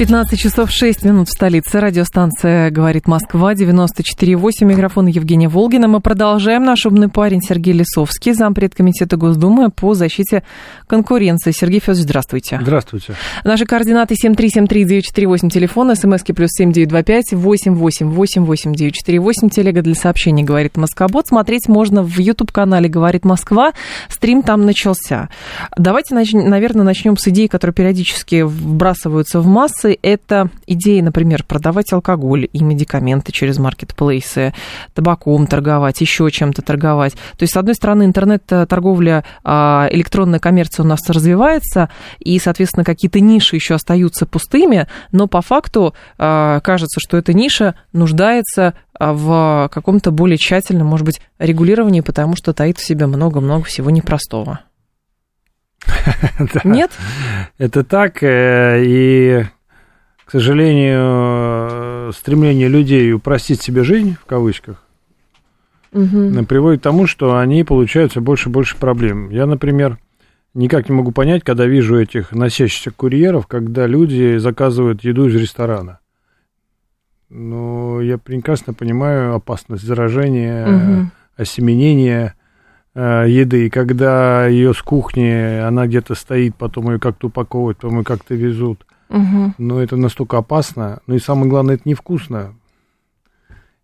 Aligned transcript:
15 0.00 0.40
часов 0.40 0.70
6 0.70 1.04
минут 1.04 1.28
в 1.28 1.32
столице. 1.32 1.78
Радиостанция 1.78 2.70
«Говорит 2.70 3.06
Москва», 3.06 3.52
94,8. 3.52 4.64
Микрофон 4.64 5.08
Евгения 5.08 5.50
Волгина. 5.50 5.88
Мы 5.88 6.00
продолжаем. 6.00 6.64
Наш 6.64 6.86
умный 6.86 7.10
парень 7.10 7.42
Сергей 7.42 7.74
Лисовский, 7.74 8.32
зампред 8.32 8.74
комитета 8.74 9.18
Госдумы 9.18 9.68
по 9.68 9.92
защите 9.92 10.42
конкуренции. 10.86 11.50
Сергей 11.50 11.80
Федорович, 11.80 12.04
здравствуйте. 12.04 12.58
Здравствуйте. 12.62 13.12
Наши 13.44 13.66
координаты 13.66 14.14
7373948, 14.14 15.50
телефон, 15.50 15.94
смски 15.94 16.32
плюс 16.32 16.48
7925 16.52 17.34
8888948, 17.34 19.50
телега 19.50 19.82
для 19.82 19.94
сообщений 19.94 20.44
«Говорит 20.44 20.78
Москобот». 20.78 21.28
Смотреть 21.28 21.68
можно 21.68 22.02
в 22.02 22.18
YouTube-канале 22.18 22.88
«Говорит 22.88 23.26
Москва». 23.26 23.74
Стрим 24.08 24.42
там 24.42 24.64
начался. 24.64 25.28
Давайте, 25.76 26.14
наверное, 26.14 26.84
начнем 26.84 27.18
с 27.18 27.28
идей, 27.28 27.48
которые 27.48 27.74
периодически 27.74 28.40
вбрасываются 28.40 29.40
в 29.40 29.46
массы 29.46 29.89
инноваций– 29.90 29.98
это 30.02 30.50
идеи, 30.66 31.00
например, 31.00 31.44
продавать 31.44 31.92
алкоголь 31.92 32.48
и 32.52 32.62
медикаменты 32.62 33.32
через 33.32 33.58
маркетплейсы, 33.58 34.54
табаком 34.94 35.46
торговать, 35.46 36.00
еще 36.00 36.30
чем-то 36.30 36.62
торговать. 36.62 37.12
То 37.12 37.42
есть, 37.42 37.54
с 37.54 37.56
одной 37.56 37.74
стороны, 37.74 38.04
интернет-торговля, 38.04 39.24
а, 39.44 39.88
электронная 39.90 40.38
коммерция 40.38 40.84
у 40.84 40.86
нас 40.86 41.08
развивается, 41.08 41.88
и, 42.18 42.38
соответственно, 42.38 42.84
какие-то 42.84 43.20
ниши 43.20 43.56
еще 43.56 43.74
остаются 43.74 44.26
пустыми, 44.26 44.86
но 45.12 45.26
по 45.26 45.42
факту 45.42 45.94
а, 46.18 46.60
кажется, 46.60 47.00
что 47.00 47.16
эта 47.16 47.32
ниша 47.32 47.74
нуждается 47.92 48.74
а, 48.98 49.12
в 49.12 49.70
каком-то 49.72 50.10
более 50.10 50.38
тщательном, 50.38 50.86
может 50.86 51.06
быть, 51.06 51.20
регулировании, 51.38 52.00
потому 52.00 52.36
что 52.36 52.52
таит 52.52 52.78
в 52.78 52.84
себе 52.86 53.06
много-много 53.06 53.64
всего 53.64 53.90
непростого. 53.90 54.60
Нет? 56.64 56.90
Это 57.58 57.84
так, 57.84 58.22
э, 58.22 58.82
и 58.84 59.44
к 60.30 60.32
сожалению, 60.32 62.12
стремление 62.12 62.68
людей 62.68 63.12
упростить 63.12 63.60
себе 63.60 63.82
жизнь, 63.82 64.14
в 64.14 64.26
кавычках, 64.26 64.80
угу. 65.92 66.44
приводит 66.44 66.78
к 66.78 66.84
тому, 66.84 67.08
что 67.08 67.36
они 67.36 67.64
получают 67.64 68.12
все 68.12 68.20
больше 68.20 68.48
и 68.48 68.52
больше 68.52 68.76
проблем. 68.76 69.30
Я, 69.30 69.46
например, 69.46 69.98
никак 70.54 70.88
не 70.88 70.94
могу 70.94 71.10
понять, 71.10 71.42
когда 71.42 71.66
вижу 71.66 71.98
этих 71.98 72.30
носящихся 72.30 72.92
курьеров, 72.92 73.48
когда 73.48 73.88
люди 73.88 74.36
заказывают 74.36 75.02
еду 75.02 75.26
из 75.26 75.34
ресторана. 75.34 75.98
Но 77.28 78.00
я 78.00 78.16
прекрасно 78.16 78.72
понимаю 78.72 79.34
опасность 79.34 79.82
заражения, 79.82 80.68
угу. 80.68 81.10
осеменения 81.38 82.36
э, 82.94 83.24
еды. 83.26 83.66
И 83.66 83.70
когда 83.70 84.46
ее 84.46 84.74
с 84.74 84.80
кухни, 84.80 85.58
она 85.58 85.88
где-то 85.88 86.14
стоит, 86.14 86.54
потом 86.54 86.92
ее 86.92 87.00
как-то 87.00 87.26
упаковывают, 87.26 87.78
потом 87.78 87.98
ее 87.98 88.04
как-то 88.04 88.36
везут. 88.36 88.86
Угу. 89.10 89.54
Но 89.58 89.82
это 89.82 89.96
настолько 89.96 90.38
опасно. 90.38 91.00
Ну 91.06 91.16
и 91.16 91.18
самое 91.18 91.50
главное, 91.50 91.74
это 91.74 91.88
невкусно. 91.88 92.54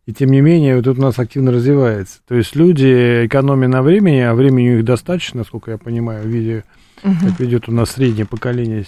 И 0.07 0.15
тем 0.15 0.31
не 0.31 0.41
менее, 0.41 0.77
вот 0.77 0.87
это 0.87 0.99
у 0.99 1.03
нас 1.03 1.19
активно 1.19 1.51
развивается. 1.51 2.21
То 2.29 2.37
есть 2.37 2.55
люди 2.55 3.27
экономя 3.27 3.67
на 3.67 3.83
времени, 3.83 4.21
а 4.21 4.35
времени 4.35 4.71
у 4.71 4.77
них 4.77 4.85
достаточно, 4.85 5.39
насколько 5.39 5.73
я 5.73 5.79
понимаю, 5.79 6.23
в 6.23 6.29
виде, 6.29 6.65
угу. 7.03 7.15
как 7.23 7.41
ведет 7.41 7.69
у 7.69 7.73
нас 7.73 7.91
среднее 7.91 8.25
поколение 8.25 8.85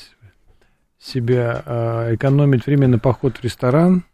себя, 1.00 1.62
а, 1.66 2.14
экономить 2.14 2.66
время 2.66 2.86
на 2.86 2.98
поход 2.98 3.36
в 3.36 3.44
ресторан 3.44 4.04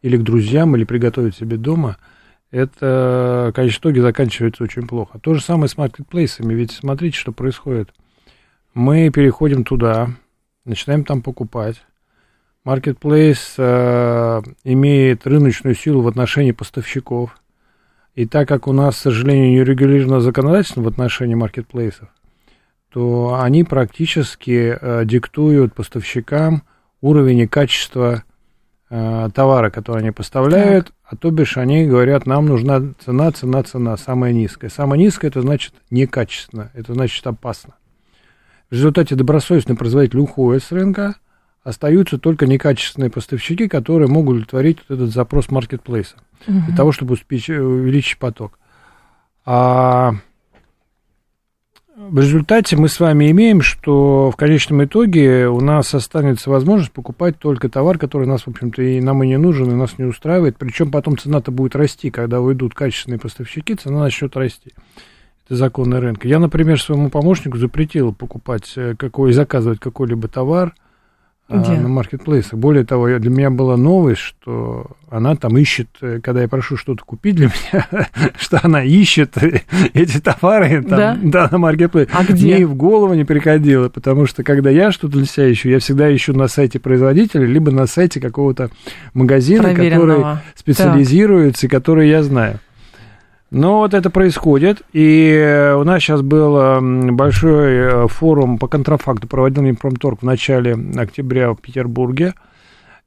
или 0.00 0.16
к 0.16 0.22
друзьям, 0.22 0.74
или 0.76 0.84
приготовить 0.84 1.36
себе 1.36 1.58
дома, 1.58 1.98
это, 2.50 3.52
конечно, 3.54 3.80
итоге 3.80 4.02
заканчивается 4.02 4.64
очень 4.64 4.86
плохо. 4.86 5.18
То 5.18 5.34
же 5.34 5.42
самое 5.42 5.68
с 5.68 5.76
маркетплейсами, 5.76 6.54
ведь 6.54 6.72
смотрите, 6.72 7.18
что 7.18 7.32
происходит. 7.32 7.90
Мы 8.72 9.10
переходим 9.10 9.62
туда, 9.62 10.10
начинаем 10.64 11.04
там 11.04 11.22
покупать. 11.22 11.82
Marketplace 12.64 13.54
э, 13.56 14.42
имеет 14.64 15.26
рыночную 15.26 15.74
силу 15.74 16.02
в 16.02 16.08
отношении 16.08 16.52
поставщиков. 16.52 17.36
И 18.14 18.26
так 18.26 18.48
как 18.48 18.66
у 18.66 18.72
нас, 18.72 18.96
к 18.96 18.98
сожалению, 18.98 19.50
не 19.50 19.64
регулировано 19.64 20.20
законодательство 20.20 20.82
в 20.82 20.88
отношении 20.88 21.34
маркетплейсов, 21.34 22.08
то 22.90 23.38
они 23.40 23.64
практически 23.64 24.76
э, 24.78 25.04
диктуют 25.04 25.74
поставщикам 25.74 26.64
уровень 27.00 27.38
и 27.38 27.46
качество 27.46 28.24
э, 28.90 29.28
товара, 29.34 29.70
который 29.70 30.00
они 30.00 30.10
поставляют, 30.10 30.86
так. 30.86 30.94
а 31.04 31.16
то 31.16 31.30
бишь 31.30 31.56
они 31.56 31.86
говорят, 31.86 32.26
нам 32.26 32.46
нужна 32.46 32.92
цена, 33.02 33.30
цена, 33.32 33.62
цена, 33.62 33.96
самая 33.96 34.32
низкая. 34.32 34.70
Самая 34.70 34.98
низкая, 34.98 35.30
это 35.30 35.40
значит 35.40 35.72
некачественно, 35.90 36.70
это 36.74 36.92
значит 36.92 37.26
опасно. 37.26 37.74
В 38.70 38.74
результате 38.74 39.16
добросовестный 39.16 39.76
производитель 39.76 40.20
уходит 40.20 40.62
с 40.62 40.70
рынка, 40.70 41.16
остаются 41.64 42.18
только 42.18 42.46
некачественные 42.46 43.10
поставщики, 43.10 43.66
которые 43.66 44.08
могут 44.08 44.36
удовлетворить 44.36 44.78
вот 44.88 44.94
этот 44.94 45.10
запрос 45.10 45.50
маркетплейса 45.50 46.16
угу. 46.46 46.60
для 46.66 46.76
того, 46.76 46.92
чтобы 46.92 47.14
увеличить 47.14 48.18
поток. 48.18 48.58
А 49.44 50.12
в 51.96 52.18
результате 52.18 52.76
мы 52.76 52.88
с 52.88 53.00
вами 53.00 53.32
имеем, 53.32 53.60
что 53.60 54.30
в 54.30 54.36
конечном 54.36 54.84
итоге 54.84 55.48
у 55.48 55.60
нас 55.60 55.92
останется 55.92 56.48
возможность 56.48 56.92
покупать 56.92 57.40
только 57.40 57.68
товар, 57.68 57.98
который 57.98 58.28
нас, 58.28 58.42
в 58.42 58.48
общем-то, 58.48 58.82
и 58.82 59.00
нам 59.00 59.22
и 59.24 59.26
не 59.26 59.36
нужен, 59.36 59.68
и 59.70 59.74
нас 59.74 59.98
не 59.98 60.04
устраивает. 60.04 60.56
Причем 60.56 60.92
потом 60.92 61.18
цена-то 61.18 61.50
будет 61.50 61.74
расти, 61.74 62.10
когда 62.10 62.40
уйдут 62.40 62.74
качественные 62.74 63.18
поставщики, 63.18 63.74
цена 63.74 63.98
начнет 63.98 64.36
расти 64.36 64.72
законы 65.56 66.00
рынка. 66.00 66.28
Я, 66.28 66.38
например, 66.38 66.80
своему 66.80 67.10
помощнику 67.10 67.58
запретил 67.58 68.12
покупать 68.14 68.72
э, 68.76 68.94
какой, 68.96 69.32
заказывать 69.32 69.80
какой-либо 69.80 70.28
товар 70.28 70.74
а, 71.48 71.58
Где? 71.58 71.72
на 71.72 71.88
маркетплейсах. 71.88 72.54
Более 72.54 72.84
того, 72.84 73.08
для 73.18 73.30
меня 73.30 73.50
была 73.50 73.76
новость, 73.76 74.20
что 74.20 74.86
она 75.10 75.34
там 75.34 75.58
ищет, 75.58 75.88
э, 76.00 76.20
когда 76.22 76.42
я 76.42 76.48
прошу 76.48 76.76
что-то 76.76 77.04
купить 77.04 77.34
для 77.34 77.46
меня, 77.72 78.08
что 78.38 78.60
она 78.62 78.84
ищет 78.84 79.36
эти 79.92 80.20
товары 80.20 80.82
там, 80.82 80.98
да? 80.98 81.18
Да, 81.22 81.48
на 81.50 81.58
маркетплейсе. 81.58 82.10
А 82.14 82.22
где? 82.22 82.46
Мне 82.46 82.60
и 82.60 82.64
в 82.64 82.76
голову 82.76 83.14
не 83.14 83.24
приходило, 83.24 83.88
потому 83.88 84.26
что 84.26 84.44
когда 84.44 84.70
я 84.70 84.92
что-то 84.92 85.18
для 85.18 85.26
себя 85.26 85.50
ищу, 85.50 85.68
я 85.68 85.80
всегда 85.80 86.14
ищу 86.14 86.32
на 86.32 86.46
сайте 86.46 86.78
производителя, 86.78 87.44
либо 87.44 87.72
на 87.72 87.86
сайте 87.86 88.20
какого-то 88.20 88.70
магазина, 89.14 89.74
который 89.74 90.24
специализируется, 90.54 91.62
так. 91.62 91.70
и 91.70 91.74
который 91.74 92.08
я 92.08 92.22
знаю. 92.22 92.60
Ну, 93.50 93.78
вот 93.78 93.94
это 93.94 94.10
происходит, 94.10 94.82
и 94.92 95.74
у 95.76 95.82
нас 95.82 96.00
сейчас 96.00 96.22
был 96.22 96.80
большой 97.12 97.76
э, 97.76 98.06
форум 98.06 98.58
по 98.58 98.68
контрафакту, 98.68 99.26
проводил 99.26 99.64
Минпромторг 99.64 100.20
в 100.20 100.24
начале 100.24 100.76
октября 100.96 101.52
в 101.52 101.56
Петербурге, 101.56 102.34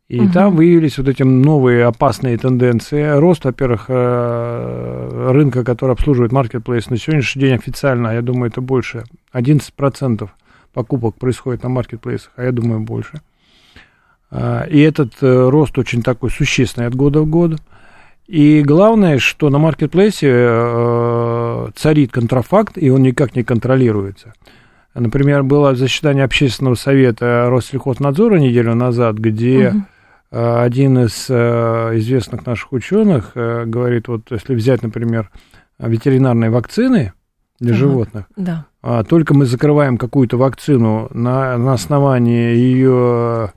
и 0.09 0.19
угу. 0.19 0.33
там 0.33 0.55
выявились 0.55 0.97
вот 0.97 1.07
эти 1.07 1.23
новые 1.23 1.85
опасные 1.85 2.37
тенденции. 2.37 3.17
Рост, 3.17 3.45
во-первых, 3.45 3.85
э, 3.87 5.29
рынка, 5.31 5.63
который 5.63 5.91
обслуживает 5.91 6.33
маркетплейс, 6.33 6.89
на 6.89 6.97
сегодняшний 6.97 7.43
день 7.43 7.55
официально, 7.55 8.09
я 8.09 8.21
думаю, 8.21 8.51
это 8.51 8.59
больше, 8.59 9.05
11% 9.33 10.29
покупок 10.73 11.15
происходит 11.15 11.63
на 11.63 11.69
маркетплейсах, 11.69 12.31
а 12.35 12.43
я 12.43 12.51
думаю, 12.51 12.81
больше. 12.81 13.21
А, 14.29 14.63
и 14.63 14.79
этот 14.79 15.13
э, 15.21 15.49
рост 15.49 15.77
очень 15.77 16.01
такой 16.01 16.31
существенный 16.31 16.87
от 16.87 16.95
года 16.95 17.21
в 17.21 17.29
год. 17.29 17.61
И 18.27 18.63
главное, 18.63 19.19
что 19.19 19.49
на 19.49 19.57
маркетплейсе 19.57 20.29
э, 20.31 21.67
царит 21.75 22.11
контрафакт, 22.11 22.77
и 22.77 22.89
он 22.89 23.03
никак 23.03 23.35
не 23.35 23.43
контролируется. 23.43 24.33
Например, 24.93 25.43
было 25.43 25.75
заседание 25.75 26.23
общественного 26.23 26.75
совета 26.75 27.47
Россельхознадзора 27.49 28.37
неделю 28.37 28.75
назад, 28.75 29.17
где 29.17 29.69
угу. 29.69 29.83
один 30.31 30.99
из 30.99 31.25
э, 31.29 31.97
известных 31.97 32.45
наших 32.45 32.71
ученых 32.71 33.31
э, 33.35 33.65
говорит, 33.65 34.07
вот 34.07 34.31
если 34.31 34.55
взять, 34.55 34.83
например, 34.83 35.29
ветеринарные 35.79 36.49
вакцины 36.49 37.13
для 37.59 37.71
угу. 37.71 37.79
животных, 37.79 38.25
да. 38.37 38.65
А, 38.81 39.03
только 39.03 39.33
мы 39.33 39.45
закрываем 39.45 39.97
какую-то 39.97 40.37
вакцину 40.37 41.09
на, 41.13 41.57
на 41.57 41.73
основании 41.73 42.53
ее 42.55 43.51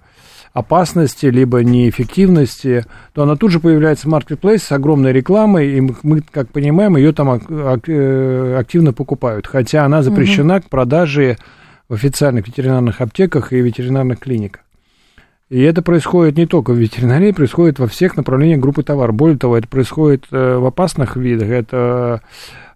опасности, 0.56 1.26
либо 1.26 1.62
неэффективности, 1.62 2.86
то 3.12 3.24
она 3.24 3.36
тут 3.36 3.50
же 3.50 3.60
появляется 3.60 4.08
в 4.08 4.10
маркетплейсе 4.10 4.64
с 4.64 4.72
огромной 4.72 5.12
рекламой, 5.12 5.76
и 5.76 5.80
мы, 6.02 6.22
как 6.22 6.48
понимаем, 6.48 6.96
ее 6.96 7.12
там 7.12 7.30
э, 7.30 8.56
активно 8.58 8.94
покупают, 8.94 9.46
хотя 9.46 9.84
она 9.84 10.02
запрещена 10.02 10.56
угу. 10.56 10.62
к 10.62 10.70
продаже 10.70 11.36
в 11.90 11.94
официальных 11.94 12.46
ветеринарных 12.46 13.02
аптеках 13.02 13.52
и 13.52 13.60
ветеринарных 13.60 14.18
клиниках. 14.18 14.62
И 15.50 15.60
это 15.60 15.82
происходит 15.82 16.38
не 16.38 16.46
только 16.46 16.70
в 16.72 16.76
ветеринарии, 16.78 17.32
происходит 17.32 17.78
во 17.78 17.86
всех 17.86 18.16
направлениях 18.16 18.58
группы 18.58 18.82
товаров. 18.82 19.14
Более 19.14 19.36
того, 19.36 19.58
это 19.58 19.68
происходит 19.68 20.24
э, 20.30 20.56
в 20.56 20.64
опасных 20.64 21.16
видах, 21.16 21.50
это 21.50 22.22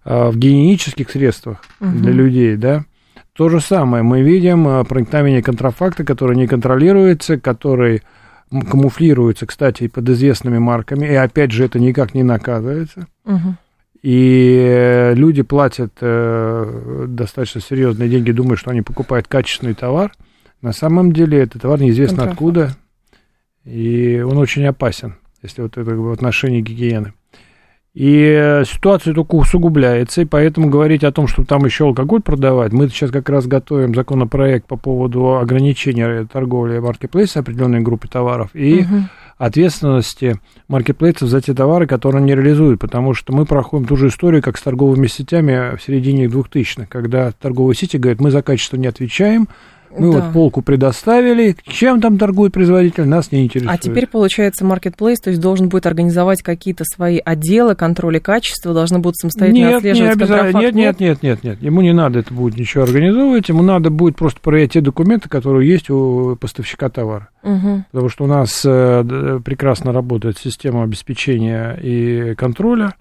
э, 0.05 0.29
в 0.29 0.37
гигиенических 0.37 1.09
средствах 1.09 1.63
угу. 1.79 1.89
для 1.89 2.11
людей, 2.11 2.57
да. 2.57 2.85
То 3.33 3.49
же 3.49 3.61
самое 3.61 4.03
мы 4.03 4.21
видим 4.21 4.67
э, 4.67 4.83
проникновение 4.83 5.41
контрафакта, 5.41 6.03
который 6.03 6.35
не 6.35 6.47
контролируется, 6.47 7.37
который 7.37 8.03
камуфлируется, 8.49 9.45
кстати, 9.45 9.87
под 9.87 10.09
известными 10.09 10.57
марками, 10.57 11.05
и 11.05 11.13
опять 11.13 11.51
же 11.51 11.63
это 11.63 11.79
никак 11.79 12.13
не 12.13 12.23
наказывается. 12.23 13.07
Угу. 13.25 13.55
И 14.03 15.13
люди 15.15 15.41
платят 15.41 15.93
э, 16.01 17.05
достаточно 17.07 17.61
серьезные 17.61 18.09
деньги, 18.09 18.31
думают, 18.31 18.59
что 18.59 18.71
они 18.71 18.81
покупают 18.81 19.27
качественный 19.27 19.73
товар– 19.73 20.11
на 20.61 20.73
самом 20.73 21.11
деле 21.11 21.39
этот 21.39 21.63
товар 21.63 21.81
неизвестно 21.81 22.27
Контрафакт. 22.27 22.37
откуда, 22.37 22.77
и 23.65 24.21
он 24.21 24.37
очень 24.37 24.65
опасен, 24.65 25.15
если 25.41 25.63
вот 25.63 25.77
это 25.77 25.95
в 25.95 26.11
отношении 26.11 26.61
гигиены. 26.61 27.13
И 27.93 28.63
ситуация 28.65 29.13
только 29.13 29.35
усугубляется, 29.35 30.21
и 30.21 30.25
поэтому 30.25 30.69
говорить 30.69 31.03
о 31.03 31.11
том, 31.11 31.27
что 31.27 31.43
там 31.43 31.65
еще 31.65 31.83
алкоголь 31.85 32.21
продавать, 32.21 32.71
мы 32.71 32.87
сейчас 32.87 33.11
как 33.11 33.27
раз 33.27 33.47
готовим 33.47 33.93
законопроект 33.93 34.65
по 34.65 34.77
поводу 34.77 35.37
ограничения 35.37 36.25
торговли 36.31 36.79
маркетплейса 36.79 37.41
определенной 37.41 37.81
группы 37.81 38.07
товаров 38.07 38.49
и 38.53 38.83
угу. 38.83 39.03
ответственности 39.37 40.39
маркетплейсов 40.69 41.27
за 41.27 41.41
те 41.41 41.53
товары, 41.53 41.85
которые 41.85 42.21
они 42.21 42.33
реализуют, 42.33 42.79
потому 42.79 43.13
что 43.13 43.33
мы 43.33 43.45
проходим 43.45 43.85
ту 43.85 43.97
же 43.97 44.07
историю, 44.07 44.41
как 44.41 44.57
с 44.57 44.61
торговыми 44.61 45.07
сетями 45.07 45.75
в 45.75 45.81
середине 45.81 46.27
2000-х, 46.27 46.85
когда 46.87 47.33
торговые 47.33 47.75
сети 47.75 47.97
говорят, 47.97 48.21
мы 48.21 48.31
за 48.31 48.41
качество 48.41 48.77
не 48.77 48.87
отвечаем, 48.87 49.49
мы 49.97 50.11
да. 50.11 50.19
вот 50.19 50.33
полку 50.33 50.61
предоставили, 50.61 51.55
чем 51.65 52.01
там 52.01 52.17
торгует 52.17 52.53
производитель, 52.53 53.05
нас 53.05 53.31
не 53.31 53.45
интересует. 53.45 53.73
А 53.73 53.77
теперь, 53.77 54.07
получается, 54.07 54.65
Marketplace, 54.65 55.17
то 55.23 55.29
есть 55.29 55.41
должен 55.41 55.69
будет 55.69 55.85
организовать 55.85 56.41
какие-то 56.41 56.83
свои 56.85 57.19
отделы 57.23 57.75
контроля 57.75 58.19
качества, 58.19 58.73
должны 58.73 58.99
будут 58.99 59.17
самостоятельно 59.17 59.65
нет, 59.65 59.75
отслеживать 59.77 60.07
не 60.07 60.23
обязательно. 60.23 60.59
Нет, 60.61 60.75
нет, 60.75 60.99
нет, 60.99 61.23
нет, 61.23 61.43
нет. 61.43 61.61
Ему 61.61 61.81
не 61.81 61.93
надо 61.93 62.19
это 62.19 62.33
будет 62.33 62.57
ничего 62.57 62.83
организовывать, 62.83 63.49
ему 63.49 63.63
надо 63.63 63.89
будет 63.89 64.15
просто 64.15 64.39
проверять 64.39 64.73
те 64.73 64.81
документы, 64.81 65.29
которые 65.29 65.69
есть 65.69 65.89
у 65.89 66.35
поставщика 66.39 66.89
товара. 66.89 67.29
Угу. 67.43 67.85
Потому 67.91 68.09
что 68.09 68.23
у 68.23 68.27
нас 68.27 68.61
э, 68.65 69.39
прекрасно 69.43 69.91
работает 69.91 70.37
система 70.37 70.83
обеспечения 70.83 71.77
и 71.81 72.35
контроля. 72.35 72.93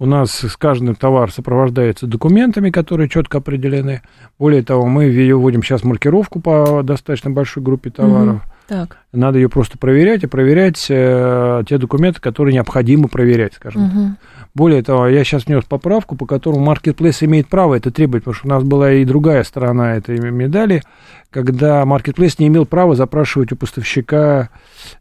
У 0.00 0.06
нас 0.06 0.30
с 0.30 0.56
каждым 0.56 0.94
товар 0.94 1.32
сопровождается 1.32 2.06
документами, 2.06 2.70
которые 2.70 3.08
четко 3.08 3.38
определены. 3.38 4.02
Более 4.38 4.62
того, 4.62 4.86
мы 4.86 5.10
вводим 5.10 5.62
сейчас 5.62 5.82
маркировку 5.82 6.40
по 6.40 6.82
достаточно 6.84 7.30
большой 7.30 7.64
группе 7.64 7.90
товаров. 7.90 8.36
Угу. 8.36 8.42
Так. 8.68 8.98
Надо 9.12 9.38
ее 9.38 9.48
просто 9.48 9.78
проверять 9.78 10.22
и 10.24 10.26
проверять 10.26 10.86
э, 10.90 11.62
те 11.66 11.78
документы, 11.78 12.20
которые 12.20 12.52
необходимо 12.52 13.08
проверять, 13.08 13.54
скажем 13.54 13.84
угу. 13.84 14.08
так. 14.10 14.46
Более 14.54 14.82
того, 14.82 15.08
я 15.08 15.24
сейчас 15.24 15.46
внес 15.46 15.64
поправку, 15.64 16.16
по 16.16 16.26
которому 16.26 16.70
Marketplace 16.70 17.24
имеет 17.24 17.48
право 17.48 17.74
это 17.74 17.90
требовать, 17.90 18.24
потому 18.24 18.34
что 18.34 18.46
у 18.46 18.50
нас 18.50 18.62
была 18.62 18.92
и 18.92 19.04
другая 19.04 19.42
сторона 19.42 19.96
этой 19.96 20.18
медали, 20.18 20.82
когда 21.30 21.82
Marketplace 21.82 22.36
не 22.38 22.48
имел 22.48 22.66
права 22.66 22.94
запрашивать 22.94 23.52
у 23.52 23.56
поставщика 23.56 24.50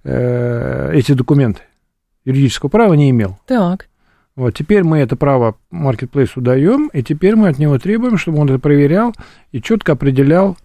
э, 0.03 0.91
эти 0.93 1.11
документы. 1.11 1.61
Юридического 2.23 2.69
права 2.69 2.93
не 2.93 3.09
имел. 3.09 3.37
Так. 3.45 3.87
Вот, 4.37 4.53
теперь 4.53 4.83
мы 4.83 4.99
это 4.99 5.15
право 5.15 5.55
маркетплейсу 5.71 6.41
даем, 6.41 6.89
и 6.93 7.01
теперь 7.01 7.35
мы 7.35 7.47
от 7.49 7.57
него 7.57 7.79
требуем, 7.79 8.19
чтобы 8.19 8.37
он 8.37 8.47
это 8.47 8.59
проверял 8.59 9.11
и 9.51 9.59
четко 9.59 9.93
определял 9.93 10.55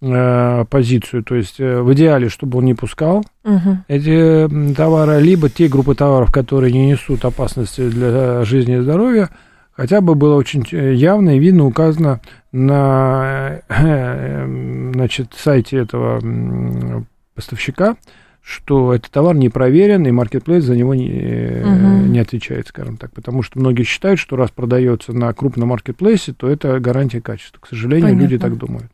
э, 0.00 0.64
позицию. 0.70 1.24
То 1.24 1.34
есть 1.34 1.58
э, 1.58 1.82
в 1.82 1.92
идеале, 1.94 2.28
чтобы 2.28 2.58
он 2.58 2.64
не 2.64 2.74
пускал 2.74 3.24
угу. 3.42 3.78
эти 3.88 4.48
товары, 4.72 5.20
либо 5.20 5.50
те 5.50 5.66
группы 5.66 5.96
товаров, 5.96 6.30
которые 6.30 6.72
не 6.72 6.86
несут 6.86 7.24
опасности 7.24 7.88
для 7.88 8.44
жизни 8.44 8.76
и 8.76 8.82
здоровья, 8.82 9.30
хотя 9.72 10.00
бы 10.00 10.14
было 10.14 10.36
очень 10.36 10.64
э, 10.70 10.94
явно 10.94 11.36
и 11.36 11.40
видно 11.40 11.64
указано 11.66 12.20
на 12.52 13.62
э, 13.68 14.92
значит, 14.94 15.32
сайте 15.36 15.78
этого 15.78 16.22
поставщика, 17.34 17.96
что 18.42 18.94
этот 18.94 19.10
товар 19.10 19.36
не 19.36 19.48
проверен, 19.48 20.06
и 20.06 20.10
маркетплейс 20.10 20.64
за 20.64 20.76
него 20.76 20.94
не, 20.94 21.62
угу. 21.62 22.06
не 22.06 22.18
отвечает, 22.18 22.68
скажем 22.68 22.96
так. 22.96 23.12
Потому 23.12 23.42
что 23.42 23.58
многие 23.58 23.82
считают, 23.82 24.18
что 24.18 24.36
раз 24.36 24.50
продается 24.50 25.12
на 25.12 25.32
крупном 25.32 25.68
маркетплейсе, 25.68 26.32
то 26.32 26.48
это 26.48 26.80
гарантия 26.80 27.20
качества. 27.20 27.58
К 27.60 27.68
сожалению, 27.68 28.08
Понятно. 28.08 28.22
люди 28.22 28.38
так 28.38 28.56
думают. 28.56 28.90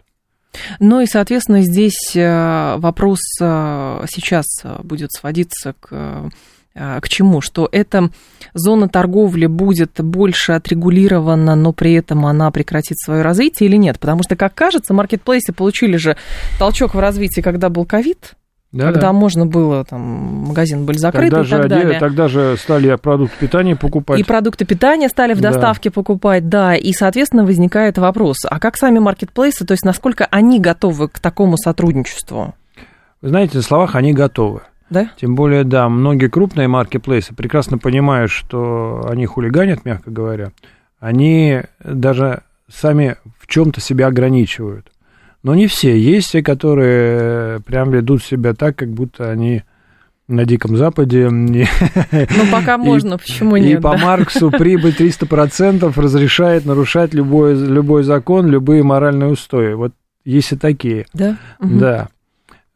Ну 0.81 1.00
и, 1.00 1.06
соответственно, 1.06 1.62
здесь 1.62 2.14
э, 2.14 2.76
вопрос 2.79 3.19
э, 3.41 4.05
сейчас 4.08 4.46
будет 4.82 5.12
сводиться 5.12 5.75
к 5.81 6.31
к 6.75 7.08
чему? 7.08 7.41
Что 7.41 7.69
эта 7.70 8.11
зона 8.52 8.88
торговли 8.88 9.46
будет 9.46 10.00
больше 10.00 10.52
отрегулирована, 10.52 11.55
но 11.55 11.73
при 11.73 11.93
этом 11.93 12.26
она 12.26 12.50
прекратит 12.50 12.99
свое 12.99 13.23
развитие 13.23 13.69
или 13.69 13.76
нет? 13.76 14.00
Потому 14.00 14.25
что, 14.25 14.35
как 14.35 14.55
кажется, 14.55 14.93
маркетплейсы 14.93 15.52
получили 15.52 15.96
же 15.96 16.17
толчок 16.58 16.94
в 16.94 16.99
развитии, 16.99 17.43
когда 17.43 17.69
был 17.69 17.85
ковид, 17.85 18.35
да, 18.74 18.86
когда 18.86 19.00
да. 19.00 19.12
можно 19.12 19.46
было, 19.46 19.84
там, 19.84 20.00
магазин 20.48 20.84
были 20.84 20.98
закрыты 20.98 21.30
тогда 21.30 21.42
и 21.42 21.48
так 21.48 21.62
же, 21.62 21.68
далее. 21.68 22.00
Тогда 22.00 22.28
же 22.28 22.56
стали 22.56 22.94
продукты 22.96 23.36
питания 23.38 23.76
покупать. 23.76 24.18
И 24.18 24.24
продукты 24.24 24.64
питания 24.64 25.08
стали 25.08 25.34
в 25.34 25.40
доставке 25.40 25.90
да. 25.90 25.94
покупать, 25.94 26.48
да, 26.48 26.74
и, 26.74 26.92
соответственно, 26.92 27.44
возникает 27.44 27.98
вопрос, 27.98 28.38
а 28.48 28.58
как 28.58 28.76
сами 28.76 28.98
маркетплейсы, 28.98 29.64
то 29.64 29.72
есть 29.72 29.84
насколько 29.84 30.26
они 30.30 30.58
готовы 30.58 31.08
к 31.08 31.20
такому 31.20 31.56
сотрудничеству? 31.56 32.54
Вы 33.22 33.28
знаете, 33.28 33.58
на 33.58 33.62
словах 33.62 33.94
они 33.94 34.12
готовы. 34.12 34.62
Да? 34.90 35.08
Тем 35.16 35.36
более, 35.36 35.62
да, 35.62 35.88
многие 35.88 36.28
крупные 36.28 36.66
маркетплейсы 36.66 37.32
прекрасно 37.32 37.78
понимают, 37.78 38.30
что 38.30 39.06
они 39.08 39.24
хулиганят, 39.24 39.84
мягко 39.84 40.10
говоря. 40.10 40.50
Они 40.98 41.62
даже 41.82 42.42
сами 42.68 43.16
в 43.38 43.46
чем-то 43.46 43.80
себя 43.80 44.08
ограничивают. 44.08 44.90
Но 45.44 45.55
не 45.55 45.67
все. 45.67 45.96
Есть 45.96 46.32
те, 46.32 46.43
которые 46.43 47.61
прям 47.61 47.91
ведут 47.91 48.25
себя 48.25 48.55
так, 48.55 48.76
как 48.76 48.88
будто 48.88 49.31
они 49.31 49.62
на 50.26 50.46
Диком 50.46 50.76
Западе. 50.79 51.29
Ну, 51.29 51.67
пока 52.50 52.79
можно, 52.79 53.19
почему 53.19 53.58
нет? 53.58 53.79
И 53.79 53.82
по 53.82 53.96
Марксу 53.96 54.50
прибыль 54.50 54.94
300% 54.99 55.93
разрешает 56.00 56.64
нарушать 56.64 57.12
любой, 57.12 57.55
любой 57.55 58.05
закон, 58.05 58.46
любые 58.46 58.82
моральные 58.82 59.32
устои. 59.32 59.75
Вот 59.75 59.93
есть 60.25 60.52
и 60.52 60.56
такие. 60.56 61.06
Да? 61.12 61.37
Да. 61.61 62.08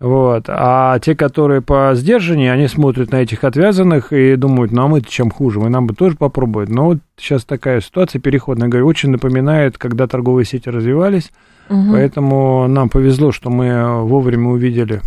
Вот. 0.00 0.44
А 0.48 0.98
те, 1.00 1.16
которые 1.16 1.60
по 1.60 1.92
сдержанию, 1.94 2.52
они 2.52 2.68
смотрят 2.68 3.10
на 3.10 3.16
этих 3.16 3.42
отвязанных 3.42 4.12
и 4.12 4.36
думают, 4.36 4.70
ну 4.70 4.84
а 4.84 4.88
мы-то 4.88 5.10
чем 5.10 5.30
хуже, 5.30 5.58
мы 5.58 5.70
нам 5.70 5.86
бы 5.86 5.94
тоже 5.94 6.16
попробовать. 6.16 6.68
Но 6.68 6.84
вот 6.84 6.98
сейчас 7.16 7.44
такая 7.44 7.80
ситуация 7.80 8.20
переходная, 8.20 8.68
говорю, 8.68 8.86
очень 8.86 9.10
напоминает, 9.10 9.76
когда 9.76 10.06
торговые 10.06 10.44
сети 10.44 10.68
развивались, 10.68 11.30
Угу. 11.68 11.92
Поэтому 11.92 12.66
нам 12.66 12.88
повезло, 12.88 13.32
что 13.32 13.50
мы 13.50 14.02
вовремя 14.02 14.48
увидели 14.48 15.02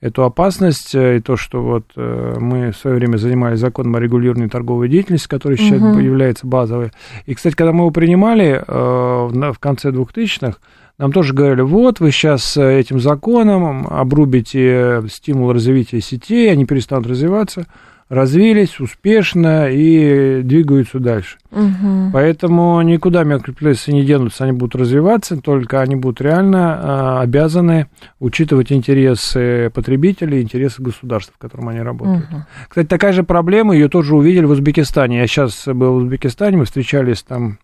эту 0.00 0.24
опасность 0.24 0.94
э, 0.94 1.16
и 1.16 1.20
то, 1.20 1.36
что 1.36 1.62
вот 1.62 1.84
э, 1.96 2.36
мы 2.38 2.70
в 2.70 2.76
свое 2.76 2.96
время 2.96 3.16
занимались 3.16 3.58
законом 3.58 3.96
о 3.96 4.00
регулировании 4.00 4.48
торговой 4.48 4.88
деятельности, 4.88 5.28
который 5.28 5.58
сейчас 5.58 5.82
угу. 5.82 5.98
является 5.98 6.46
базовой. 6.46 6.92
И, 7.26 7.34
кстати, 7.34 7.54
когда 7.54 7.72
мы 7.72 7.80
его 7.80 7.90
принимали 7.90 8.62
э, 8.66 9.52
в 9.52 9.58
конце 9.58 9.90
2000-х, 9.90 10.58
нам 10.98 11.12
тоже 11.12 11.32
говорили, 11.32 11.62
вот 11.62 12.00
вы 12.00 12.10
сейчас 12.10 12.56
этим 12.56 13.00
законом 13.00 13.86
обрубите 13.88 15.02
стимул 15.10 15.52
развития 15.52 16.00
сетей, 16.00 16.50
они 16.50 16.66
перестанут 16.66 17.06
развиваться 17.06 17.66
развились 18.08 18.80
успешно 18.80 19.68
и 19.70 20.42
двигаются 20.42 20.98
дальше. 20.98 21.38
Угу. 21.50 22.10
Поэтому 22.12 22.80
никуда 22.82 23.24
маркетплейсы 23.24 23.92
не 23.92 24.04
денутся, 24.04 24.44
они 24.44 24.52
будут 24.52 24.76
развиваться, 24.76 25.36
только 25.36 25.80
они 25.80 25.96
будут 25.96 26.20
реально 26.20 26.80
а, 26.80 27.20
обязаны 27.20 27.88
учитывать 28.18 28.72
интересы 28.72 29.70
потребителей, 29.74 30.42
интересы 30.42 30.82
государства, 30.82 31.34
в 31.36 31.40
котором 31.40 31.68
они 31.68 31.80
работают. 31.80 32.24
Угу. 32.30 32.42
Кстати, 32.68 32.86
такая 32.86 33.12
же 33.12 33.24
проблема, 33.24 33.74
ее 33.74 33.88
тоже 33.88 34.14
увидели 34.14 34.44
в 34.44 34.50
Узбекистане. 34.50 35.18
Я 35.18 35.26
сейчас 35.26 35.66
был 35.66 35.94
в 35.94 35.96
Узбекистане, 35.96 36.56
мы 36.56 36.64
встречались 36.64 37.22
там 37.22 37.58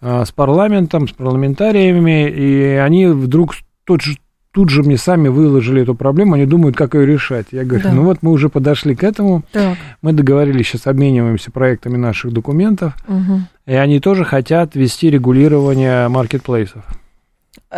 с 0.00 0.32
парламентом, 0.32 1.08
с 1.08 1.12
парламентариями, 1.12 2.28
и 2.28 2.62
они 2.76 3.06
вдруг 3.06 3.54
тот 3.84 4.02
же 4.02 4.16
тут 4.52 4.68
же 4.68 4.82
мне 4.82 4.96
сами 4.96 5.28
выложили 5.28 5.82
эту 5.82 5.94
проблему, 5.94 6.34
они 6.34 6.46
думают, 6.46 6.76
как 6.76 6.94
ее 6.94 7.06
решать. 7.06 7.46
Я 7.52 7.64
говорю, 7.64 7.84
да. 7.84 7.92
ну 7.92 8.02
вот 8.04 8.18
мы 8.22 8.32
уже 8.32 8.48
подошли 8.48 8.94
к 8.94 9.04
этому, 9.04 9.42
так. 9.52 9.76
мы 10.02 10.12
договорились, 10.12 10.66
сейчас 10.66 10.86
обмениваемся 10.86 11.50
проектами 11.50 11.96
наших 11.96 12.32
документов, 12.32 12.94
угу. 13.06 13.40
и 13.66 13.74
они 13.74 14.00
тоже 14.00 14.24
хотят 14.24 14.74
вести 14.74 15.10
регулирование 15.10 16.08
маркетплейсов. 16.08 16.84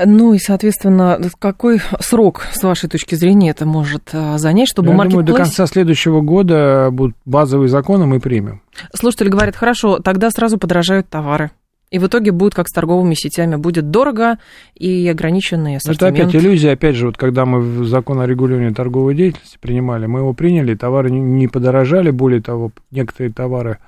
Ну 0.06 0.32
и, 0.32 0.38
соответственно, 0.38 1.20
какой 1.38 1.80
срок, 2.00 2.46
с 2.52 2.62
вашей 2.62 2.88
точки 2.88 3.14
зрения, 3.14 3.50
это 3.50 3.66
может 3.66 4.08
а, 4.14 4.38
занять, 4.38 4.68
чтобы 4.68 4.88
Я 4.88 4.94
маркетплейс... 4.94 5.26
думаю, 5.26 5.38
до 5.38 5.44
конца 5.44 5.66
следующего 5.66 6.22
года 6.22 6.88
будут 6.90 7.14
базовые 7.26 7.68
законы, 7.68 8.06
мы 8.06 8.18
примем. 8.18 8.62
Слушатели 8.94 9.28
говорят, 9.28 9.54
хорошо, 9.54 9.98
тогда 9.98 10.30
сразу 10.30 10.56
подорожают 10.56 11.10
товары. 11.10 11.50
И 11.92 11.98
в 11.98 12.06
итоге 12.06 12.32
будет, 12.32 12.54
как 12.54 12.68
с 12.68 12.72
торговыми 12.72 13.12
сетями, 13.12 13.56
будет 13.56 13.90
дорого 13.90 14.38
и 14.74 15.06
ограниченный 15.08 15.76
ассортимент. 15.76 16.16
Это 16.16 16.28
опять 16.28 16.42
иллюзия, 16.42 16.72
опять 16.72 16.96
же, 16.96 17.04
вот 17.04 17.18
когда 17.18 17.44
мы 17.44 17.84
закон 17.84 18.18
о 18.20 18.26
регулировании 18.26 18.72
торговой 18.72 19.14
деятельности 19.14 19.58
принимали, 19.60 20.06
мы 20.06 20.20
его 20.20 20.32
приняли, 20.32 20.74
товары 20.74 21.10
не 21.10 21.48
подорожали, 21.48 22.10
более 22.10 22.40
того, 22.40 22.72
некоторые 22.90 23.30
товары 23.30 23.78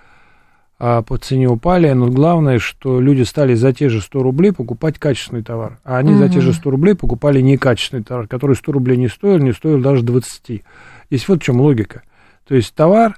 а 0.78 1.00
по 1.00 1.16
цене 1.16 1.48
упали, 1.48 1.90
но 1.92 2.08
главное, 2.08 2.58
что 2.58 3.00
люди 3.00 3.22
стали 3.22 3.54
за 3.54 3.72
те 3.72 3.88
же 3.88 4.02
100 4.02 4.22
рублей 4.22 4.52
покупать 4.52 4.98
качественный 4.98 5.42
товар, 5.42 5.78
а 5.82 5.96
они 5.96 6.12
угу. 6.12 6.18
за 6.18 6.28
те 6.28 6.40
же 6.42 6.52
100 6.52 6.70
рублей 6.70 6.94
покупали 6.94 7.40
некачественный 7.40 8.02
товар, 8.02 8.26
который 8.26 8.54
100 8.54 8.72
рублей 8.72 8.98
не 8.98 9.08
стоил, 9.08 9.38
не 9.38 9.52
стоил 9.52 9.80
даже 9.80 10.02
20. 10.02 10.62
Здесь 11.10 11.28
вот 11.28 11.40
в 11.40 11.42
чем 11.42 11.60
логика. 11.60 12.02
То 12.46 12.54
есть 12.54 12.74
товар, 12.74 13.16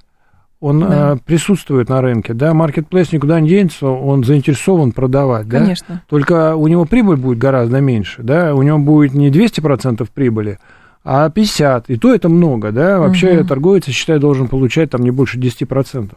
он 0.60 0.80
да. 0.80 1.12
а, 1.12 1.16
присутствует 1.16 1.88
на 1.88 2.00
рынке, 2.00 2.32
да, 2.32 2.54
маркетплейс 2.54 3.12
никуда 3.12 3.40
не 3.40 3.48
денется, 3.48 3.88
он 3.88 4.24
заинтересован 4.24 4.92
продавать, 4.92 5.48
да. 5.48 5.60
Конечно. 5.60 6.02
Только 6.08 6.56
у 6.56 6.66
него 6.66 6.84
прибыль 6.86 7.16
будет 7.16 7.38
гораздо 7.38 7.80
меньше, 7.80 8.22
да, 8.22 8.54
у 8.54 8.62
него 8.62 8.78
будет 8.78 9.12
не 9.12 9.30
200% 9.30 10.08
прибыли, 10.12 10.58
а 11.04 11.28
50, 11.28 11.90
и 11.90 11.96
то 11.96 12.14
это 12.14 12.28
много, 12.28 12.72
да, 12.72 12.98
вообще 12.98 13.38
угу. 13.38 13.48
торговец, 13.48 13.86
я 13.86 13.92
считаю, 13.92 14.18
должен 14.18 14.48
получать 14.48 14.90
там 14.90 15.02
не 15.02 15.10
больше 15.10 15.38
10%. 15.38 16.12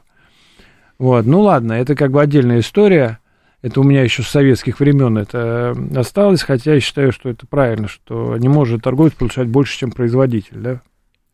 Вот, 0.99 1.25
ну 1.25 1.41
ладно, 1.41 1.73
это 1.73 1.95
как 1.95 2.11
бы 2.11 2.21
отдельная 2.21 2.59
история. 2.59 3.19
Это 3.61 3.81
у 3.81 3.83
меня 3.83 4.03
еще 4.03 4.23
с 4.23 4.27
советских 4.27 4.79
времен 4.79 5.17
это 5.17 5.75
осталось, 5.95 6.43
хотя 6.43 6.75
я 6.75 6.79
считаю, 6.79 7.11
что 7.11 7.29
это 7.29 7.45
правильно, 7.45 7.89
что 7.89 8.37
не 8.37 8.47
может 8.47 8.83
торговец 8.83 9.13
получать 9.13 9.49
больше, 9.49 9.77
чем 9.77 9.91
производитель, 9.91 10.57
да? 10.57 10.81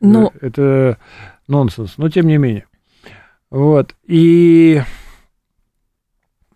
Ну, 0.02 0.32
это 0.42 0.98
нонсенс, 1.48 1.98
но 1.98 2.10
тем 2.10 2.28
не 2.28 2.38
менее. 2.38 2.66
Вот, 3.52 3.96
и 4.06 4.82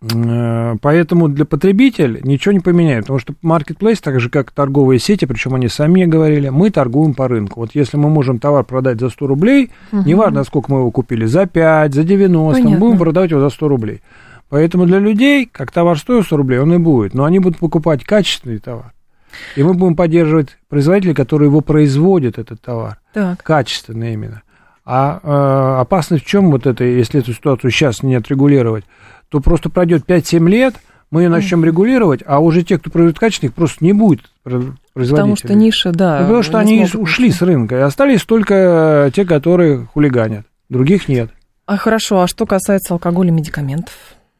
Э, 0.02 0.76
поэтому 0.80 1.28
для 1.28 1.44
потребителя 1.44 2.20
ничего 2.22 2.52
не 2.52 2.60
поменяет, 2.60 3.04
потому 3.04 3.18
что 3.18 3.34
marketplace, 3.42 3.98
так 4.02 4.18
же 4.18 4.30
как 4.30 4.50
торговые 4.50 4.98
сети, 4.98 5.26
причем 5.26 5.54
они 5.54 5.68
сами 5.68 6.04
говорили, 6.04 6.48
мы 6.48 6.70
торгуем 6.70 7.14
по 7.14 7.28
рынку. 7.28 7.60
Вот 7.60 7.70
если 7.74 7.98
мы 7.98 8.08
можем 8.08 8.38
товар 8.38 8.64
продать 8.64 8.98
за 8.98 9.10
100 9.10 9.26
рублей, 9.26 9.70
угу. 9.92 10.02
неважно, 10.06 10.44
сколько 10.44 10.72
мы 10.72 10.80
его 10.80 10.90
купили, 10.90 11.26
за 11.26 11.46
5, 11.46 11.94
за 11.94 12.04
90, 12.04 12.52
Понятно. 12.52 12.70
мы 12.70 12.78
будем 12.78 12.98
продавать 12.98 13.30
его 13.30 13.40
за 13.40 13.50
100 13.50 13.68
рублей. 13.68 14.00
Поэтому 14.48 14.86
для 14.86 14.98
людей, 14.98 15.48
как 15.50 15.70
товар 15.70 15.98
стоит 15.98 16.24
100 16.24 16.36
рублей, 16.36 16.58
он 16.58 16.72
и 16.72 16.78
будет, 16.78 17.14
но 17.14 17.24
они 17.24 17.38
будут 17.38 17.58
покупать 17.58 18.02
качественный 18.04 18.58
товар. 18.58 18.92
И 19.54 19.62
мы 19.62 19.74
будем 19.74 19.94
поддерживать 19.94 20.58
производителей, 20.68 21.14
которые 21.14 21.48
его 21.48 21.60
производят, 21.60 22.38
этот 22.38 22.60
товар. 22.60 22.98
Так. 23.12 23.42
Качественно 23.44 24.12
именно. 24.12 24.42
А 24.84 25.20
э, 25.22 25.80
опасность 25.80 26.24
в 26.24 26.26
чем 26.26 26.50
вот 26.50 26.66
это, 26.66 26.84
если 26.84 27.20
эту 27.20 27.32
ситуацию 27.32 27.70
сейчас 27.70 28.02
не 28.02 28.14
отрегулировать? 28.14 28.84
то 29.30 29.40
просто 29.40 29.70
пройдет 29.70 30.04
5-7 30.06 30.48
лет, 30.48 30.74
мы 31.10 31.22
ее 31.22 31.28
начнем 31.28 31.64
регулировать, 31.64 32.22
а 32.26 32.40
уже 32.40 32.62
те, 32.62 32.78
кто 32.78 32.90
производит 32.90 33.18
качественных, 33.18 33.54
просто 33.54 33.84
не 33.84 33.92
будет 33.92 34.22
производителей. 34.44 35.16
Потому 35.16 35.36
что 35.36 35.54
ниша, 35.54 35.92
да. 35.92 36.18
Ну, 36.18 36.24
потому 36.24 36.42
что 36.42 36.58
они 36.58 36.86
ушли 36.94 37.30
с 37.30 37.40
рынка, 37.40 37.76
и 37.76 37.80
остались 37.80 38.22
только 38.24 39.10
те, 39.14 39.24
которые 39.24 39.86
хулиганят. 39.86 40.46
Других 40.68 41.08
нет. 41.08 41.30
А 41.66 41.76
хорошо, 41.76 42.22
а 42.22 42.28
что 42.28 42.46
касается 42.46 42.94
алкоголя 42.94 43.28
и 43.28 43.32
медикаментов? 43.32 43.94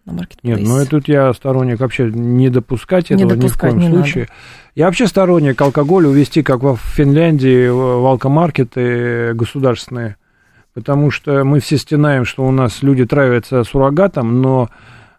на 0.07 0.15
маркетплейсе. 0.15 0.63
Нет, 0.63 0.69
ну 0.69 0.81
и 0.81 0.87
тут 0.87 1.09
я 1.09 1.33
сторонник 1.35 1.79
вообще 1.79 2.11
не 2.11 2.49
допускать 2.49 3.11
этого 3.11 3.19
не 3.19 3.35
допускать, 3.35 3.75
ни 3.75 3.79
в 3.79 3.81
коем 3.83 3.93
случае. 3.93 4.23
Надо. 4.23 4.33
Я 4.75 4.87
вообще 4.87 5.07
сторонник 5.07 5.61
алкоголя 5.61 6.09
увести, 6.09 6.43
как 6.43 6.63
в 6.63 6.77
Финляндии, 6.77 7.69
в 7.69 8.07
алкомаркеты 8.07 9.35
государственные 9.35 10.17
потому 10.81 11.11
что 11.11 11.45
мы 11.45 11.61
все 11.61 11.77
стенаем, 11.77 12.25
что 12.25 12.45
у 12.45 12.51
нас 12.51 12.83
люди 12.83 13.05
травятся 13.05 13.65
суррогатом, 13.65 14.41
но, 14.41 14.69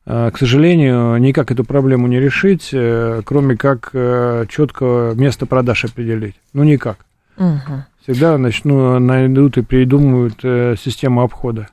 э, 0.06 0.32
к 0.34 0.38
сожалению, 0.38 1.18
никак 1.18 1.52
эту 1.52 1.64
проблему 1.64 2.08
не 2.08 2.20
решить, 2.20 2.70
э, 2.74 3.22
кроме 3.24 3.56
как 3.56 3.92
э, 3.94 4.46
четко 4.50 5.14
место 5.16 5.46
продаж 5.46 5.86
определить. 5.86 6.36
Ну, 6.54 6.64
никак. 6.64 6.98
Угу. 7.38 7.86
Всегда 8.04 8.38
начну, 8.38 9.00
найдут 9.00 9.58
и 9.58 9.62
придумают 9.62 10.42
систему 10.80 11.22
обхода. 11.22 11.68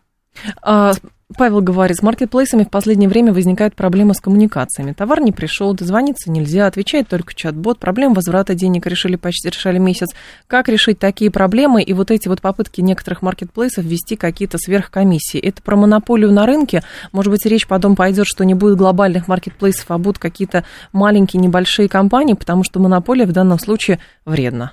А, 0.62 0.92
Павел 1.36 1.60
говорит, 1.60 1.98
с 1.98 2.02
маркетплейсами 2.02 2.64
в 2.64 2.70
последнее 2.70 3.06
время 3.06 3.34
возникает 3.34 3.74
проблема 3.74 4.14
с 4.14 4.20
коммуникациями. 4.20 4.94
Товар 4.94 5.20
не 5.20 5.30
пришел, 5.30 5.74
дозвониться 5.74 6.30
нельзя, 6.30 6.66
отвечает 6.66 7.08
только 7.08 7.34
чат-бот. 7.34 7.78
Проблем 7.78 8.14
возврата 8.14 8.54
денег 8.54 8.86
решили 8.86 9.16
почти 9.16 9.50
решали 9.50 9.76
месяц. 9.76 10.08
Как 10.46 10.70
решить 10.70 10.98
такие 10.98 11.30
проблемы 11.30 11.82
и 11.82 11.92
вот 11.92 12.10
эти 12.10 12.28
вот 12.28 12.40
попытки 12.40 12.80
некоторых 12.80 13.20
маркетплейсов 13.20 13.84
ввести 13.84 14.16
какие-то 14.16 14.56
сверхкомиссии? 14.56 15.38
Это 15.38 15.60
про 15.60 15.76
монополию 15.76 16.32
на 16.32 16.46
рынке? 16.46 16.82
Может 17.12 17.30
быть, 17.30 17.44
речь 17.44 17.66
потом 17.66 17.94
пойдет, 17.94 18.26
что 18.26 18.46
не 18.46 18.54
будет 18.54 18.78
глобальных 18.78 19.28
маркетплейсов, 19.28 19.84
а 19.90 19.98
будут 19.98 20.18
какие-то 20.18 20.64
маленькие, 20.94 21.42
небольшие 21.42 21.90
компании, 21.90 22.32
потому 22.32 22.64
что 22.64 22.80
монополия 22.80 23.26
в 23.26 23.32
данном 23.32 23.58
случае 23.58 23.98
вредна. 24.24 24.72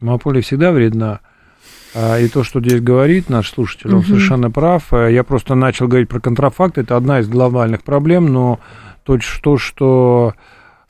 Монополия 0.00 0.42
всегда 0.42 0.72
вредна. 0.72 1.20
А, 1.98 2.18
и 2.18 2.28
то, 2.28 2.44
что 2.44 2.60
здесь 2.60 2.82
говорит 2.82 3.30
наш 3.30 3.50
слушатель, 3.50 3.88
он 3.88 4.00
угу. 4.00 4.06
совершенно 4.06 4.50
прав. 4.50 4.92
Э, 4.92 5.10
я 5.10 5.24
просто 5.24 5.54
начал 5.54 5.88
говорить 5.88 6.10
про 6.10 6.20
контрафакт. 6.20 6.76
Это 6.76 6.94
одна 6.94 7.20
из 7.20 7.28
глобальных 7.28 7.82
проблем, 7.82 8.26
но 8.26 8.60
то, 9.02 9.18
что, 9.18 9.56
что 9.56 10.34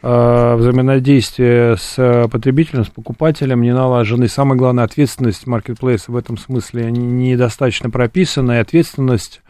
э, 0.03 0.55
взаимодействие 0.57 1.77
с 1.77 2.29
потребителем, 2.29 2.85
с 2.85 2.89
покупателем 2.89 3.63
не 3.63 3.73
налажено. 3.73 4.25
И 4.25 4.29
самое 4.29 4.59
главное, 4.59 4.83
ответственность 4.83 5.47
маркетплейса 5.47 6.11
в 6.11 6.17
этом 6.17 6.37
смысле 6.39 6.91
недостаточно 6.91 7.89
прописана, 7.89 8.53
и 8.53 8.57
ответственность 8.57 9.43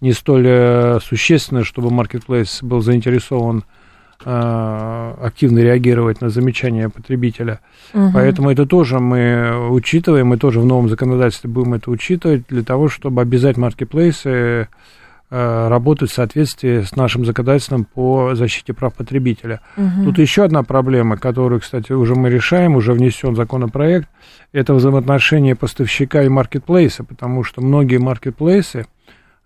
не 0.00 0.14
столь 0.14 0.46
э, 0.46 0.98
существенная, 1.04 1.64
чтобы 1.64 1.90
маркетплейс 1.90 2.62
был 2.62 2.80
заинтересован 2.80 3.58
Э, 3.58 3.81
активно 4.24 5.60
реагировать 5.60 6.20
на 6.20 6.30
замечания 6.30 6.88
потребителя. 6.88 7.60
Угу. 7.94 8.10
Поэтому 8.14 8.50
это 8.50 8.66
тоже 8.66 8.98
мы 8.98 9.70
учитываем, 9.70 10.28
мы 10.28 10.36
тоже 10.36 10.60
в 10.60 10.64
новом 10.64 10.88
законодательстве 10.88 11.50
будем 11.50 11.74
это 11.74 11.90
учитывать 11.90 12.44
для 12.48 12.62
того, 12.62 12.88
чтобы 12.88 13.22
обязать 13.22 13.56
маркетплейсы 13.56 14.68
э, 15.30 15.68
работать 15.68 16.10
в 16.10 16.14
соответствии 16.14 16.82
с 16.82 16.94
нашим 16.96 17.24
законодательством 17.24 17.84
по 17.84 18.34
защите 18.34 18.72
прав 18.72 18.94
потребителя. 18.94 19.60
Угу. 19.76 20.04
Тут 20.04 20.18
еще 20.18 20.44
одна 20.44 20.62
проблема, 20.62 21.16
которую, 21.16 21.60
кстати, 21.60 21.92
уже 21.92 22.14
мы 22.14 22.30
решаем, 22.30 22.76
уже 22.76 22.92
внесен 22.92 23.34
законопроект, 23.34 24.08
это 24.52 24.74
взаимоотношения 24.74 25.56
поставщика 25.56 26.22
и 26.22 26.28
маркетплейса, 26.28 27.04
потому 27.04 27.44
что 27.44 27.62
многие 27.62 27.98
маркетплейсы 27.98 28.86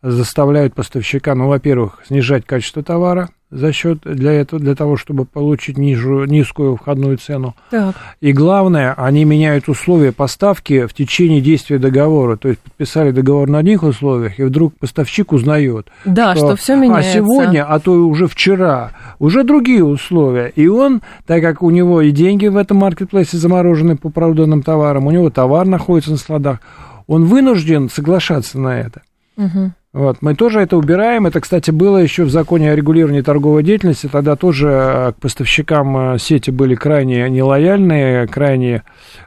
заставляют 0.03 0.75
поставщика, 0.75 1.35
ну, 1.35 1.49
во-первых, 1.49 2.01
снижать 2.07 2.45
качество 2.45 2.83
товара, 2.83 3.31
за 3.51 3.73
счет 3.73 4.01
для 4.05 4.33
этого, 4.33 4.61
для 4.61 4.75
того, 4.75 4.97
чтобы 4.97 5.25
получить 5.25 5.79
нижу, 5.79 6.25
низкую 6.25 6.77
входную 6.77 7.17
цену. 7.19 7.55
Так. 7.71 7.95
И 8.21 8.33
главное, 8.33 8.93
они 8.95 9.25
меняют 9.25 9.69
условия 9.69 10.13
поставки 10.13 10.87
в 10.87 10.95
течение 10.95 11.41
действия 11.41 11.79
договора. 11.79 12.37
То 12.37 12.49
есть 12.49 12.61
подписали 12.61 13.13
договор 13.13 13.49
на 13.49 13.59
одних 13.59 13.83
условиях, 13.83 14.39
и 14.41 14.43
вдруг 14.43 14.75
поставщик 14.79 15.33
узнает, 15.33 15.89
да, 16.05 16.35
что, 16.35 16.49
что 16.49 16.57
все 16.57 16.77
меняется. 16.77 17.11
А 17.11 17.15
сегодня, 17.15 17.65
а 17.65 17.79
то 17.79 17.95
и 17.95 17.99
уже 17.99 18.27
вчера, 18.27 18.93
уже 19.19 19.45
другие 19.45 19.85
условия. 19.85 20.49
И 20.49 20.67
он, 20.67 21.03
так 21.27 21.41
как 21.43 21.63
у 21.63 21.71
него 21.71 22.03
и 22.03 22.11
деньги 22.11 22.47
в 22.49 22.57
этом 22.57 22.79
маркетплейсе 22.79 23.37
заморожены 23.37 23.97
по 23.97 24.11
проданным 24.11 24.63
товарам, 24.63 25.07
у 25.07 25.11
него 25.13 25.31
товар 25.31 25.67
находится 25.67 26.11
на 26.11 26.17
складах, 26.17 26.59
он 27.07 27.25
вынужден 27.27 27.89
соглашаться 27.89 28.59
на 28.59 28.81
это. 28.81 29.03
Угу. 29.37 29.73
Вот, 29.97 30.19
мы 30.21 30.35
тоже 30.35 30.61
это 30.61 30.77
убираем. 30.77 31.27
Это, 31.27 31.41
кстати, 31.41 31.71
было 31.71 31.97
еще 31.97 32.25
в 32.25 32.31
законе 32.31 32.71
о 32.71 32.77
регулировании 32.77 33.23
торговой 33.23 33.63
деятельности. 33.63 34.11
Тогда 34.13 34.37
тоже 34.37 34.69
э, 34.69 35.13
к 35.13 35.23
поставщикам 35.23 35.97
э, 35.97 36.19
сети 36.19 36.51
были 36.51 36.75
крайне 36.75 37.31
нелояльные, 37.31 38.27
крайне 38.27 38.83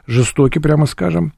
жестокие, 0.06 0.62
прямо 0.62 0.86
скажем. 0.86 1.32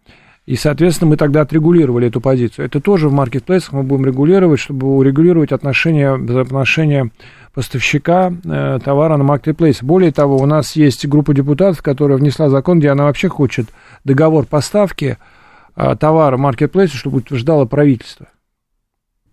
И, 0.45 0.55
соответственно, 0.55 1.13
мы 1.13 1.17
тогда 1.17 1.41
отрегулировали 1.41 2.09
эту 2.09 2.21
позицию. 2.21 2.67
Это 2.67 2.79
тоже 2.83 3.09
в 3.09 3.15
маркетплейсах 3.15 3.73
мы 3.73 3.85
будем 3.85 4.05
регулировать, 4.05 4.61
чтобы 4.61 4.95
урегулировать 4.99 5.53
отношения, 5.53 6.11
отношения 6.13 7.11
поставщика 7.55 8.35
э, 8.45 8.81
товара 8.85 9.17
на 9.17 9.25
маркетплейсе. 9.25 9.87
Более 9.87 10.13
того, 10.13 10.37
у 10.37 10.45
нас 10.45 10.77
есть 10.77 11.07
группа 11.07 11.33
депутатов, 11.33 11.81
которая 11.81 12.19
внесла 12.19 12.51
закон, 12.51 12.81
где 12.81 12.91
она 12.91 13.05
вообще 13.05 13.31
хочет 13.31 13.69
договор 14.05 14.45
поставки 14.45 15.17
э, 15.75 15.97
товара 15.99 16.37
маркетплейса, 16.37 16.99
чтобы 16.99 17.17
утверждало 17.17 17.65
правительство. 17.65 18.27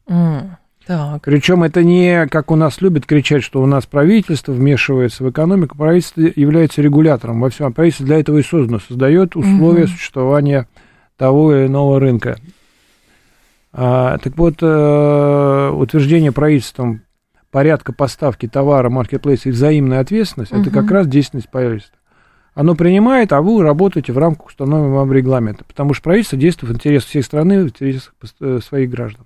Mm, 0.10 0.50
так. 0.86 1.22
Причем 1.22 1.64
это 1.64 1.84
не, 1.84 2.28
как 2.28 2.50
у 2.52 2.56
нас 2.56 2.82
любят 2.82 3.06
кричать, 3.06 3.44
что 3.44 3.62
у 3.62 3.68
нас 3.68 3.86
правительство 3.86 4.52
вмешивается 4.52 5.24
в 5.24 5.30
экономику. 5.30 5.78
Правительство 5.78 6.22
является 6.22 6.82
регулятором 6.82 7.40
во 7.42 7.50
всем. 7.50 7.72
Правительство 7.74 8.08
для 8.08 8.20
этого 8.20 8.40
и 8.40 8.44
создано, 8.44 8.80
создает 8.80 9.36
условия 9.36 9.84
mm-hmm. 9.84 9.88
существования 9.88 10.68
того 11.16 11.54
или 11.54 11.68
иного 11.68 12.00
рынка. 12.00 12.38
А, 13.72 14.18
так 14.18 14.36
вот, 14.36 14.56
э, 14.62 15.70
утверждение 15.76 16.32
правительством 16.32 17.04
порядка 17.52 17.94
поставки 17.94 18.48
товара, 18.48 18.90
маркетплейса 18.90 19.50
и 19.50 19.52
взаимная 19.52 20.00
ответственность, 20.00 20.52
mm-hmm. 20.52 20.62
это 20.62 20.72
как 20.72 20.90
раз 20.90 21.08
деятельность 21.08 21.50
правительства. 21.50 22.00
Оно 22.56 22.76
принимает, 22.76 23.32
а 23.32 23.42
вы 23.42 23.62
работаете 23.62 24.12
в 24.12 24.18
рамках 24.18 24.48
установленного 24.48 25.02
вам 25.02 25.14
регламента, 25.14 25.64
потому 25.66 25.94
что 25.94 26.04
правительство 26.04 26.38
действует 26.38 26.74
в 26.74 26.76
интересах 26.76 27.10
всей 27.10 27.22
страны, 27.22 27.64
в 27.64 27.68
интересах 27.68 28.16
э, 28.42 28.60
своих 28.64 28.90
граждан. 28.90 29.26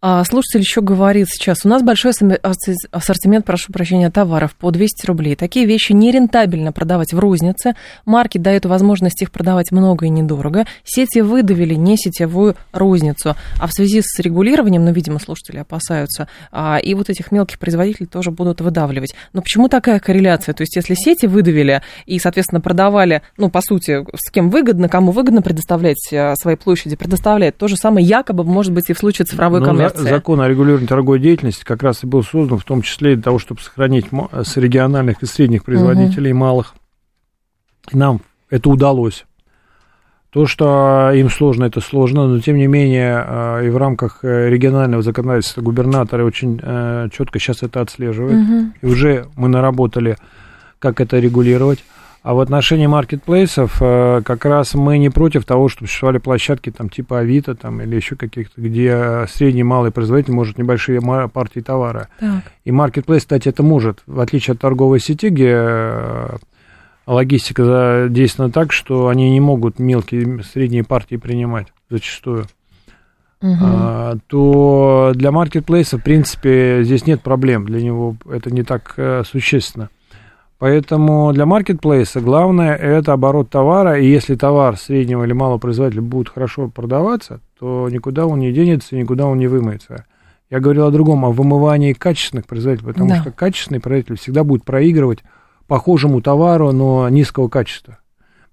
А 0.00 0.22
слушатель 0.22 0.60
еще 0.60 0.80
говорит 0.80 1.26
сейчас, 1.28 1.64
у 1.64 1.68
нас 1.68 1.82
большой 1.82 2.12
ассортимент, 2.92 3.44
прошу 3.44 3.72
прощения, 3.72 4.10
товаров 4.12 4.54
по 4.54 4.70
200 4.70 5.06
рублей. 5.06 5.34
Такие 5.34 5.66
вещи 5.66 5.90
нерентабельно 5.90 6.70
продавать 6.70 7.12
в 7.12 7.18
рознице. 7.18 7.74
Марки 8.04 8.38
дают 8.38 8.64
возможность 8.64 9.20
их 9.22 9.32
продавать 9.32 9.72
много 9.72 10.06
и 10.06 10.08
недорого. 10.08 10.66
Сети 10.84 11.18
выдавили 11.20 11.74
не 11.74 11.96
сетевую 11.96 12.54
розницу. 12.70 13.34
А 13.60 13.66
в 13.66 13.72
связи 13.72 14.00
с 14.00 14.20
регулированием, 14.20 14.84
ну, 14.84 14.92
видимо, 14.92 15.18
слушатели 15.18 15.58
опасаются, 15.58 16.28
а, 16.52 16.78
и 16.78 16.94
вот 16.94 17.10
этих 17.10 17.32
мелких 17.32 17.58
производителей 17.58 18.06
тоже 18.06 18.30
будут 18.30 18.60
выдавливать. 18.60 19.16
Но 19.32 19.42
почему 19.42 19.68
такая 19.68 19.98
корреляция? 19.98 20.52
То 20.52 20.62
есть, 20.62 20.76
если 20.76 20.94
сети 20.94 21.26
выдавили 21.26 21.82
и, 22.06 22.20
соответственно, 22.20 22.60
продавали, 22.60 23.22
ну, 23.36 23.50
по 23.50 23.60
сути, 23.60 24.06
с 24.14 24.30
кем 24.30 24.48
выгодно, 24.50 24.88
кому 24.88 25.10
выгодно 25.10 25.42
предоставлять 25.42 26.08
а, 26.12 26.36
свои 26.36 26.54
площади, 26.54 26.94
предоставляет. 26.94 27.56
То 27.56 27.66
же 27.66 27.76
самое 27.76 28.06
якобы 28.06 28.44
может 28.44 28.72
быть 28.72 28.90
и 28.90 28.92
в 28.92 28.98
случае 28.98 29.26
цифровой 29.26 29.58
ну, 29.58 29.66
коммерции 29.66 29.87
Закон 29.94 30.40
о 30.40 30.48
регулировании 30.48 30.86
торговой 30.86 31.18
деятельности 31.18 31.64
как 31.64 31.82
раз 31.82 32.04
и 32.04 32.06
был 32.06 32.22
создан 32.22 32.58
в 32.58 32.64
том 32.64 32.82
числе 32.82 33.14
для 33.14 33.22
того, 33.22 33.38
чтобы 33.38 33.60
сохранить 33.60 34.06
с 34.32 34.56
региональных 34.56 35.22
и 35.22 35.26
средних 35.26 35.64
производителей 35.64 36.32
угу. 36.32 36.40
малых. 36.40 36.74
И 37.90 37.96
нам 37.96 38.20
это 38.50 38.70
удалось. 38.70 39.24
То, 40.30 40.46
что 40.46 41.10
им 41.14 41.30
сложно, 41.30 41.64
это 41.64 41.80
сложно, 41.80 42.26
но 42.26 42.38
тем 42.40 42.58
не 42.58 42.66
менее 42.66 43.24
э, 43.26 43.66
и 43.66 43.70
в 43.70 43.78
рамках 43.78 44.20
э, 44.22 44.50
регионального 44.50 45.02
законодательства 45.02 45.62
губернаторы 45.62 46.22
очень 46.22 46.60
э, 46.62 47.08
четко 47.10 47.38
сейчас 47.38 47.62
это 47.62 47.80
отслеживают. 47.80 48.46
Угу. 48.46 48.72
И 48.82 48.86
уже 48.86 49.26
мы 49.36 49.48
наработали, 49.48 50.18
как 50.78 51.00
это 51.00 51.18
регулировать. 51.18 51.82
А 52.22 52.34
в 52.34 52.40
отношении 52.40 52.86
маркетплейсов 52.86 53.76
э, 53.80 54.22
как 54.24 54.44
раз 54.44 54.74
мы 54.74 54.98
не 54.98 55.08
против 55.08 55.44
того, 55.44 55.68
чтобы 55.68 55.86
существовали 55.86 56.18
площадки 56.18 56.70
там 56.70 56.88
типа 56.88 57.20
Авито 57.20 57.54
там, 57.54 57.80
или 57.80 57.94
еще 57.96 58.16
каких-то, 58.16 58.60
где 58.60 59.24
средний 59.28 59.62
малый 59.62 59.92
производитель 59.92 60.34
может 60.34 60.58
небольшие 60.58 61.00
партии 61.32 61.60
товара. 61.60 62.08
Так. 62.18 62.42
И 62.64 62.72
маркетплейс, 62.72 63.22
кстати, 63.22 63.48
это 63.48 63.62
может, 63.62 64.02
в 64.06 64.20
отличие 64.20 64.54
от 64.54 64.60
торговой 64.60 65.00
сети, 65.00 65.28
где 65.28 65.54
э, 65.54 66.36
логистика 67.06 68.08
действует 68.10 68.52
так, 68.52 68.72
что 68.72 69.08
они 69.08 69.30
не 69.30 69.40
могут 69.40 69.78
мелкие, 69.78 70.42
средние 70.42 70.84
партии 70.84 71.16
принимать 71.16 71.68
зачастую. 71.88 72.46
Угу. 73.40 73.56
А, 73.62 74.16
то 74.26 75.12
для 75.14 75.30
маркетплейса, 75.30 75.98
в 75.98 76.02
принципе, 76.02 76.80
здесь 76.82 77.06
нет 77.06 77.22
проблем. 77.22 77.66
Для 77.66 77.80
него 77.80 78.16
это 78.28 78.50
не 78.50 78.64
так 78.64 78.94
э, 78.96 79.22
существенно. 79.24 79.90
Поэтому 80.58 81.32
для 81.32 81.46
маркетплейса 81.46 82.20
главное 82.20 82.74
это 82.74 83.12
оборот 83.12 83.48
товара, 83.48 84.00
и 84.00 84.06
если 84.06 84.34
товар 84.34 84.76
среднего 84.76 85.24
или 85.24 85.32
малого 85.32 85.58
производителя 85.58 86.02
будет 86.02 86.28
хорошо 86.28 86.68
продаваться, 86.68 87.40
то 87.60 87.88
никуда 87.88 88.26
он 88.26 88.40
не 88.40 88.52
денется, 88.52 88.96
никуда 88.96 89.26
он 89.26 89.38
не 89.38 89.46
вымоется. 89.46 90.04
Я 90.50 90.58
говорил 90.58 90.86
о 90.86 90.90
другом, 90.90 91.24
о 91.24 91.30
вымывании 91.30 91.92
качественных 91.92 92.46
производителей, 92.46 92.92
потому 92.92 93.10
да. 93.10 93.20
что 93.20 93.30
качественный 93.30 93.80
производитель 93.80 94.16
всегда 94.16 94.42
будет 94.42 94.64
проигрывать 94.64 95.20
похожему 95.68 96.22
товару, 96.22 96.72
но 96.72 97.08
низкого 97.08 97.48
качества. 97.48 97.98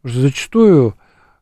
Потому 0.01 0.13
что 0.13 0.21
зачастую 0.27 0.95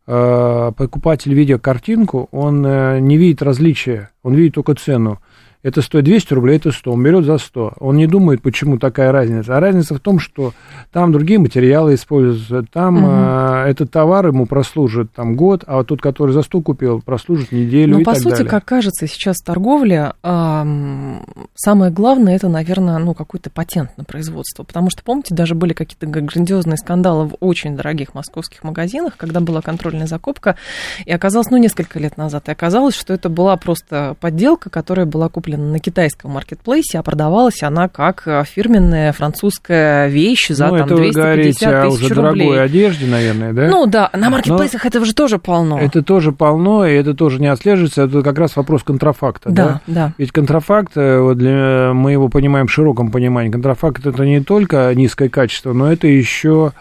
э, 0.08 0.72
покупатель, 0.78 1.34
видя 1.34 1.60
картинку, 1.60 2.30
он 2.32 2.66
э, 2.66 3.00
не 3.00 3.18
видит 3.18 3.42
различия, 3.42 4.12
он 4.22 4.36
видит 4.36 4.56
только 4.56 4.76
цену 4.76 5.20
это 5.64 5.82
стоит 5.82 6.04
200 6.04 6.34
рублей, 6.34 6.58
это 6.58 6.72
100, 6.72 6.92
он 6.92 7.02
берет 7.02 7.24
за 7.24 7.38
100. 7.38 7.76
Он 7.80 7.96
не 7.96 8.06
думает, 8.06 8.42
почему 8.42 8.78
такая 8.78 9.14
разница. 9.14 9.56
А 9.56 9.62
разница 9.62 9.96
в 9.96 10.00
том, 10.02 10.20
что 10.20 10.54
там 10.92 11.14
другие 11.14 11.40
материалы 11.40 11.96
используются, 11.96 12.64
там 12.70 12.98
угу. 12.98 13.12
э, 13.12 13.70
этот 13.70 13.90
товар 13.90 14.28
ему 14.28 14.46
прослужит 14.46 15.14
там 15.14 15.38
год, 15.38 15.64
а 15.66 15.78
вот 15.78 15.88
тот, 15.88 16.02
который 16.02 16.32
за 16.32 16.42
100 16.42 16.62
купил, 16.62 17.02
прослужит 17.02 17.54
неделю 17.54 17.94
Но 17.94 18.02
и 18.02 18.04
по 18.04 18.12
так 18.12 18.22
сути, 18.22 18.34
далее. 18.34 18.50
как 18.50 18.66
кажется, 18.66 19.08
сейчас 19.08 19.38
торговля, 19.38 20.16
э, 20.22 21.20
самое 21.56 21.92
главное, 21.94 22.36
это, 22.36 22.50
наверное, 22.50 22.98
ну, 22.98 23.14
какой-то 23.14 23.50
патент 23.50 23.98
на 23.98 24.04
производство. 24.04 24.64
Потому 24.64 24.90
что, 24.90 25.02
помните, 25.02 25.34
даже 25.34 25.56
были 25.56 25.72
какие-то 25.72 26.08
грандиозные 26.08 26.76
скандалы 26.76 27.30
в 27.30 27.36
очень 27.40 27.78
дорогих 27.78 28.14
московских 28.14 28.66
магазинах, 28.66 29.16
когда 29.16 29.40
была 29.40 29.62
контрольная 29.62 30.08
закупка, 30.08 30.58
и 31.06 31.12
оказалось, 31.14 31.50
ну, 31.52 31.56
несколько 31.58 32.00
лет 32.00 32.18
назад, 32.18 32.50
и 32.50 32.52
оказалось, 32.52 32.96
что 32.96 33.14
это 33.14 33.30
была 33.30 33.56
просто 33.56 34.18
подделка, 34.20 34.70
которая 34.70 35.06
была 35.06 35.30
куплена 35.30 35.53
куплена 35.54 35.72
на 35.72 35.80
китайском 35.80 36.32
маркетплейсе, 36.32 37.00
а 37.00 37.04
продавалась 37.04 37.64
она 37.64 37.88
как 37.88 38.24
э, 38.26 38.44
фирменная 38.46 39.12
французская 39.12 40.08
вещь 40.08 40.50
за 40.50 40.68
ну, 40.68 40.78
там, 40.78 40.86
это 40.86 40.96
250 40.96 41.16
вы 41.16 41.22
говорите 41.22 41.68
о 41.68 41.88
уже 41.88 42.14
рублей. 42.14 42.48
дорогой 42.48 42.64
одежде, 42.64 43.06
наверное, 43.06 43.54
да? 43.54 43.68
Ну 43.68 43.86
да, 43.86 44.10
на 44.14 44.30
маркетплейсах 44.30 44.84
Но 44.84 44.88
этого 44.88 45.06
же 45.06 45.14
тоже 45.14 45.40
полно. 45.40 45.80
Это 45.80 46.04
тоже 46.04 46.32
полно, 46.32 46.86
и 46.86 46.94
это 46.94 47.14
тоже 47.14 47.40
не 47.40 47.48
отслеживается. 47.48 48.04
Это 48.04 48.22
как 48.22 48.38
раз 48.38 48.56
вопрос 48.56 48.84
контрафакта. 48.84 49.50
Да, 49.52 49.66
да. 49.66 49.82
да. 49.88 50.14
Ведь 50.18 50.32
контрафакт, 50.32 50.94
э, 50.96 51.20
вот 51.20 51.38
для, 51.38 51.92
мы 51.94 52.12
его 52.12 52.30
понимаем 52.30 52.68
в 52.68 52.72
широком 52.72 53.12
понимании, 53.12 53.52
контрафакт 53.52 54.06
это 54.06 54.24
не 54.26 54.42
только 54.42 54.94
низкое 54.96 55.30
качество, 55.30 55.74
но 55.74 55.92
это 55.92 56.08
еще 56.08 56.72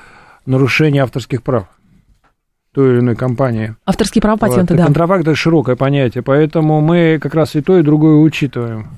нарушение 0.47 1.03
авторских 1.03 1.43
прав 1.43 1.67
той 2.75 2.93
или 2.93 3.01
иной 3.01 3.17
компании. 3.17 3.75
Авторские 3.85 4.23
права 4.23 4.37
патенты, 4.37 4.75
вот. 4.75 4.79
да. 4.79 4.85
Контрафакт– 4.87 5.23
это 5.23 5.35
широкое 5.35 5.77
понятие, 5.77 6.23
поэтому 6.23 6.81
мы 6.81 7.19
как 7.21 7.35
раз 7.35 7.55
и 7.55 7.61
то, 7.61 7.79
и 7.79 7.83
другое 7.83 8.17
учитываем. 8.17 8.89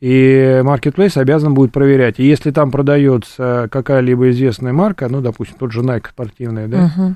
И 0.00 0.60
маркетплейс 0.62 1.16
обязан 1.16 1.54
будет 1.54 1.72
проверять. 1.72 2.18
И 2.18 2.26
если 2.26 2.50
там 2.50 2.70
продается 2.70 3.68
какая-либо 3.72 4.30
известная 4.30 4.74
марка, 4.74 5.08
ну, 5.08 5.22
допустим, 5.22 5.56
тот 5.58 5.72
же 5.72 5.80
Nike 5.80 6.10
спортивная, 6.10 6.68
да, 6.68 6.92
угу. 6.94 7.14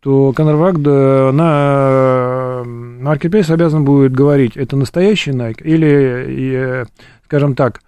то 0.00 0.32
контрафакт 0.32 0.78
на 0.78 2.62
маркетплейс 2.64 3.50
обязан 3.50 3.84
будет 3.84 4.12
говорить, 4.12 4.56
это 4.56 4.76
настоящий 4.76 5.32
Nike 5.32 5.62
или, 5.64 6.86
скажем 7.24 7.56
так, 7.56 7.80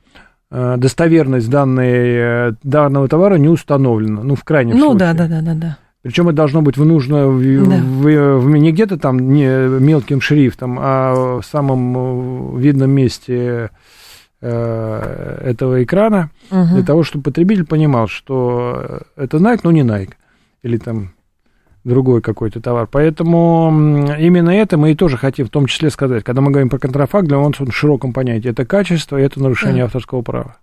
э, 0.50 0.74
достоверность 0.76 1.48
данной, 1.48 2.48
э, 2.48 2.52
данного 2.64 3.06
товара 3.06 3.36
не 3.36 3.48
установлена, 3.48 4.24
ну, 4.24 4.34
в 4.34 4.42
крайнем 4.42 4.76
ну, 4.76 4.90
случае. 4.90 5.12
Ну, 5.12 5.14
да, 5.14 5.28
да, 5.28 5.28
да, 5.28 5.40
да, 5.40 5.54
да. 5.54 5.78
Причем 6.02 6.28
это 6.28 6.36
должно 6.36 6.62
быть 6.62 6.76
в 6.76 6.84
нужно 6.84 7.26
да. 7.26 7.30
в, 7.30 8.38
в, 8.38 8.50
не 8.56 8.72
где-то 8.72 8.98
там 8.98 9.32
не 9.32 9.46
мелким 9.78 10.20
шрифтом, 10.20 10.78
а 10.80 11.40
в 11.40 11.42
самом 11.44 12.58
видном 12.58 12.90
месте 12.90 13.70
э, 14.40 15.38
этого 15.44 15.82
экрана, 15.84 16.30
угу. 16.50 16.74
для 16.74 16.82
того, 16.82 17.04
чтобы 17.04 17.22
потребитель 17.22 17.64
понимал, 17.64 18.08
что 18.08 19.02
это 19.16 19.36
Nike, 19.36 19.60
но 19.62 19.70
не 19.70 19.82
Nike. 19.82 20.14
Или 20.62 20.76
там 20.76 21.12
другой 21.84 22.20
какой-то 22.20 22.60
товар. 22.60 22.88
Поэтому 22.90 23.68
именно 24.18 24.50
это 24.50 24.76
мы 24.76 24.92
и 24.92 24.96
тоже 24.96 25.16
хотим 25.16 25.46
в 25.46 25.50
том 25.50 25.66
числе 25.66 25.90
сказать. 25.90 26.24
Когда 26.24 26.40
мы 26.40 26.50
говорим 26.50 26.68
про 26.68 26.78
контрафакт, 26.78 27.26
для 27.26 27.38
нас 27.38 27.58
в 27.58 27.70
широком 27.72 28.12
понятии 28.12 28.50
это 28.50 28.64
качество 28.64 29.16
и 29.16 29.22
это 29.22 29.42
нарушение 29.42 29.82
да. 29.82 29.86
авторского 29.86 30.22
права. 30.22 30.56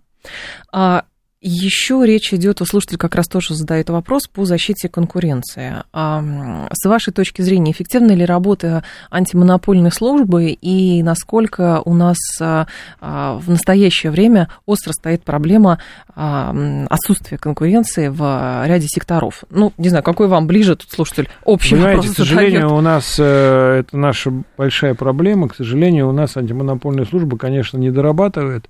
А 0.72 1.06
еще 1.42 2.02
речь 2.06 2.34
идет, 2.34 2.62
у 2.62 2.66
слушателя 2.66 2.98
как 2.98 3.16
раз 3.16 3.28
тоже 3.28 3.56
задает 3.56 3.90
вопрос 3.90 4.28
по 4.28 4.44
защите 4.44 4.90
конкуренции. 4.90 5.84
А 5.94 6.68
с 6.74 6.86
вашей 6.86 7.14
точки 7.14 7.42
зрения, 7.42 7.72
эффективна 7.72 8.12
ли 8.12 8.26
работа 8.26 8.84
антимонопольной 9.10 9.92
службы 9.92 10.50
и 10.50 11.02
насколько 11.02 11.82
у 11.86 11.94
нас 11.94 12.18
а, 12.42 12.68
а, 13.00 13.38
в 13.38 13.50
настоящее 13.50 14.12
время 14.12 14.50
остро 14.66 14.92
стоит 14.92 15.24
проблема 15.24 15.80
отсутствия 16.16 17.38
конкуренции 17.38 18.10
в 18.10 18.66
ряде 18.66 18.88
секторов? 18.88 19.46
Ну, 19.50 19.72
не 19.78 19.88
знаю, 19.88 20.04
какой 20.04 20.28
вам 20.28 20.48
ближе 20.48 20.76
тут 20.76 20.92
слушатель 20.92 21.30
общий 21.46 21.76
Понимаете, 21.76 21.98
вопрос 22.00 22.14
к 22.14 22.18
сожалению, 22.18 22.62
задает. 22.62 22.78
у 22.78 22.82
нас 22.82 23.16
э, 23.18 23.80
это 23.80 23.98
наша 23.98 24.34
большая 24.58 24.96
проблема. 24.96 25.48
К 25.48 25.56
сожалению, 25.56 26.10
у 26.10 26.12
нас 26.12 26.36
антимонопольная 26.36 27.06
служба, 27.06 27.38
конечно, 27.38 27.78
не 27.78 27.92
дорабатывает 27.92 28.66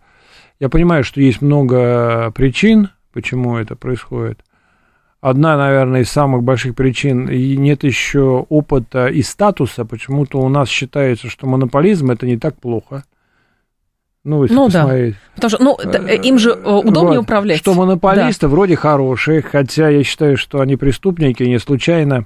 я 0.60 0.70
понимаю, 0.70 1.04
что 1.04 1.22
есть 1.22 1.42
много 1.42 2.32
причин, 2.32 2.90
почему 3.14 3.58
это 3.58 3.76
происходит. 3.76 4.42
Одна, 5.22 5.58
наверное, 5.58 6.02
из 6.02 6.10
самых 6.10 6.44
больших 6.44 6.76
причин, 6.76 7.28
и 7.28 7.58
нет 7.58 7.84
еще 7.84 8.46
опыта 8.50 9.08
и 9.08 9.22
статуса, 9.22 9.84
почему-то 9.84 10.40
у 10.40 10.48
нас 10.48 10.70
считается, 10.70 11.30
что 11.30 11.46
монополизм 11.46 12.12
это 12.12 12.26
не 12.26 12.38
так 12.38 12.56
плохо. 12.56 13.04
Ну, 14.24 14.46
ну 14.50 14.70
да. 14.70 14.88
Потому 15.36 15.50
что 15.50 15.64
ну, 15.64 15.78
э, 15.82 16.18
им 16.18 16.38
же 16.38 16.52
э, 16.52 16.54
удобнее 16.54 17.20
вот, 17.20 17.24
управлять. 17.24 17.58
Что 17.58 17.74
монополисты 17.74 18.48
да. 18.48 18.50
вроде 18.50 18.76
хорошие, 18.76 19.42
хотя 19.42 19.90
я 19.90 20.04
считаю, 20.04 20.38
что 20.38 20.60
они 20.60 20.76
преступники, 20.76 21.44
не 21.44 21.58
случайно 21.58 22.26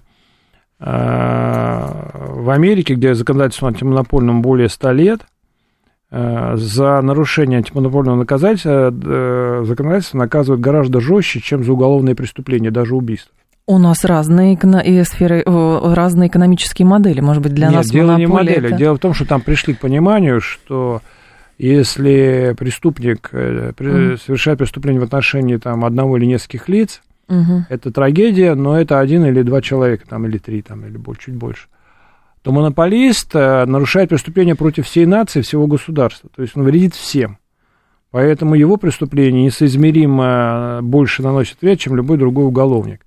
э, 0.80 0.86
в 0.86 2.50
Америке, 2.50 2.96
где 2.96 3.14
законодательство 3.14 3.70
антимонопольным 3.70 4.42
более 4.42 4.70
100 4.70 4.92
лет, 4.92 5.22
Э, 5.22 5.33
за 6.14 7.02
нарушение 7.02 7.58
антимонопольного 7.58 8.18
наказательства 8.18 8.94
э, 8.94 9.64
законодательство 9.66 10.20
наказывают 10.20 10.62
гораздо 10.62 11.00
жестче, 11.00 11.40
чем 11.40 11.64
за 11.64 11.74
уголовные 11.74 12.14
преступления, 12.14 12.70
даже 12.70 12.96
убийство. 12.96 13.34
У 13.66 13.80
нас 13.80 14.04
разные 14.04 14.56
сферы, 15.06 15.44
разные 15.46 16.28
экономические 16.28 16.86
модели, 16.86 17.20
может 17.22 17.42
быть, 17.42 17.54
для 17.54 17.68
Нет, 17.68 17.78
нас 17.78 17.88
дело 17.90 18.16
не 18.18 18.28
модели. 18.28 18.68
Это... 18.68 18.78
Дело 18.78 18.96
в 18.96 19.00
том, 19.00 19.14
что 19.14 19.26
там 19.26 19.42
пришли 19.42 19.74
к 19.74 19.80
пониманию, 19.80 20.40
что 20.40 21.02
если 21.58 22.54
преступник 22.60 23.30
mm. 23.32 24.20
совершает 24.24 24.60
преступление 24.60 25.00
в 25.00 25.06
отношении 25.06 25.58
там, 25.58 25.84
одного 25.86 26.18
или 26.18 26.26
нескольких 26.26 26.68
лиц, 26.68 27.02
mm-hmm. 27.30 27.62
это 27.70 27.92
трагедия, 27.92 28.54
но 28.54 28.80
это 28.80 29.00
один 29.00 29.26
или 29.26 29.42
два 29.42 29.62
человека, 29.62 30.04
там, 30.08 30.28
или 30.28 30.38
три, 30.38 30.62
там, 30.62 30.86
или 30.86 30.98
больше, 30.98 31.28
чуть 31.28 31.36
больше 31.36 31.68
то 32.44 32.52
монополист 32.52 33.34
э, 33.36 33.66
нарушает 33.66 34.10
преступление 34.10 34.56
против 34.56 34.86
всей 34.86 35.06
нации, 35.06 35.42
всего 35.42 35.66
государства. 35.66 36.30
То 36.36 36.42
есть 36.42 36.56
он 36.56 36.64
вредит 36.64 36.94
всем. 36.94 37.38
Поэтому 38.12 38.54
его 38.54 38.78
преступление 38.78 39.46
несоизмеримо 39.46 40.82
больше 40.84 41.24
наносит 41.24 41.62
вред, 41.62 41.80
чем 41.80 41.96
любой 41.96 42.18
другой 42.18 42.46
уголовник. 42.46 43.06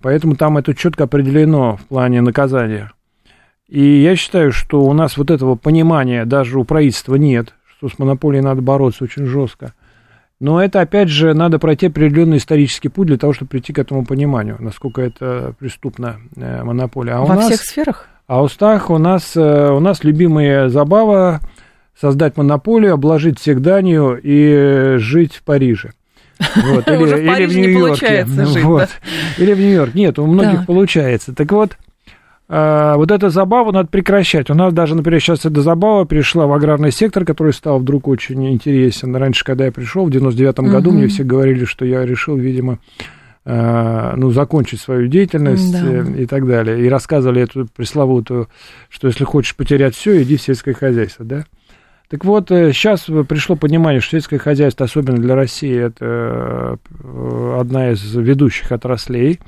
Поэтому 0.00 0.36
там 0.36 0.56
это 0.56 0.74
четко 0.74 1.04
определено 1.04 1.76
в 1.76 1.82
плане 1.82 2.20
наказания. 2.20 2.92
И 3.68 3.82
я 3.82 4.16
считаю, 4.16 4.52
что 4.52 4.82
у 4.84 4.92
нас 4.92 5.18
вот 5.18 5.30
этого 5.30 5.56
понимания 5.56 6.24
даже 6.24 6.58
у 6.58 6.64
правительства 6.64 7.16
нет, 7.16 7.54
что 7.66 7.88
с 7.88 7.98
монополией 7.98 8.42
надо 8.42 8.62
бороться 8.62 9.04
очень 9.04 9.26
жестко. 9.26 9.74
Но 10.40 10.62
это, 10.62 10.80
опять 10.80 11.08
же, 11.08 11.34
надо 11.34 11.58
пройти 11.58 11.88
определенный 11.88 12.36
исторический 12.36 12.88
путь 12.88 13.08
для 13.08 13.18
того, 13.18 13.32
чтобы 13.32 13.48
прийти 13.48 13.72
к 13.72 13.78
этому 13.80 14.06
пониманию, 14.06 14.56
насколько 14.60 15.02
это 15.02 15.52
преступна 15.58 16.20
э, 16.36 16.62
монополия. 16.62 17.14
А 17.14 17.20
Во 17.22 17.34
нас, 17.34 17.46
всех 17.46 17.60
сферах? 17.60 18.08
А 18.28 18.42
у 18.42 18.48
Стах 18.48 18.90
у 18.90 18.98
нас, 18.98 19.32
э, 19.36 19.70
у 19.70 19.80
нас 19.80 20.04
любимая 20.04 20.68
забава 20.68 21.40
создать 21.98 22.36
монополию, 22.36 22.92
обложить 22.92 23.40
всех 23.40 23.62
данью 23.62 24.20
и 24.22 24.98
жить 24.98 25.34
в 25.34 25.42
Париже. 25.42 25.92
Вот, 26.54 26.86
или, 26.86 26.96
Уже 27.02 27.16
в 27.16 27.20
или 27.20 27.46
в 27.46 27.56
Нью-Йорке. 27.56 28.26
Жить, 28.26 28.62
вот. 28.62 28.80
да? 28.80 29.42
Или 29.42 29.54
в 29.54 29.58
Нью-Йорк. 29.58 29.94
Нет, 29.94 30.18
у 30.18 30.26
многих 30.26 30.58
так. 30.58 30.66
получается. 30.66 31.34
Так 31.34 31.50
вот, 31.50 31.78
а, 32.50 32.96
вот 32.96 33.10
эту 33.10 33.30
забаву 33.30 33.72
надо 33.72 33.88
прекращать. 33.88 34.50
У 34.50 34.54
нас 34.54 34.74
даже, 34.74 34.94
например, 34.94 35.20
сейчас 35.20 35.46
эта 35.46 35.62
забава 35.62 36.06
перешла 36.06 36.46
в 36.46 36.52
аграрный 36.52 36.92
сектор, 36.92 37.24
который 37.24 37.54
стал 37.54 37.78
вдруг 37.78 38.08
очень 38.08 38.46
интересен. 38.52 39.16
Раньше, 39.16 39.42
когда 39.42 39.64
я 39.64 39.72
пришел 39.72 40.04
в 40.04 40.10
99 40.10 40.58
угу. 40.58 40.68
году, 40.68 40.92
мне 40.92 41.08
все 41.08 41.24
говорили, 41.24 41.64
что 41.64 41.86
я 41.86 42.04
решил, 42.04 42.36
видимо, 42.36 42.78
ну, 43.50 44.30
закончить 44.30 44.80
свою 44.80 45.08
деятельность 45.08 45.72
да. 45.72 45.80
Э, 45.82 46.04
и 46.18 46.26
так 46.26 46.46
далее. 46.46 46.84
И 46.84 46.88
рассказывали 46.88 47.40
эту 47.40 47.66
пресловутую, 47.74 48.48
что 48.90 49.08
если 49.08 49.24
хочешь 49.24 49.56
потерять 49.56 49.94
все, 49.94 50.22
иди 50.22 50.36
в 50.36 50.42
сельское 50.42 50.74
хозяйство, 50.74 51.24
да? 51.24 51.44
Так 52.10 52.24
вот, 52.26 52.48
сейчас 52.48 53.06
пришло 53.28 53.56
понимание, 53.56 54.00
что 54.00 54.12
сельское 54.12 54.38
хозяйство, 54.38 54.84
особенно 54.84 55.18
для 55.18 55.34
России, 55.34 55.74
это 55.74 56.78
э, 56.90 57.56
одна 57.58 57.90
из 57.90 58.14
ведущих 58.14 58.70
отраслей. 58.70 59.40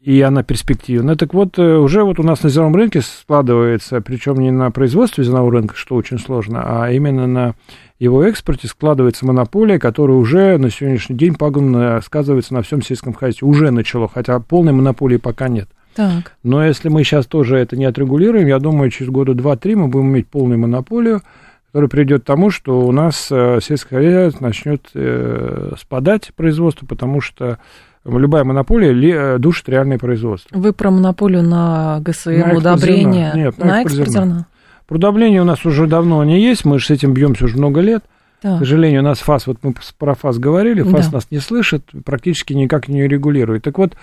И 0.00 0.20
она 0.20 0.44
перспективна. 0.44 1.16
Так 1.16 1.34
вот, 1.34 1.58
э, 1.58 1.76
уже 1.78 2.04
вот 2.04 2.20
у 2.20 2.22
нас 2.22 2.44
на 2.44 2.48
зерновом 2.48 2.76
рынке 2.76 3.00
складывается, 3.00 4.00
причем 4.00 4.36
не 4.36 4.52
на 4.52 4.70
производстве 4.70 5.24
зернового 5.24 5.50
рынка, 5.50 5.74
что 5.76 5.96
очень 5.96 6.20
сложно, 6.20 6.62
а 6.64 6.92
именно 6.92 7.26
на 7.26 7.54
его 7.98 8.22
экспорте 8.24 8.68
складывается 8.68 9.26
монополия, 9.26 9.78
которая 9.78 10.16
уже 10.16 10.56
на 10.58 10.70
сегодняшний 10.70 11.16
день 11.16 11.34
пагубно 11.34 12.00
сказывается 12.04 12.54
на 12.54 12.62
всем 12.62 12.80
сельском 12.80 13.12
хозяйстве. 13.12 13.48
Уже 13.48 13.70
начало, 13.70 14.08
хотя 14.08 14.38
полной 14.38 14.72
монополии 14.72 15.16
пока 15.16 15.48
нет. 15.48 15.68
Так. 15.94 16.32
Но 16.44 16.64
если 16.64 16.88
мы 16.88 17.02
сейчас 17.02 17.26
тоже 17.26 17.56
это 17.56 17.76
не 17.76 17.84
отрегулируем, 17.84 18.46
я 18.46 18.60
думаю, 18.60 18.90
через 18.90 19.10
года 19.10 19.34
два-три 19.34 19.74
мы 19.74 19.88
будем 19.88 20.10
иметь 20.10 20.28
полную 20.28 20.58
монополию, 20.58 21.22
которая 21.66 21.88
приведет 21.88 22.22
к 22.22 22.26
тому, 22.26 22.50
что 22.50 22.82
у 22.82 22.92
нас 22.92 23.28
э, 23.32 23.58
сельское 23.60 23.96
хозяйство 23.96 24.44
начнет 24.44 24.88
э, 24.94 25.72
спадать 25.76 26.30
производство, 26.36 26.86
потому 26.86 27.20
что 27.20 27.58
любая 28.04 28.44
монополия 28.44 29.34
э, 29.34 29.38
душит 29.38 29.68
реальное 29.68 29.98
производство. 29.98 30.56
Вы 30.56 30.72
про 30.72 30.92
монополию 30.92 31.42
на 31.42 31.98
ГСМ, 32.00 32.30
на 32.30 32.54
удобрения? 32.54 33.32
Нет, 33.34 33.58
на, 33.58 33.66
на 33.66 33.82
экспорт 33.82 34.08
зерна. 34.08 34.46
Удобрение 34.96 35.42
у 35.42 35.44
нас 35.44 35.64
уже 35.64 35.86
давно 35.86 36.22
не 36.24 36.40
есть, 36.40 36.64
мы 36.64 36.78
же 36.78 36.86
с 36.86 36.90
этим 36.90 37.12
бьемся 37.12 37.44
уже 37.44 37.56
много 37.56 37.80
лет. 37.80 38.04
Да. 38.42 38.56
К 38.56 38.58
сожалению, 38.60 39.00
у 39.00 39.04
нас 39.04 39.18
ФАС, 39.18 39.46
вот 39.46 39.58
мы 39.62 39.74
про 39.98 40.14
ФАС 40.14 40.38
говорили, 40.38 40.82
ФАС 40.82 41.08
да. 41.08 41.16
нас 41.16 41.30
не 41.30 41.38
слышит, 41.38 41.90
практически 42.04 42.52
никак 42.52 42.88
не 42.88 43.06
регулирует. 43.06 43.64
Так 43.64 43.78
вот, 43.78 43.96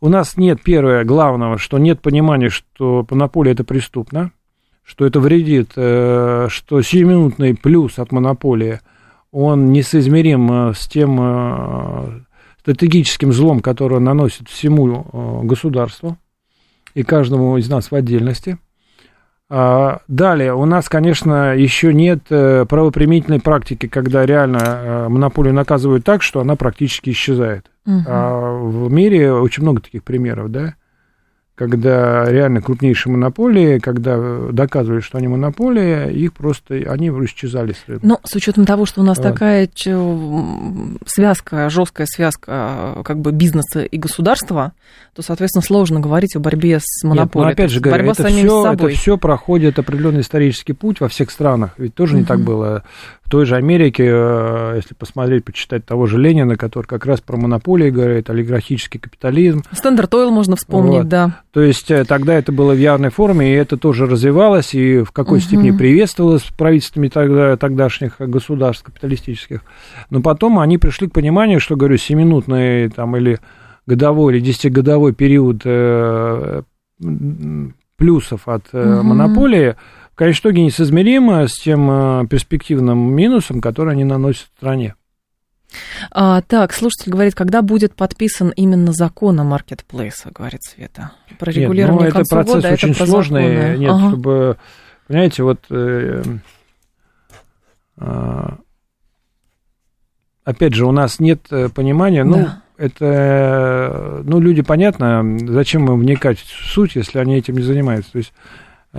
у 0.00 0.08
нас 0.08 0.36
нет, 0.36 0.60
первое, 0.62 1.04
главного, 1.04 1.58
что 1.58 1.78
нет 1.78 2.00
понимания, 2.00 2.50
что 2.50 3.06
монополия 3.08 3.52
это 3.52 3.64
преступно, 3.64 4.32
что 4.82 5.06
это 5.06 5.20
вредит, 5.20 5.72
э, 5.76 6.48
что 6.50 6.82
сиюминутный 6.82 7.54
плюс 7.54 7.98
от 7.98 8.12
монополии, 8.12 8.80
он 9.30 9.72
несоизмерим 9.72 10.70
э, 10.70 10.74
с 10.74 10.86
тем 10.86 12.26
стратегическим 12.62 13.32
злом, 13.32 13.60
которое 13.60 13.98
наносит 13.98 14.48
всему 14.48 15.06
э, 15.12 15.46
государству 15.46 16.16
и 16.94 17.02
каждому 17.02 17.56
из 17.56 17.68
нас 17.68 17.90
в 17.90 17.94
отдельности. 17.94 18.58
А, 19.54 19.98
далее, 20.08 20.54
у 20.54 20.64
нас, 20.64 20.88
конечно, 20.88 21.54
еще 21.54 21.92
нет 21.92 22.20
э, 22.30 22.64
правоприменительной 22.66 23.38
практики, 23.38 23.86
когда 23.86 24.24
реально 24.24 24.58
э, 24.62 25.08
монополию 25.10 25.52
наказывают 25.52 26.04
так, 26.04 26.22
что 26.22 26.40
она 26.40 26.56
практически 26.56 27.10
исчезает. 27.10 27.66
Угу. 27.84 28.02
В 28.02 28.92
мире 28.92 29.32
очень 29.32 29.62
много 29.64 29.82
таких 29.82 30.04
примеров, 30.04 30.50
да 30.50 30.74
когда 31.54 32.24
реально 32.30 32.62
крупнейшие 32.62 33.12
монополии, 33.12 33.78
когда 33.78 34.48
доказывали, 34.50 35.00
что 35.00 35.18
они 35.18 35.28
монополия, 35.28 36.06
их 36.06 36.32
просто, 36.32 36.74
они 36.74 37.08
исчезали 37.08 37.72
с 37.72 37.84
рынка. 37.86 38.06
Но 38.06 38.20
с 38.24 38.34
учетом 38.34 38.64
того, 38.64 38.86
что 38.86 39.02
у 39.02 39.04
нас 39.04 39.18
вот. 39.18 39.24
такая 39.24 39.68
связка, 41.06 41.68
жесткая 41.68 42.06
связка 42.06 43.02
как 43.04 43.20
бы 43.20 43.32
бизнеса 43.32 43.82
и 43.82 43.98
государства, 43.98 44.72
то, 45.14 45.20
соответственно, 45.20 45.62
сложно 45.62 46.00
говорить 46.00 46.36
о 46.36 46.40
борьбе 46.40 46.78
с 46.80 47.04
монополией. 47.04 47.50
Нет, 47.50 47.58
но 47.58 47.62
опять 47.64 47.70
же 47.70 47.80
говорю, 47.80 48.10
это 48.10 48.28
все, 48.28 48.72
это 48.72 48.88
все 48.88 49.18
проходит 49.18 49.78
определенный 49.78 50.22
исторический 50.22 50.72
путь 50.72 51.00
во 51.00 51.08
всех 51.08 51.30
странах. 51.30 51.74
Ведь 51.76 51.94
тоже 51.94 52.16
не 52.16 52.24
так 52.24 52.40
было 52.40 52.82
в 53.22 53.30
той 53.30 53.46
же 53.46 53.56
Америке, 53.56 54.04
э, 54.06 54.72
если 54.76 54.94
посмотреть, 54.94 55.44
почитать 55.44 55.84
того 55.84 56.06
же 56.06 56.18
Ленина, 56.18 56.56
который 56.56 56.86
как 56.86 57.06
раз 57.06 57.20
про 57.20 57.36
монополии 57.36 57.90
говорит, 57.90 58.28
олигархический 58.30 59.00
капитализм. 59.00 59.62
Standard 59.72 60.14
Oil 60.14 60.30
можно 60.30 60.56
вспомнить, 60.56 60.98
вот. 60.98 61.08
да. 61.08 61.40
То 61.52 61.60
есть 61.60 61.90
э, 61.90 62.04
тогда 62.04 62.34
это 62.34 62.50
было 62.50 62.72
в 62.72 62.78
явной 62.78 63.10
форме, 63.10 63.52
и 63.52 63.56
это 63.56 63.76
тоже 63.76 64.06
развивалось, 64.06 64.74
и 64.74 65.02
в 65.02 65.12
какой- 65.12 65.38
угу. 65.38 65.44
степени 65.44 65.70
приветствовалось 65.70 66.44
правительствами 66.56 67.08
тогда, 67.08 67.56
тогдашних 67.58 68.16
государств 68.18 68.84
капиталистических. 68.84 69.60
Но 70.08 70.22
потом 70.22 70.58
они 70.58 70.78
пришли 70.78 71.08
к 71.08 71.12
пониманию, 71.12 71.60
что, 71.60 71.76
говорю, 71.76 71.98
семинутный 71.98 72.88
там, 72.88 73.16
или 73.16 73.38
годовой 73.86 74.34
или 74.34 74.40
десятигодовой 74.40 75.12
период 75.12 75.60
э, 75.64 76.62
плюсов 77.96 78.48
от 78.48 78.72
угу. 78.72 79.02
монополии 79.02 79.76
в 80.12 80.16
конечном 80.16 80.52
итоге 80.52 80.64
несоизмеримо 80.64 81.48
с 81.48 81.54
тем 81.54 81.88
э, 81.90 82.26
перспективным 82.28 83.14
минусом, 83.14 83.60
который 83.60 83.92
они 83.92 84.04
наносят 84.04 84.46
стране. 84.56 84.94
А, 86.10 86.42
так, 86.42 86.72
слушатель 86.72 87.12
говорит, 87.12 87.34
когда 87.34 87.62
будет 87.62 87.94
подписан 87.94 88.50
именно 88.50 88.92
закон 88.92 89.40
о 89.40 89.44
маркетплейсе, 89.44 90.30
говорит 90.34 90.62
Света. 90.62 91.12
Про 91.38 91.50
регулирование 91.50 92.06
Нет, 92.06 92.14
ну, 92.14 92.20
это 92.20 92.28
процесс 92.28 92.54
года, 92.54 92.72
очень 92.72 92.90
это 92.90 93.06
сложный. 93.06 93.56
Законы. 93.56 93.76
Нет, 93.78 93.90
ага. 93.90 94.08
чтобы, 94.08 94.56
понимаете, 95.06 95.42
вот 95.42 95.60
э, 95.70 96.22
э, 97.98 98.48
опять 100.44 100.74
же, 100.74 100.86
у 100.86 100.92
нас 100.92 101.20
нет 101.20 101.48
понимания, 101.74 102.24
ну, 102.24 102.36
да 102.36 102.62
это, 102.82 104.22
ну, 104.24 104.40
люди, 104.40 104.62
понятно, 104.62 105.38
зачем 105.46 105.86
им 105.86 106.00
вникать 106.00 106.40
в 106.40 106.66
суть, 106.66 106.96
если 106.96 107.20
они 107.20 107.36
этим 107.36 107.56
не 107.56 107.62
занимаются. 107.62 108.10
То 108.10 108.18
есть 108.18 108.32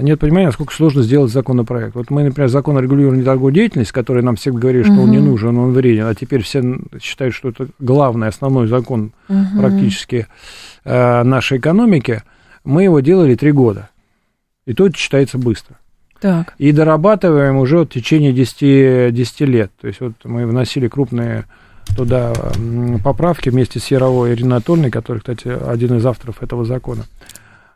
нет 0.01 0.19
понимания, 0.19 0.47
насколько 0.47 0.73
сложно 0.73 1.03
сделать 1.03 1.32
законопроект. 1.32 1.95
Вот 1.95 2.10
мы, 2.10 2.23
например, 2.23 2.49
закон 2.49 2.77
о 2.77 2.82
регулировании 2.82 3.23
торговой 3.23 3.53
деятельности, 3.53 3.93
который 3.93 4.23
нам 4.23 4.36
всегда 4.36 4.60
говорили, 4.60 4.84
что 4.84 4.93
угу. 4.93 5.03
он 5.03 5.12
не 5.12 5.19
нужен, 5.19 5.58
он 5.58 5.71
вреден, 5.71 6.06
а 6.08 6.15
теперь 6.15 6.41
все 6.41 6.63
считают, 6.99 7.36
что 7.36 7.49
это 7.49 7.67
главный, 7.79 8.27
основной 8.27 8.67
закон 8.67 9.13
угу. 9.29 9.60
практически 9.60 10.27
э, 10.84 11.23
нашей 11.23 11.60
экономики, 11.60 12.23
мы 12.63 12.84
его 12.84 13.01
делали 13.01 13.36
три 13.36 13.51
года. 13.51 13.89
И 14.65 14.73
то 14.73 14.88
это 14.88 14.97
считается 14.97 15.38
быстро. 15.38 15.77
Так. 16.19 16.53
И 16.58 16.71
дорабатываем 16.71 17.58
уже 17.58 17.79
в 17.79 17.88
течение 17.88 18.32
10, 18.32 19.13
10 19.13 19.41
лет. 19.41 19.71
То 19.82 19.88
есть 19.88 19.99
вот 19.99 20.13
мы 20.23 20.47
вносили 20.47 20.88
крупные 20.88 21.45
туда 21.97 22.34
поправки 23.03 23.49
вместе 23.49 23.79
с 23.79 23.88
Яровой 23.91 24.34
Ириной 24.34 24.58
Анатольевной, 24.58 24.89
который, 24.89 25.19
кстати, 25.19 25.47
один 25.47 25.97
из 25.97 26.06
авторов 26.06 26.41
этого 26.41 26.65
закона. 26.65 27.03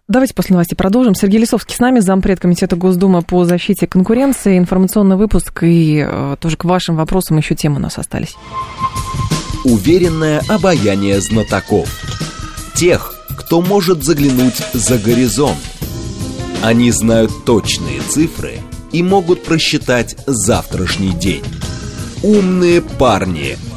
Давайте 0.08 0.34
после 0.34 0.54
новостей 0.54 0.78
продолжим. 0.78 1.15
Сергей 1.15 1.41
Лисовский 1.41 1.76
с 1.76 1.80
нами, 1.80 2.00
зампред 2.00 2.39
Комитета 2.39 2.78
Госдумы 2.78 3.24
по 3.24 3.43
защите 3.43 3.88
конкуренции. 3.88 4.58
Информационный 4.58 5.17
выпуск 5.17 5.63
и 5.63 6.02
э, 6.08 6.38
тоже 6.39 6.56
к 6.56 6.63
вашим 6.63 6.96
вопросам 6.96 7.36
еще 7.36 7.56
темы 7.56 7.76
у 7.76 7.80
нас 7.80 7.98
остались. 7.98 8.36
Уверенное 9.65 10.41
обаяние 10.48 11.20
знатоков. 11.20 11.89
Тех, 12.74 13.15
кто 13.38 13.62
может 13.62 14.06
заглянуть 14.06 14.56
за 14.72 14.98
горизонт. 14.98 15.58
Они 16.63 16.89
знают 16.91 17.43
точные 17.43 18.00
цифры 18.00 18.60
и 18.93 19.04
могут 19.04 19.43
просчитать 19.43 20.15
завтрашний 20.26 21.12
день. 21.12 21.43
Умные 22.24 22.82
парни– 22.82 23.58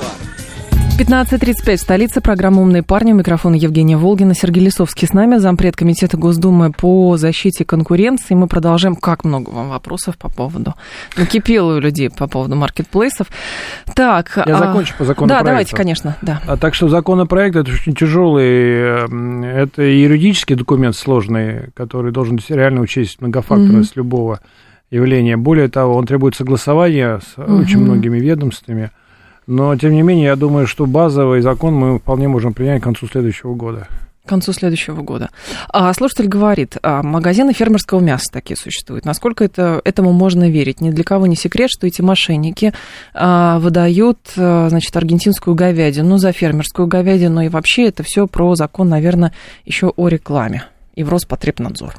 15.35 1.01 1.77
в 1.77 1.81
столице. 1.81 2.21
Программа 2.21 2.61
«Умные 2.61 2.83
парни». 2.83 3.13
У 3.13 3.15
микрофона 3.15 3.55
Евгения 3.55 3.97
Волгина. 3.97 4.35
Сергей 4.35 4.63
Лисовский 4.65 5.09
с 5.09 5.15
нами, 5.15 5.39
зампред 5.39 5.75
комитета 5.75 6.19
Госдумы 6.19 6.73
по 6.73 7.17
защите 7.17 7.65
конкуренции. 7.65 8.35
Мы 8.35 8.49
продолжаем. 8.49 8.97
Как 8.97 9.25
много 9.25 9.49
вам 9.49 9.71
вопросов 9.71 10.19
по 10.19 10.29
поводу... 10.29 10.75
Накипело 11.17 11.77
у 11.77 11.81
людей 11.81 12.11
по 12.11 12.29
поводу 12.29 12.55
маркетплейсов. 12.57 13.29
Так. 13.95 14.43
Я 14.45 14.57
а... 14.57 14.59
закончу 14.59 14.95
по 14.99 15.07
законопроекту. 15.07 15.43
Да, 15.43 15.51
давайте, 15.51 15.75
конечно. 15.75 16.19
Да. 16.21 16.43
А, 16.47 16.59
так 16.59 16.75
что 16.75 16.91
законопроект 16.91 17.57
это 17.57 17.73
очень 17.73 17.95
тяжелый. 17.95 19.07
Это 19.55 19.81
юридический 19.81 20.55
документ 20.55 20.97
сложный, 20.97 21.71
который 21.73 22.13
должен 22.13 22.39
реально 22.51 22.83
учесть 22.83 23.23
многофакторность 23.23 23.93
mm-hmm. 23.93 23.97
любого 23.97 24.41
явления. 24.91 25.39
Более 25.39 25.69
того, 25.69 25.95
он 25.95 26.05
требует 26.05 26.35
согласования 26.35 27.21
с 27.21 27.39
mm-hmm. 27.39 27.61
очень 27.63 27.79
многими 27.79 28.19
ведомствами. 28.19 28.91
Но, 29.51 29.75
тем 29.77 29.95
не 29.95 30.03
менее, 30.03 30.27
я 30.27 30.37
думаю, 30.37 30.69
что 30.69 30.87
базовый 30.87 31.41
закон 31.41 31.75
мы 31.75 31.99
вполне 31.99 32.29
можем 32.29 32.55
принять 32.55 32.81
к 32.81 32.85
концу 32.85 33.09
следующего 33.09 33.55
года. 33.55 33.89
К 34.25 34.29
концу 34.29 34.53
следующего 34.53 35.03
года. 35.03 35.31
А, 35.71 35.93
слушатель 35.93 36.29
говорит, 36.29 36.77
а, 36.85 37.03
магазины 37.03 37.53
фермерского 37.53 37.99
мяса 37.99 38.27
такие 38.33 38.57
существуют. 38.57 39.05
Насколько 39.05 39.43
это, 39.43 39.81
этому 39.85 40.13
можно 40.13 40.49
верить? 40.49 40.81
Ни 40.81 40.91
для 40.91 41.03
кого 41.03 41.27
не 41.27 41.35
секрет, 41.35 41.69
что 41.69 41.89
эти 41.89 42.01
мошенники 42.01 42.73
а, 43.13 43.59
выдают, 43.59 44.21
а, 44.37 44.69
значит, 44.69 44.97
аргентинскую 44.97 45.57
говядину 45.57 46.19
за 46.19 46.31
фермерскую 46.31 46.87
говядину. 46.87 47.41
И 47.41 47.49
вообще 47.49 47.89
это 47.89 48.05
все 48.05 48.29
про 48.29 48.55
закон, 48.55 48.89
наверное, 48.89 49.33
еще 49.65 49.89
о 49.89 50.07
рекламе 50.07 50.63
и 50.95 51.03
в 51.03 51.09
Роспотребнадзор 51.09 51.97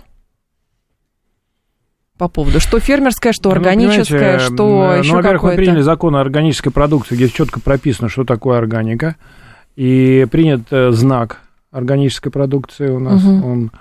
по 2.21 2.27
поводу, 2.27 2.59
что 2.59 2.79
фермерское, 2.79 3.33
что 3.33 3.49
ну, 3.49 3.55
органическое, 3.55 4.33
ну, 4.33 4.39
что 4.39 4.93
еще 4.93 5.09
ну, 5.09 5.15
во-первых, 5.15 5.41
мы 5.41 5.55
приняли 5.55 5.81
закон 5.81 6.15
о 6.15 6.21
органической 6.21 6.69
продукции, 6.69 7.15
где 7.15 7.27
четко 7.27 7.59
прописано, 7.59 8.09
что 8.09 8.25
такое 8.25 8.59
органика, 8.59 9.15
и 9.75 10.27
принят 10.29 10.61
э, 10.69 10.91
знак 10.91 11.39
органической 11.71 12.29
продукции 12.29 12.89
у 12.91 12.99
нас, 12.99 13.23
угу. 13.23 13.47
он 13.47 13.71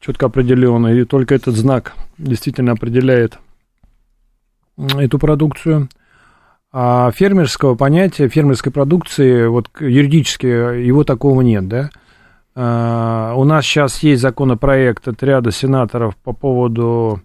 четко 0.00 0.26
определен, 0.26 0.86
и 0.86 1.04
только 1.04 1.34
этот 1.34 1.56
знак 1.56 1.92
действительно 2.16 2.72
определяет 2.72 3.38
эту 4.78 5.18
продукцию. 5.18 5.90
А 6.72 7.10
фермерского 7.10 7.74
понятия, 7.74 8.30
фермерской 8.30 8.72
продукции, 8.72 9.46
вот 9.46 9.68
юридически 9.78 10.46
его 10.46 11.04
такого 11.04 11.42
нет, 11.42 11.68
да. 11.68 11.90
А, 12.54 13.34
у 13.36 13.44
нас 13.44 13.66
сейчас 13.66 14.02
есть 14.02 14.22
законопроект 14.22 15.06
от 15.06 15.22
ряда 15.22 15.50
сенаторов 15.50 16.16
по 16.16 16.32
поводу 16.32 17.20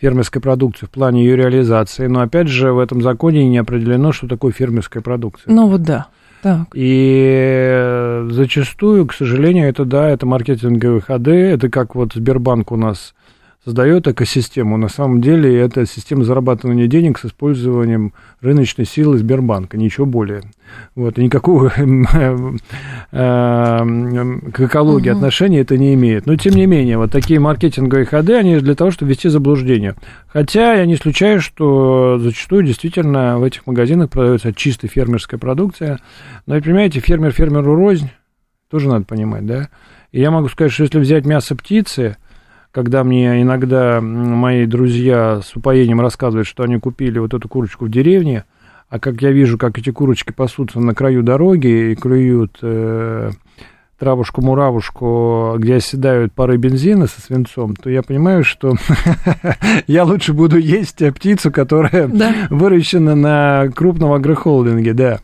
фермерской 0.00 0.42
продукции 0.42 0.86
в 0.86 0.90
плане 0.90 1.24
ее 1.24 1.36
реализации, 1.36 2.06
но 2.06 2.20
опять 2.20 2.48
же 2.48 2.72
в 2.72 2.78
этом 2.78 3.02
законе 3.02 3.48
не 3.48 3.58
определено, 3.58 4.12
что 4.12 4.28
такое 4.28 4.52
фермерская 4.52 5.02
продукция. 5.02 5.52
Ну 5.52 5.68
вот 5.68 5.82
да. 5.82 6.08
Так. 6.42 6.68
И 6.74 8.26
зачастую, 8.30 9.06
к 9.06 9.14
сожалению, 9.14 9.68
это 9.68 9.84
да, 9.84 10.08
это 10.08 10.26
маркетинговые 10.26 11.00
ходы, 11.00 11.34
это 11.34 11.68
как 11.68 11.94
вот 11.94 12.12
Сбербанк 12.14 12.70
у 12.72 12.76
нас 12.76 13.14
создает 13.66 14.06
экосистему. 14.06 14.76
На 14.76 14.88
самом 14.88 15.20
деле 15.20 15.58
это 15.58 15.86
система 15.86 16.22
зарабатывания 16.22 16.86
денег 16.86 17.18
с 17.18 17.24
использованием 17.24 18.12
рыночной 18.40 18.84
силы 18.84 19.18
Сбербанка, 19.18 19.76
ничего 19.76 20.06
более. 20.06 20.42
Вот, 20.94 21.18
и 21.18 21.24
никакого 21.24 21.72
э, 21.76 21.80
к 23.10 24.60
экологии 24.60 25.10
угу. 25.10 25.16
отношения 25.16 25.62
это 25.62 25.76
не 25.76 25.94
имеет. 25.94 26.26
Но, 26.26 26.36
тем 26.36 26.54
не 26.54 26.66
менее, 26.66 26.96
вот 26.96 27.10
такие 27.10 27.40
маркетинговые 27.40 28.06
ходы, 28.06 28.34
они 28.34 28.56
для 28.58 28.76
того, 28.76 28.92
чтобы 28.92 29.10
ввести 29.10 29.28
заблуждение. 29.28 29.96
Хотя 30.28 30.74
я 30.74 30.86
не 30.86 30.94
исключаю, 30.94 31.40
что 31.40 32.20
зачастую 32.20 32.62
действительно 32.62 33.40
в 33.40 33.42
этих 33.42 33.66
магазинах 33.66 34.10
продается 34.10 34.52
чистая 34.52 34.88
фермерская 34.88 35.40
продукция. 35.40 35.98
Но, 36.46 36.60
понимаете, 36.60 37.00
фермер 37.00 37.32
фермеру 37.32 37.74
рознь, 37.74 38.10
тоже 38.70 38.88
надо 38.88 39.04
понимать, 39.06 39.44
да? 39.44 39.70
И 40.12 40.20
я 40.20 40.30
могу 40.30 40.48
сказать, 40.48 40.70
что 40.70 40.84
если 40.84 41.00
взять 41.00 41.26
мясо 41.26 41.56
птицы, 41.56 42.16
когда 42.76 43.04
мне 43.04 43.40
иногда 43.40 44.02
мои 44.02 44.66
друзья 44.66 45.40
с 45.42 45.56
упоением 45.56 46.02
рассказывают, 46.02 46.46
что 46.46 46.62
они 46.62 46.78
купили 46.78 47.18
вот 47.18 47.32
эту 47.32 47.48
курочку 47.48 47.86
в 47.86 47.90
деревне, 47.90 48.44
а 48.90 48.98
как 48.98 49.22
я 49.22 49.30
вижу, 49.30 49.56
как 49.56 49.78
эти 49.78 49.88
курочки 49.88 50.30
пасутся 50.30 50.78
на 50.78 50.94
краю 50.94 51.22
дороги 51.22 51.92
и 51.92 51.94
клюют 51.94 52.58
э, 52.60 53.30
травушку-муравушку, 53.98 55.54
где 55.56 55.76
оседают 55.76 56.34
пары 56.34 56.58
бензина 56.58 57.06
со 57.06 57.22
свинцом, 57.22 57.74
то 57.76 57.88
я 57.88 58.02
понимаю, 58.02 58.44
что 58.44 58.74
я 59.86 60.04
лучше 60.04 60.34
буду 60.34 60.58
есть 60.58 61.02
птицу, 61.14 61.50
которая 61.50 62.10
выращена 62.50 63.14
на 63.14 63.70
крупном 63.74 64.12
агрохолдинге, 64.12 64.92
да. 64.92 65.20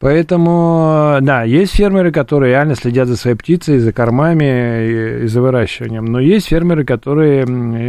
Поэтому, 0.00 1.18
да, 1.22 1.42
есть 1.42 1.74
фермеры, 1.74 2.12
которые 2.12 2.50
реально 2.50 2.76
следят 2.76 3.08
за 3.08 3.16
своей 3.16 3.36
птицей, 3.36 3.78
за 3.78 3.92
кормами 3.92 4.44
и, 4.44 5.24
и 5.24 5.26
за 5.26 5.42
выращиванием. 5.42 6.04
Но 6.04 6.20
есть 6.20 6.48
фермеры, 6.48 6.84
которые 6.84 7.44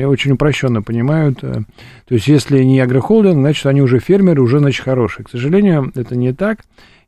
очень 0.08 0.32
упрощенно 0.32 0.82
понимают. 0.82 1.44
Э, 1.44 1.54
то 1.54 2.14
есть, 2.16 2.28
если 2.28 2.64
не 2.64 2.80
агрохолдинг, 2.80 3.36
значит, 3.36 3.66
они 3.68 3.84
уже 3.84 4.00
фермеры, 4.00 4.42
уже, 4.42 4.58
значит, 4.58 4.84
хорошие. 4.84 5.24
К 5.24 5.30
сожалению, 5.30 5.92
это 5.94 6.16
не 6.16 6.34
так. 6.34 6.62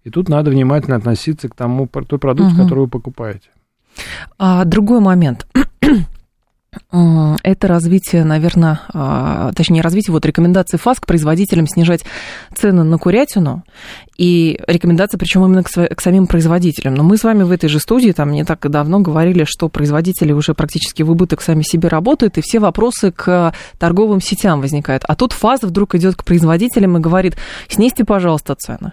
И 0.04 0.12
тут 0.12 0.30
надо 0.30 0.52
внимательно 0.52 0.98
относиться 0.98 1.50
к 1.50 1.56
тому, 1.56 1.88
той 1.88 2.20
продукции, 2.20 2.54
угу. 2.54 2.64
которую 2.64 2.86
вы 2.86 2.92
покупаете. 2.92 3.50
А, 4.38 4.66
другой 4.66 5.00
момент 5.00 5.48
это 6.92 7.68
развитие, 7.68 8.26
наверное, 8.26 8.82
а, 8.94 9.54
точнее, 9.54 9.82
развитие 9.82 10.12
вот 10.12 10.26
рекомендации 10.26 10.78
ФАС 10.78 11.00
к 11.00 11.06
производителям 11.06 11.66
снижать 11.66 12.04
цены 12.54 12.84
на 12.84 12.98
курятину 12.98 13.64
и 14.18 14.60
рекомендации, 14.68 15.18
причем 15.18 15.46
именно 15.46 15.64
к, 15.64 15.70
к 15.70 16.02
самим 16.02 16.28
производителям. 16.28 16.96
Но 16.96 17.04
мы 17.04 17.16
с 17.16 17.24
вами 17.24 17.44
в 17.44 17.52
этой 17.52 17.70
же 17.70 17.80
студии 17.80 18.12
там 18.12 18.32
не 18.32 18.44
так 18.44 18.70
давно 18.70 19.00
говорили, 19.00 19.46
что 19.46 19.70
производители 19.70 20.34
уже 20.34 20.54
практически 20.54 21.02
в 21.02 21.12
убыток 21.12 21.42
сами 21.42 21.62
себе 21.62 21.88
работают, 21.88 22.38
и 22.38 22.42
все 22.42 22.60
вопросы 22.60 23.12
к 23.12 23.54
торговым 23.80 24.20
сетям 24.20 24.60
возникают. 24.60 25.04
А 25.08 25.16
тут 25.16 25.32
ФАС 25.32 25.62
вдруг 25.62 25.96
идет 25.96 26.16
к 26.16 26.26
производителям 26.26 26.98
и 26.98 27.00
говорит, 27.00 27.38
снизьте, 27.70 28.04
пожалуйста, 28.04 28.56
цены. 28.56 28.92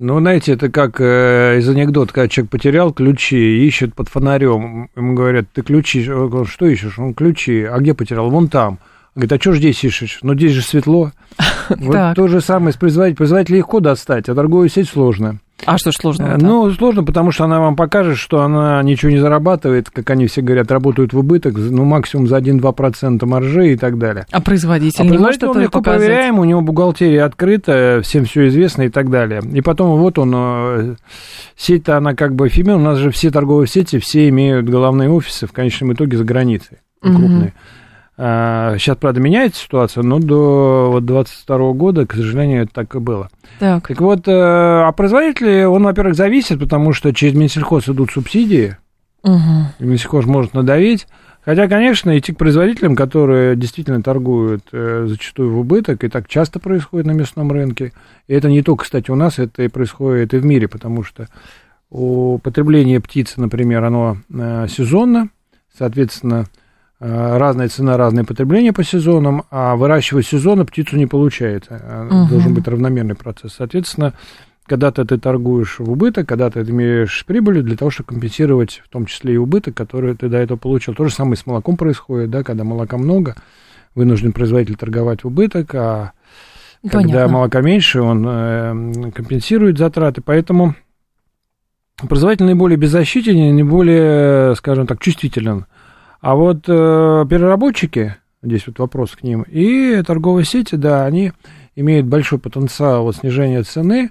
Ну, 0.00 0.18
знаете, 0.18 0.54
это 0.54 0.70
как 0.70 1.00
э, 1.00 1.58
из 1.58 1.68
анекдота, 1.68 2.12
когда 2.12 2.28
человек 2.28 2.50
потерял 2.50 2.92
ключи, 2.92 3.64
ищет 3.64 3.94
под 3.94 4.08
фонарем. 4.08 4.90
Ему 4.96 5.14
говорят, 5.14 5.46
ты 5.52 5.62
ключи, 5.62 6.10
он, 6.10 6.46
что 6.46 6.66
ищешь? 6.66 6.98
Он 6.98 7.14
ключи, 7.14 7.62
а 7.62 7.78
где 7.78 7.94
потерял? 7.94 8.28
Вон 8.28 8.48
там. 8.48 8.80
Говорит, 9.14 9.32
а 9.32 9.40
что 9.40 9.52
ж 9.52 9.58
здесь 9.58 9.84
ищешь? 9.84 10.18
Ну, 10.22 10.34
здесь 10.34 10.52
же 10.52 10.62
светло. 10.62 11.12
Вот 11.70 12.14
то 12.14 12.28
же 12.28 12.42
самое 12.42 12.72
с 12.72 12.76
производителем. 12.76 13.16
Производитель 13.16 13.56
легко 13.56 13.80
достать, 13.80 14.28
а 14.28 14.34
торговую 14.34 14.68
сеть 14.68 14.88
сложно. 14.88 15.38
А 15.64 15.78
что 15.78 15.92
ж 15.92 15.94
сложно? 15.94 16.36
Ну, 16.38 16.70
сложно, 16.72 17.04
потому 17.04 17.30
что 17.30 17.44
она 17.44 17.60
вам 17.60 17.74
покажет, 17.76 18.18
что 18.18 18.42
она 18.42 18.82
ничего 18.82 19.10
не 19.10 19.18
зарабатывает, 19.18 19.88
как 19.88 20.10
они 20.10 20.26
все 20.26 20.42
говорят, 20.42 20.70
работают 20.70 21.12
в 21.12 21.18
убыток, 21.18 21.54
ну, 21.56 21.84
максимум 21.84 22.26
за 22.26 22.38
1-2% 22.38 23.24
маржи 23.24 23.72
и 23.72 23.76
так 23.76 23.98
далее. 23.98 24.26
А 24.30 24.40
производитель 24.40 25.00
а 25.00 25.04
не 25.04 25.10
производитель 25.10 25.46
может 25.46 25.56
он 25.56 25.62
легко 25.62 25.78
показать? 25.78 26.06
проверяем, 26.06 26.38
у 26.38 26.44
него 26.44 26.60
бухгалтерия 26.60 27.24
открыта, 27.24 28.00
всем 28.02 28.24
все 28.24 28.48
известно 28.48 28.82
и 28.82 28.88
так 28.88 29.10
далее. 29.10 29.42
И 29.52 29.62
потом 29.62 29.98
вот 29.98 30.18
он, 30.18 30.32
э, 30.34 30.94
сеть-то 31.56 31.96
она 31.96 32.14
как 32.14 32.34
бы 32.34 32.48
эфемерна, 32.48 32.76
у 32.76 32.84
нас 32.84 32.98
же 32.98 33.10
все 33.10 33.30
торговые 33.30 33.68
сети, 33.68 33.98
все 33.98 34.28
имеют 34.28 34.68
головные 34.68 35.08
офисы 35.08 35.46
в 35.46 35.52
конечном 35.52 35.94
итоге 35.94 36.18
за 36.18 36.24
границей, 36.24 36.78
крупные. 37.00 37.48
Угу. 37.48 37.52
Сейчас, 38.16 38.96
правда, 38.96 39.20
меняется 39.20 39.62
ситуация, 39.62 40.04
но 40.04 40.20
до 40.20 40.90
вот, 40.92 41.04
22 41.04 41.72
года, 41.72 42.06
к 42.06 42.14
сожалению, 42.14 42.62
это 42.62 42.72
так 42.72 42.94
и 42.94 43.00
было. 43.00 43.28
Так, 43.58 43.88
так 43.88 44.00
вот, 44.00 44.28
э, 44.28 44.32
а 44.32 44.92
производитель, 44.92 45.64
он, 45.64 45.82
во-первых, 45.82 46.14
зависит, 46.14 46.60
потому 46.60 46.92
что 46.92 47.12
через 47.12 47.34
Минсельхоз 47.34 47.88
идут 47.88 48.12
субсидии, 48.12 48.76
угу. 49.24 49.66
и 49.80 49.84
Минсельхоз 49.84 50.26
может 50.26 50.54
надавить. 50.54 51.08
Хотя, 51.44 51.68
конечно, 51.68 52.16
идти 52.16 52.32
к 52.32 52.38
производителям, 52.38 52.96
которые 52.96 53.54
действительно 53.54 54.02
торгуют 54.02 54.62
э, 54.72 55.04
зачастую 55.08 55.52
в 55.52 55.58
убыток, 55.58 56.02
и 56.02 56.08
так 56.08 56.26
часто 56.26 56.58
происходит 56.58 57.06
на 57.06 57.12
мясном 57.12 57.52
рынке. 57.52 57.92
И 58.28 58.32
это 58.32 58.48
не 58.48 58.62
только, 58.62 58.84
кстати, 58.84 59.10
у 59.10 59.14
нас, 59.14 59.38
это 59.38 59.62
и 59.62 59.68
происходит 59.68 60.32
и 60.32 60.38
в 60.38 60.44
мире, 60.44 60.68
потому 60.68 61.02
что 61.02 61.26
у 61.90 62.38
потребления 62.38 62.98
птицы, 62.98 63.40
например, 63.40 63.84
оно 63.84 64.16
э, 64.32 64.66
сезонно, 64.70 65.28
соответственно, 65.76 66.46
разная 67.00 67.68
цена, 67.68 67.96
разное 67.96 68.24
потребление 68.24 68.72
по 68.72 68.84
сезонам, 68.84 69.44
а 69.50 69.76
выращивать 69.76 70.26
сезонно 70.26 70.64
птицу 70.64 70.96
не 70.96 71.06
получается. 71.06 72.08
Угу. 72.10 72.28
Должен 72.30 72.54
быть 72.54 72.66
равномерный 72.68 73.14
процесс. 73.14 73.54
Соответственно, 73.54 74.14
когда-то 74.66 75.04
ты 75.04 75.18
торгуешь 75.18 75.78
в 75.78 75.90
убыток, 75.90 76.28
когда-то 76.28 76.64
ты 76.64 76.70
имеешь 76.70 77.24
прибыль 77.26 77.62
для 77.62 77.76
того, 77.76 77.90
чтобы 77.90 78.08
компенсировать 78.08 78.82
в 78.84 78.88
том 78.88 79.06
числе 79.06 79.34
и 79.34 79.36
убыток, 79.36 79.74
который 79.74 80.14
ты 80.16 80.28
до 80.28 80.38
этого 80.38 80.56
получил. 80.56 80.94
То 80.94 81.06
же 81.06 81.12
самое 81.12 81.36
с 81.36 81.46
молоком 81.46 81.76
происходит, 81.76 82.30
да, 82.30 82.42
когда 82.42 82.64
молока 82.64 82.96
много, 82.96 83.36
вынужден 83.94 84.32
производитель 84.32 84.76
торговать 84.76 85.24
в 85.24 85.26
убыток, 85.26 85.74
а 85.74 86.12
Понятно. 86.80 87.00
когда 87.00 87.28
молока 87.28 87.60
меньше, 87.60 88.00
он 88.00 88.24
э, 88.26 89.10
компенсирует 89.14 89.78
затраты. 89.78 90.22
Поэтому 90.22 90.74
производитель 92.08 92.46
наиболее 92.46 92.78
беззащитен, 92.78 93.54
наиболее, 93.54 94.54
скажем 94.56 94.86
так, 94.86 95.00
чувствителен 95.00 95.66
а 96.24 96.36
вот 96.36 96.64
э, 96.68 97.26
переработчики, 97.28 98.16
здесь 98.42 98.66
вот 98.66 98.78
вопрос 98.78 99.10
к 99.10 99.22
ним, 99.22 99.42
и 99.42 100.02
торговые 100.06 100.46
сети, 100.46 100.74
да, 100.74 101.04
они 101.04 101.32
имеют 101.76 102.06
большой 102.06 102.38
потенциал 102.38 103.02
вот, 103.02 103.16
снижения 103.16 103.62
цены, 103.62 104.10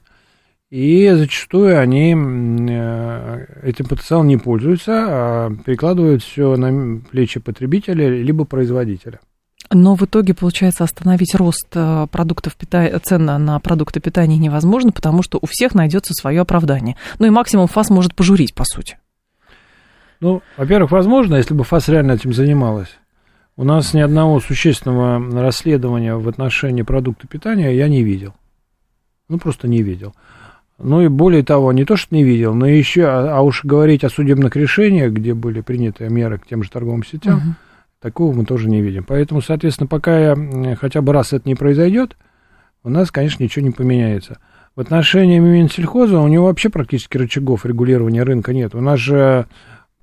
и 0.70 1.10
зачастую 1.12 1.80
они 1.80 2.16
э, 2.16 3.46
этим 3.64 3.88
потенциалом 3.88 4.28
не 4.28 4.38
пользуются, 4.38 4.92
а 4.94 5.56
перекладывают 5.66 6.22
все 6.22 6.56
на 6.56 7.00
плечи 7.00 7.40
потребителя 7.40 8.08
либо 8.08 8.46
производителя. 8.46 9.20
Но 9.72 9.96
в 9.96 10.04
итоге, 10.04 10.36
получается, 10.36 10.84
остановить 10.84 11.34
рост 11.34 11.70
э, 11.74 12.06
продуктов 12.12 12.56
питания, 12.56 13.00
цен 13.00 13.26
на 13.26 13.60
продукты 13.60 14.00
питания 14.00 14.38
невозможно, 14.38 14.92
потому 14.92 15.24
что 15.24 15.40
у 15.42 15.48
всех 15.48 15.74
найдется 15.74 16.14
свое 16.14 16.42
оправдание. 16.42 16.96
Ну 17.18 17.26
и 17.26 17.32
максимум 17.32 17.66
ФАС 17.66 17.90
может 17.90 18.14
пожурить, 18.14 18.54
по 18.54 18.66
сути. 18.66 19.00
Ну, 20.24 20.42
во-первых, 20.56 20.92
возможно, 20.92 21.36
если 21.36 21.54
бы 21.54 21.66
ФАС 21.66 21.90
реально 21.90 22.14
этим 22.14 22.32
занималась. 22.32 22.98
У 23.58 23.66
нас 23.66 23.94
ни 23.94 24.00
одного 24.00 24.40
существенного 24.40 25.42
расследования 25.42 26.16
в 26.16 26.30
отношении 26.30 26.82
продукта 26.82 27.28
питания 27.28 27.76
я 27.76 27.90
не 27.90 28.04
видел. 28.04 28.34
Ну, 29.28 29.38
просто 29.38 29.68
не 29.68 29.84
видел. 29.84 30.16
Ну 30.80 31.02
и 31.02 31.10
более 31.10 31.44
того, 31.44 31.74
не 31.74 31.84
то, 31.84 31.98
что 31.98 32.16
не 32.16 32.24
видел, 32.24 32.54
но 32.54 32.66
еще, 32.66 33.04
а, 33.04 33.38
а 33.38 33.42
уж 33.42 33.66
говорить 33.66 34.06
о 34.06 34.10
судебных 34.10 34.56
решениях, 34.56 35.12
где 35.12 35.34
были 35.34 35.60
приняты 35.60 36.08
меры 36.08 36.40
к 36.40 36.48
тем 36.48 36.64
же 36.64 36.72
торговым 36.72 37.04
сетям, 37.04 37.38
угу. 37.38 37.56
такого 38.00 38.34
мы 38.34 38.46
тоже 38.46 38.70
не 38.70 38.82
видим. 38.82 39.04
Поэтому, 39.04 39.42
соответственно, 39.42 39.88
пока 39.88 40.18
я, 40.20 40.76
хотя 40.80 41.02
бы 41.02 41.12
раз 41.12 41.34
это 41.34 41.50
не 41.50 41.56
произойдет, 41.56 42.16
у 42.82 42.90
нас, 42.90 43.12
конечно, 43.12 43.44
ничего 43.44 43.66
не 43.66 43.72
поменяется. 43.72 44.40
В 44.74 44.80
отношении 44.80 45.38
Минсельхоза 45.38 46.20
у 46.20 46.28
него 46.30 46.46
вообще 46.46 46.70
практически 46.70 47.18
рычагов 47.18 47.66
регулирования 47.66 48.24
рынка 48.24 48.54
нет. 48.54 48.74
У 48.74 48.80
нас 48.80 49.00
же 49.00 49.48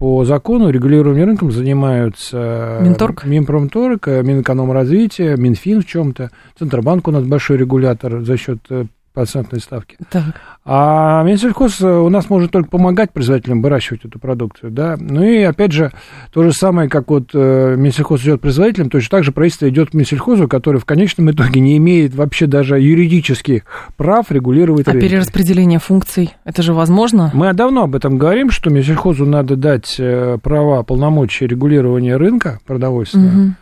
по 0.00 0.24
закону 0.24 0.70
регулированием 0.70 1.26
рынком 1.26 1.52
занимаются 1.52 2.78
Минторг, 2.80 3.26
Минпромторг, 3.26 4.06
Минэкономразвитие, 4.06 5.36
Минфин 5.36 5.82
в 5.82 5.86
чем-то. 5.86 6.30
Центробанк 6.58 7.06
у 7.06 7.10
нас 7.10 7.22
большой 7.24 7.58
регулятор 7.58 8.22
за 8.22 8.38
счет 8.38 8.60
э, 8.70 8.86
процентной 9.12 9.60
ставки. 9.60 9.96
Так. 10.10 10.40
А 10.64 11.22
Минсельхоз 11.24 11.80
у 11.80 12.08
нас 12.08 12.30
может 12.30 12.52
только 12.52 12.70
помогать 12.70 13.12
производителям 13.12 13.60
выращивать 13.60 14.04
эту 14.04 14.18
продукцию, 14.18 14.70
да. 14.70 14.96
Ну 14.98 15.22
и 15.22 15.42
опять 15.42 15.72
же, 15.72 15.92
то 16.32 16.42
же 16.42 16.52
самое, 16.52 16.88
как 16.88 17.10
вот 17.10 17.30
э, 17.34 17.74
Минсельхоз 17.76 18.22
идет 18.22 18.40
производителям, 18.40 18.88
точно 18.88 19.18
так 19.18 19.24
же 19.24 19.32
правительство 19.32 19.68
идет 19.68 19.90
к 19.90 19.94
Минсельхозу, 19.94 20.48
который 20.48 20.80
в 20.80 20.84
конечном 20.84 21.30
итоге 21.30 21.60
не 21.60 21.76
имеет 21.78 22.14
вообще 22.14 22.46
даже 22.46 22.78
юридических 22.78 23.62
прав 23.96 24.30
регулировать 24.30 24.86
А 24.86 24.92
рынок. 24.92 25.08
перераспределение 25.08 25.80
функций, 25.80 26.34
это 26.44 26.62
же 26.62 26.72
возможно? 26.72 27.30
Мы 27.34 27.52
давно 27.52 27.84
об 27.84 27.96
этом 27.96 28.16
говорим, 28.16 28.50
что 28.50 28.70
Минсельхозу 28.70 29.26
надо 29.26 29.56
дать 29.56 29.96
э, 29.98 30.38
права, 30.42 30.82
полномочия 30.82 31.46
регулирования 31.46 32.16
рынка 32.16 32.60
продовольственного. 32.66 33.30
Угу 33.30 33.54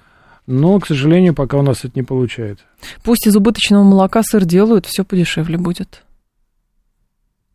но, 0.49 0.81
к 0.81 0.87
сожалению, 0.87 1.35
пока 1.35 1.59
у 1.59 1.63
нас 1.63 1.85
это 1.85 1.93
не 1.95 2.03
получается. 2.03 2.65
Пусть 3.05 3.27
из 3.27 3.37
убыточного 3.37 3.85
молока 3.85 4.23
сыр 4.23 4.47
делают, 4.47 4.87
все 4.87 5.05
подешевле 5.05 5.59
будет. 5.59 6.05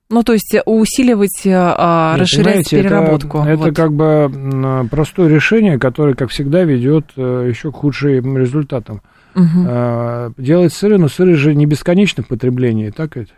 Ну, 0.09 0.21
то 0.21 0.33
есть 0.33 0.55
усиливать, 0.67 1.41
а, 1.47 2.13
Нет, 2.13 2.21
расширять 2.21 2.69
переработку. 2.69 3.39
Это, 3.39 3.57
вот. 3.57 3.67
это 3.67 3.75
как 3.75 3.93
бы 3.93 4.87
простое 4.91 5.27
решение, 5.27 5.79
которое, 5.79 6.13
как 6.13 6.29
всегда, 6.29 6.63
ведет 6.63 7.05
э, 7.17 7.47
еще 7.49 7.71
к 7.71 7.75
худшим 7.77 8.37
результатам. 8.37 9.01
Угу. 9.33 10.35
Делать 10.37 10.71
сыры, 10.71 10.99
но 10.99 11.07
сыры 11.07 11.35
же 11.35 11.55
не 11.55 11.65
бесконечно 11.65 12.21
в 12.21 12.27
потреблении, 12.27 12.91
так 12.91 13.15
ведь? 13.15 13.29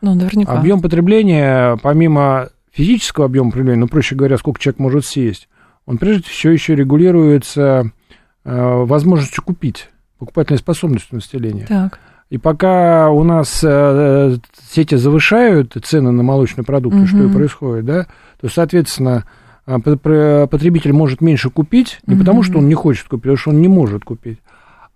Ну, 0.00 0.14
наверняка. 0.16 0.58
Объем 0.58 0.82
потребления, 0.82 1.78
помимо 1.80 2.48
физического 2.72 3.26
объема 3.26 3.50
потребления, 3.50 3.78
ну, 3.78 3.86
проще 3.86 4.16
говоря, 4.16 4.38
сколько 4.38 4.60
человек 4.60 4.80
может 4.80 5.04
съесть, 5.04 5.48
он 5.86 5.98
прежде 5.98 6.24
всего 6.28 6.52
еще 6.52 6.74
регулируется 6.74 7.92
Э, 8.05 8.05
возможностью 8.46 9.42
купить, 9.42 9.90
покупательной 10.18 10.58
способностью 10.58 11.16
населения. 11.16 11.66
Так. 11.66 11.98
И 12.28 12.38
пока 12.38 13.10
у 13.10 13.22
нас 13.22 13.60
э, 13.62 14.36
сети 14.70 14.96
завышают 14.96 15.76
цены 15.84 16.10
на 16.10 16.22
молочные 16.22 16.64
продукты, 16.64 17.00
угу. 17.00 17.06
что 17.06 17.24
и 17.24 17.32
происходит, 17.32 17.84
да, 17.84 18.06
то, 18.40 18.48
соответственно, 18.48 19.24
э, 19.66 19.78
потребитель 19.78 20.92
может 20.92 21.20
меньше 21.20 21.50
купить, 21.50 22.00
не 22.06 22.14
угу. 22.14 22.20
потому 22.20 22.42
что 22.42 22.58
он 22.58 22.68
не 22.68 22.74
хочет 22.74 23.06
купить, 23.06 23.22
потому 23.22 23.36
что 23.36 23.50
он 23.50 23.60
не 23.60 23.68
может 23.68 24.04
купить, 24.04 24.38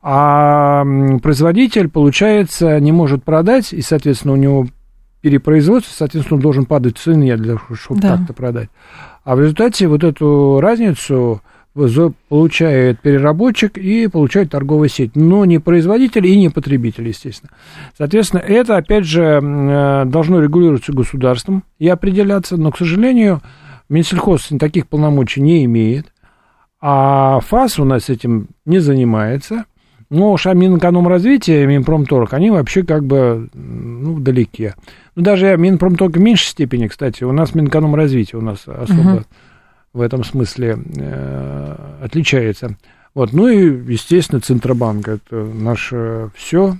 а 0.02 0.84
производитель, 1.22 1.88
получается, 1.88 2.80
не 2.80 2.90
может 2.90 3.22
продать, 3.22 3.72
и, 3.72 3.80
соответственно, 3.80 4.34
у 4.34 4.36
него 4.36 4.66
перепроизводство, 5.20 5.92
соответственно, 5.94 6.36
он 6.36 6.42
должен 6.42 6.64
падать 6.64 6.98
в 6.98 7.02
цене 7.02 7.36
для 7.36 7.56
того, 7.56 7.76
чтобы 7.76 8.00
да. 8.00 8.16
так-то 8.16 8.32
продать. 8.32 8.70
А 9.22 9.36
в 9.36 9.40
результате 9.40 9.86
вот 9.86 10.02
эту 10.02 10.60
разницу 10.60 11.42
получает 11.74 13.00
переработчик 13.00 13.78
и 13.78 14.08
получает 14.08 14.50
торговая 14.50 14.88
сеть, 14.88 15.14
но 15.14 15.44
не 15.44 15.58
производитель 15.58 16.26
и 16.26 16.36
не 16.36 16.48
потребитель, 16.48 17.08
естественно. 17.08 17.52
Соответственно, 17.96 18.40
это, 18.40 18.76
опять 18.76 19.04
же, 19.04 19.40
э, 19.42 20.04
должно 20.06 20.40
регулироваться 20.40 20.92
государством 20.92 21.62
и 21.78 21.88
определяться, 21.88 22.56
но, 22.56 22.72
к 22.72 22.78
сожалению, 22.78 23.40
Минсельхоз 23.88 24.48
таких 24.58 24.88
полномочий 24.88 25.40
не 25.40 25.64
имеет, 25.64 26.12
а 26.80 27.40
ФАС 27.40 27.78
у 27.78 27.84
нас 27.84 28.08
этим 28.08 28.48
не 28.64 28.78
занимается. 28.78 29.64
Но 30.10 30.32
уж 30.32 30.48
а 30.48 30.54
Минэкономразвитие 30.54 31.62
и 31.62 31.66
Минпромторг, 31.66 32.32
они 32.34 32.50
вообще 32.50 32.82
как 32.82 33.04
бы 33.04 33.48
ну, 33.54 34.14
вдалеке. 34.14 34.74
Ну, 35.14 35.22
даже 35.22 35.56
Минпромторг 35.56 36.16
в 36.16 36.20
меньшей 36.20 36.46
степени, 36.46 36.88
кстати, 36.88 37.22
у 37.22 37.30
нас 37.30 37.54
Минэкономразвитие 37.54 38.40
у 38.40 38.42
нас 38.42 38.66
особо 38.66 39.00
uh-huh 39.02 39.24
в 39.92 40.00
этом 40.00 40.24
смысле 40.24 40.78
э, 40.96 41.76
отличается. 42.02 42.76
Вот. 43.14 43.32
Ну 43.32 43.48
и, 43.48 43.92
естественно, 43.92 44.40
Центробанк– 44.40 45.08
это 45.08 45.36
наше 45.36 46.30
все. 46.34 46.76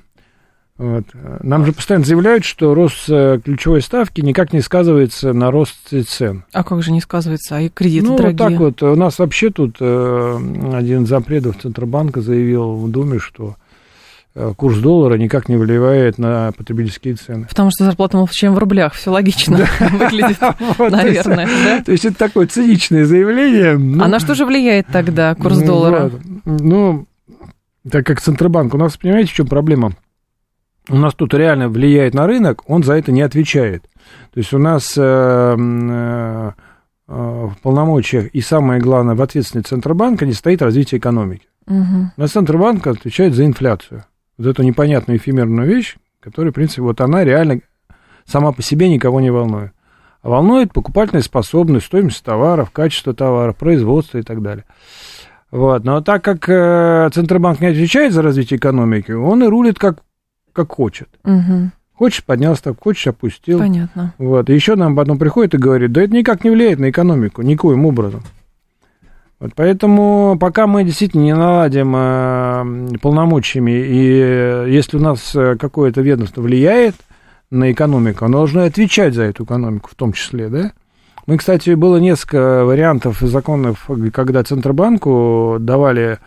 Вот. 0.79 1.05
Нам 1.43 1.67
же 1.67 1.73
постоянно 1.73 2.07
заявляют, 2.07 2.45
что 2.45 2.73
рост 2.73 3.05
э, 3.11 3.39
ключевой 3.45 3.83
ставки 3.83 4.23
никак 4.23 4.55
не 4.55 4.63
сказывается 4.63 5.35
на 5.35 5.51
рост 5.51 5.93
цен. 6.09 6.45
А 6.53 6.65
как 6.65 6.83
же 6.83 6.93
не 6.93 7.03
сказывается? 7.03 7.57
А 7.57 7.61
и 7.61 7.69
кредиты 7.69 8.07
ну, 8.07 8.17
дорогие? 8.17 8.49
Ну, 8.49 8.51
так 8.51 8.59
вот. 8.61 8.83
У 8.83 8.97
нас 8.97 9.19
вообще 9.19 9.51
тут 9.51 9.77
э, 9.81 10.39
один 10.73 11.07
запредов 11.07 11.59
Центробанка 11.61 12.23
заявил 12.23 12.77
в 12.77 12.91
Думе, 12.91 13.19
что 13.19 13.57
курс 14.57 14.79
доллара 14.79 15.15
никак 15.15 15.49
не 15.49 15.57
влияет 15.57 16.19
на 16.19 16.53
потребительские 16.53 17.15
цены. 17.15 17.47
Потому 17.49 17.71
что 17.71 17.85
зарплата 17.85 18.17
молчим 18.17 18.55
в 18.55 18.59
рублях, 18.59 18.95
все 18.95 19.11
логично 19.11 19.57
выглядит, 19.81 20.39
наверное. 20.79 21.83
То 21.85 21.93
есть 21.93 22.05
это 22.05 22.17
такое 22.17 22.47
циничное 22.47 23.05
заявление. 23.05 23.73
А 23.75 24.09
на 24.09 24.21
что 24.21 24.35
же 24.35 24.47
влияет 24.47 24.87
тогда 24.87 25.35
курс 25.35 25.59
ну, 25.59 25.67
доллара? 25.67 26.11
Ну, 26.45 27.07
так 27.91 28.07
как 28.07 28.21
Центробанк, 28.21 28.75
у 28.75 28.79
нас, 28.79 28.97
понимаете, 28.97 29.33
в 29.33 29.35
чем 29.35 29.49
проблема? 29.49 29.93
У 30.89 30.97
нас 30.97 31.15
тут 31.15 31.35
реально 31.35 31.69
влияет 31.69 32.15
на 32.15 32.27
рынок, 32.27 32.63
он 32.67 32.83
за 32.83 32.95
это 32.95 33.13
не 33.13 33.23
отвечает. 33.23 33.83
То 34.33 34.39
есть 34.39 34.53
у 34.53 34.59
нас 34.59 34.95
э, 34.97 35.03
э, 35.03 36.51
в 37.07 37.55
полномочиях 37.63 38.29
и 38.29 38.41
самое 38.41 38.81
главное 38.81 39.15
в 39.15 39.23
ответственности 39.23 39.71
Центробанка 39.71 40.27
не 40.27 40.33
стоит 40.33 40.63
развитие 40.63 40.99
экономики. 40.99 41.47
Угу. 41.67 42.13
Но 42.17 42.27
Центробанк 42.27 42.87
отвечает 42.87 43.35
за 43.35 43.45
инфляцию 43.45 44.05
вот 44.41 44.47
эту 44.47 44.63
непонятную 44.63 45.19
эфемерную 45.19 45.69
вещь, 45.69 45.97
которая, 46.19 46.51
в 46.51 46.55
принципе, 46.55 46.81
вот 46.81 47.01
она 47.03 47.25
реально 47.25 47.61
сама 48.25 48.53
по 48.53 48.63
себе 48.63 48.89
никого 48.89 49.21
не 49.21 49.31
волнует. 49.31 49.73
А 50.23 50.31
волнует 50.31 50.73
покупательная 50.73 51.23
способность, 51.23 51.87
стоимость 51.87 52.25
товаров, 52.25 52.71
качество 52.71 53.13
товаров, 53.13 53.57
производство 53.57 54.17
и 54.17 54.23
так 54.23 54.41
далее. 54.41 54.65
Вот. 55.51 55.85
Но 55.85 56.01
так 56.01 56.25
как 56.25 56.49
э, 56.49 57.11
Центробанк 57.13 57.61
не 57.61 57.67
отвечает 57.67 58.15
за 58.15 58.23
развитие 58.23 58.57
экономики, 58.57 59.13
он 59.13 59.45
и 59.45 59.47
рулит 59.47 59.79
как, 59.79 60.03
как 60.53 60.73
хочет. 60.73 61.09
Угу. 61.25 61.71
Хочешь, 61.93 62.25
поднял 62.25 62.57
ставку, 62.57 62.85
хочешь, 62.85 63.09
опустил. 63.09 63.59
Понятно. 63.59 64.15
Вот. 64.17 64.49
И 64.49 64.55
еще 64.55 64.75
нам 64.75 64.97
потом 64.97 65.19
приходит 65.19 65.55
и 65.55 65.59
говорит, 65.59 65.93
да 65.93 66.03
это 66.03 66.15
никак 66.15 66.45
не 66.45 66.51
влияет 66.51 66.79
на 66.79 66.89
экономику, 66.89 67.43
никоим 67.43 67.85
образом. 67.85 68.23
Вот 69.41 69.53
поэтому 69.57 70.37
пока 70.39 70.67
мы 70.67 70.85
действительно 70.85 71.23
не 71.23 71.35
наладим 71.35 71.95
э, 71.97 72.99
полномочиями, 72.99 73.71
и 73.71 74.71
если 74.71 74.99
у 74.99 75.01
нас 75.01 75.35
э, 75.35 75.57
какое-то 75.57 76.03
ведомство 76.03 76.43
влияет 76.43 76.95
на 77.51 77.73
экономику, 77.73 78.27
оно 78.27 78.39
должно 78.39 78.65
отвечать 78.65 79.15
за 79.15 79.23
эту 79.23 79.45
экономику 79.45 79.89
в 79.91 79.95
том 79.95 80.13
числе, 80.13 80.49
да? 80.51 80.73
Мы, 81.27 81.39
кстати, 81.39 81.71
было 81.71 81.97
несколько 81.97 82.65
вариантов 82.65 83.21
законов, 83.21 83.89
когда 84.13 84.43
Центробанку 84.43 85.57
давали 85.59 86.19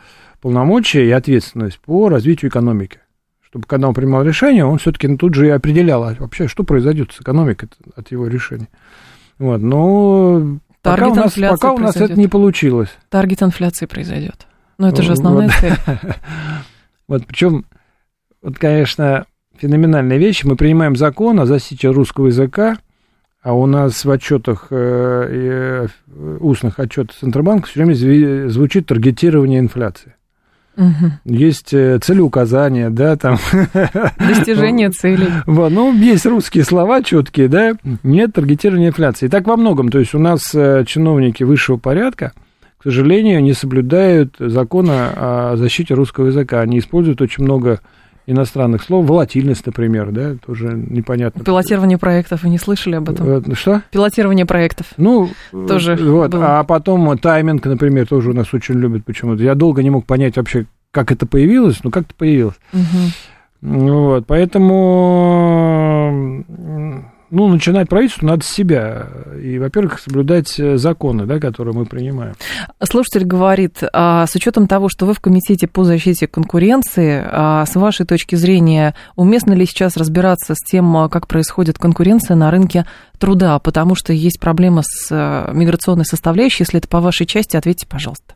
полномочия 0.41 1.05
и 1.05 1.11
ответственность 1.11 1.79
по 1.79 2.09
развитию 2.09 2.49
экономики. 2.49 2.99
Чтобы 3.41 3.67
когда 3.67 3.87
он 3.87 3.93
принимал 3.93 4.23
решение, 4.23 4.65
он 4.65 4.79
все-таки 4.79 5.15
тут 5.17 5.35
же 5.35 5.47
и 5.47 5.51
определял 5.51 6.03
а 6.03 6.15
вообще, 6.17 6.47
что 6.47 6.63
произойдет 6.63 7.11
с 7.11 7.21
экономикой 7.21 7.69
от 7.95 8.11
его 8.11 8.27
решения. 8.27 8.69
Вот, 9.37 9.61
но 9.61 10.57
Таргет 10.83 11.09
пока 11.09 11.21
у 11.21 11.23
нас, 11.23 11.33
пока 11.33 11.73
у 11.73 11.77
нас 11.77 11.95
это 11.95 12.13
не 12.19 12.27
получилось. 12.27 12.89
Таргет 13.09 13.41
инфляции 13.41 13.85
произойдет. 13.85 14.47
Но 14.77 14.89
это 14.89 15.01
же 15.01 15.13
основная 15.13 15.47
вот. 15.47 15.55
цель. 15.59 15.77
Вот 17.07 17.25
причем, 17.25 17.65
вот, 18.41 18.57
конечно, 18.57 19.25
феноменальная 19.57 20.17
вещь. 20.17 20.43
Мы 20.43 20.57
принимаем 20.57 20.97
закон 20.97 21.39
о 21.39 21.45
защите 21.45 21.89
русского 21.89 22.27
языка, 22.27 22.77
а 23.41 23.53
у 23.53 23.65
нас 23.65 24.03
в 24.03 24.11
отчетах, 24.11 24.67
э, 24.71 25.87
э, 26.07 26.37
устных 26.41 26.79
отчетах 26.79 27.15
Центробанка 27.15 27.67
все 27.67 27.83
время 27.85 28.49
звучит 28.49 28.87
таргетирование 28.87 29.59
инфляции. 29.59 30.15
Угу. 30.75 31.11
Есть 31.25 31.73
э, 31.73 31.99
целеуказания, 31.99 32.89
да, 32.89 33.15
там. 33.15 33.37
Достижение 34.17 34.89
целей. 34.91 35.27
Вот, 35.45 35.71
ну, 35.71 35.93
есть 35.93 36.25
русские 36.25 36.63
слова 36.63 37.03
четкие, 37.03 37.47
да, 37.47 37.73
нет 38.01 38.33
таргетирования 38.33 38.89
инфляции. 38.89 39.27
И 39.27 39.29
так 39.29 39.47
во 39.47 39.55
многом, 39.55 39.89
то 39.89 39.99
есть 39.99 40.15
у 40.15 40.19
нас 40.19 40.53
э, 40.55 40.83
чиновники 40.87 41.43
высшего 41.43 41.77
порядка, 41.77 42.33
к 42.79 42.83
сожалению, 42.83 43.41
не 43.41 43.53
соблюдают 43.53 44.35
закона 44.39 45.11
о 45.15 45.55
защите 45.57 45.93
русского 45.93 46.27
языка. 46.27 46.59
Они 46.61 46.79
используют 46.79 47.21
очень 47.21 47.43
много 47.43 47.79
иностранных 48.25 48.83
слов. 48.83 49.05
Волатильность, 49.05 49.65
например, 49.65 50.11
да, 50.11 50.35
тоже 50.45 50.73
непонятно. 50.73 51.43
Пилотирование 51.43 51.97
проектов, 51.97 52.43
вы 52.43 52.49
не 52.49 52.57
слышали 52.57 52.95
об 52.95 53.09
этом? 53.09 53.55
Что? 53.55 53.81
Пилотирование 53.91 54.45
проектов. 54.45 54.87
Ну, 54.97 55.29
тоже 55.51 55.95
вот. 55.95 56.31
Было. 56.31 56.59
А 56.59 56.63
потом 56.63 57.17
тайминг, 57.17 57.65
например, 57.65 58.07
тоже 58.07 58.31
у 58.31 58.33
нас 58.33 58.53
очень 58.53 58.75
любят 58.75 59.05
почему-то. 59.05 59.43
Я 59.43 59.55
долго 59.55 59.83
не 59.83 59.89
мог 59.89 60.05
понять 60.05 60.37
вообще, 60.37 60.65
как 60.91 61.11
это 61.11 61.25
появилось, 61.25 61.83
но 61.83 61.91
как-то 61.91 62.13
появилось. 62.15 62.55
Угу. 62.71 62.81
Вот, 63.63 64.27
поэтому 64.27 64.83
ну, 67.33 67.47
начинать 67.47 67.89
правительство 67.89 68.27
надо 68.27 68.43
с 68.43 68.47
себя. 68.47 69.07
И, 69.41 69.57
во-первых, 69.57 69.99
соблюдать 69.99 70.59
э, 70.59 70.77
законы, 70.77 71.25
да, 71.25 71.39
которые 71.39 71.73
мы 71.73 71.85
принимаем. 71.85 72.35
Слушатель 72.83 73.23
говорит, 73.25 73.81
а 73.91 74.27
с 74.27 74.35
учетом 74.35 74.67
того, 74.67 74.87
что 74.87 75.07
вы 75.07 75.15
в 75.15 75.19
Комитете 75.19 75.67
по 75.67 75.83
защите 75.83 76.27
конкуренции, 76.27 77.23
а 77.25 77.65
с 77.65 77.73
вашей 77.75 78.05
точки 78.05 78.35
зрения, 78.35 78.93
уместно 79.15 79.53
ли 79.53 79.65
сейчас 79.65 79.97
разбираться 79.97 80.53
с 80.53 80.59
тем, 80.59 80.95
а, 80.95 81.09
как 81.09 81.27
происходит 81.27 81.79
конкуренция 81.79 82.35
на 82.35 82.51
рынке 82.51 82.85
труда? 83.17 83.57
Потому 83.57 83.95
что 83.95 84.13
есть 84.13 84.39
проблема 84.39 84.83
с 84.85 85.07
э, 85.09 85.51
миграционной 85.53 86.05
составляющей. 86.05 86.63
Если 86.63 86.77
это 86.77 86.87
по 86.87 86.99
вашей 86.99 87.25
части, 87.25 87.57
ответьте, 87.57 87.87
пожалуйста. 87.87 88.35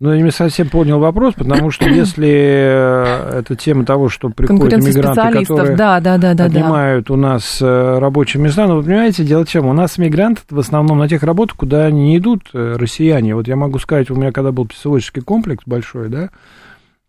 Ну, 0.00 0.14
я 0.14 0.22
не 0.22 0.30
совсем 0.30 0.70
понял 0.70 0.98
вопрос, 0.98 1.34
потому 1.34 1.70
что 1.70 1.84
если 1.88 2.28
э, 2.28 3.38
это 3.40 3.54
тема 3.54 3.84
того, 3.84 4.08
что 4.08 4.30
приходят 4.30 4.82
мигранты, 4.82 5.44
которые 5.44 5.76
да, 5.76 6.00
да, 6.00 6.16
да, 6.16 6.32
да, 6.32 6.44
отнимают 6.46 7.08
да. 7.08 7.14
у 7.14 7.16
нас 7.18 7.58
э, 7.60 7.98
рабочие 7.98 8.42
места, 8.42 8.66
ну, 8.66 8.76
вы 8.76 8.82
понимаете, 8.82 9.24
дело 9.24 9.44
в 9.44 9.48
чем? 9.48 9.66
У 9.66 9.74
нас 9.74 9.98
мигранты 9.98 10.40
в 10.48 10.58
основном 10.58 10.98
на 10.98 11.08
тех 11.08 11.22
работах, 11.22 11.56
куда 11.58 11.90
не 11.90 12.16
идут 12.16 12.48
э, 12.54 12.76
россияне. 12.78 13.34
Вот 13.34 13.46
я 13.46 13.56
могу 13.56 13.78
сказать, 13.78 14.10
у 14.10 14.14
меня 14.16 14.32
когда 14.32 14.52
был 14.52 14.64
психологический 14.64 15.20
комплекс 15.20 15.64
большой, 15.66 16.08
да, 16.08 16.30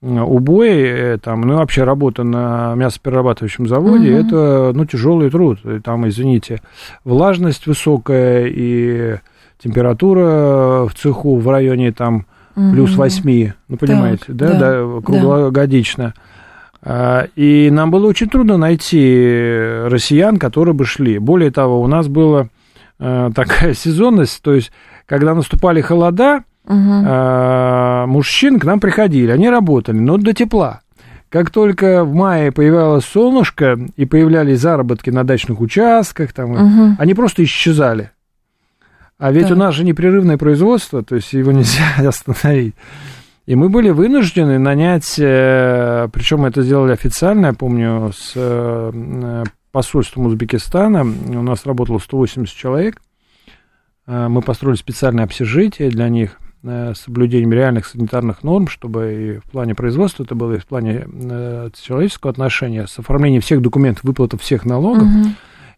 убой, 0.01 1.17
там, 1.19 1.41
ну, 1.41 1.57
вообще 1.57 1.83
работа 1.83 2.23
на 2.23 2.73
мясоперерабатывающем 2.75 3.67
заводе, 3.67 4.15
угу. 4.15 4.27
это, 4.27 4.71
ну, 4.73 4.85
тяжелый 4.85 5.29
труд. 5.29 5.59
Там, 5.83 6.09
извините, 6.09 6.59
влажность 7.05 7.67
высокая 7.67 8.47
и 8.47 9.17
температура 9.63 10.87
в 10.87 10.91
цеху 10.95 11.37
в 11.37 11.47
районе, 11.47 11.91
там, 11.91 12.25
угу. 12.55 12.71
плюс 12.71 12.95
8, 12.95 13.51
ну, 13.67 13.77
понимаете, 13.77 14.25
так, 14.27 14.35
да, 14.35 14.47
да, 14.47 14.59
да, 14.59 15.01
круглогодично. 15.03 16.13
Да. 16.83 17.27
И 17.35 17.69
нам 17.71 17.91
было 17.91 18.07
очень 18.07 18.27
трудно 18.27 18.57
найти 18.57 19.83
россиян, 19.85 20.37
которые 20.37 20.73
бы 20.73 20.85
шли. 20.85 21.19
Более 21.19 21.51
того, 21.51 21.79
у 21.81 21.87
нас 21.87 22.07
была 22.07 22.47
э, 22.99 23.29
такая 23.35 23.73
сезонность, 23.75 24.41
то 24.41 24.53
есть, 24.53 24.71
когда 25.05 25.35
наступали 25.35 25.81
холода, 25.81 26.43
угу. 26.65 28.07
мужчин 28.11 28.59
к 28.59 28.65
нам 28.65 28.79
приходили, 28.79 29.31
они 29.31 29.49
работали, 29.49 29.97
но 29.97 30.17
до 30.17 30.33
тепла. 30.33 30.81
Как 31.31 31.49
только 31.49 32.03
в 32.03 32.13
мае 32.13 32.51
появилось 32.51 33.05
солнышко 33.05 33.79
и 33.95 34.05
появлялись 34.05 34.59
заработки 34.59 35.09
на 35.11 35.23
дачных 35.23 35.61
участках, 35.61 36.33
там, 36.33 36.51
угу. 36.51 36.95
они 36.99 37.13
просто 37.13 37.43
исчезали. 37.43 38.11
А 39.21 39.31
ведь 39.31 39.49
да. 39.49 39.53
у 39.53 39.57
нас 39.57 39.75
же 39.75 39.83
непрерывное 39.83 40.35
производство, 40.35 41.03
то 41.03 41.13
есть 41.13 41.31
его 41.33 41.51
нельзя 41.51 41.83
остановить. 42.07 42.73
И 43.45 43.53
мы 43.53 43.69
были 43.69 43.91
вынуждены 43.91 44.57
нанять, 44.57 45.13
э, 45.19 46.09
причем 46.11 46.43
это 46.43 46.63
сделали 46.63 46.93
официально, 46.93 47.47
я 47.47 47.53
помню, 47.53 48.11
с 48.15 48.33
э, 48.33 49.43
посольством 49.71 50.25
Узбекистана, 50.25 51.01
у 51.03 51.43
нас 51.43 51.67
работало 51.67 51.99
180 51.99 52.55
человек, 52.55 52.99
э, 54.07 54.27
мы 54.27 54.41
построили 54.41 54.75
специальное 54.75 55.25
общежитие 55.25 55.91
для 55.91 56.09
них 56.09 56.39
с 56.63 56.95
соблюдением 56.95 57.53
реальных 57.53 57.85
санитарных 57.85 58.41
норм, 58.43 58.67
чтобы 58.67 59.13
и 59.13 59.37
в 59.37 59.51
плане 59.51 59.75
производства 59.75 60.23
это 60.23 60.33
было, 60.33 60.53
и 60.53 60.59
в 60.59 60.65
плане 60.65 61.07
человеческого 61.73 62.31
отношения, 62.31 62.87
с 62.87 62.97
оформлением 62.97 63.41
всех 63.41 63.61
документов, 63.61 64.03
выплата 64.03 64.37
всех 64.37 64.65
налогов, 64.65 65.07
угу. 65.07 65.29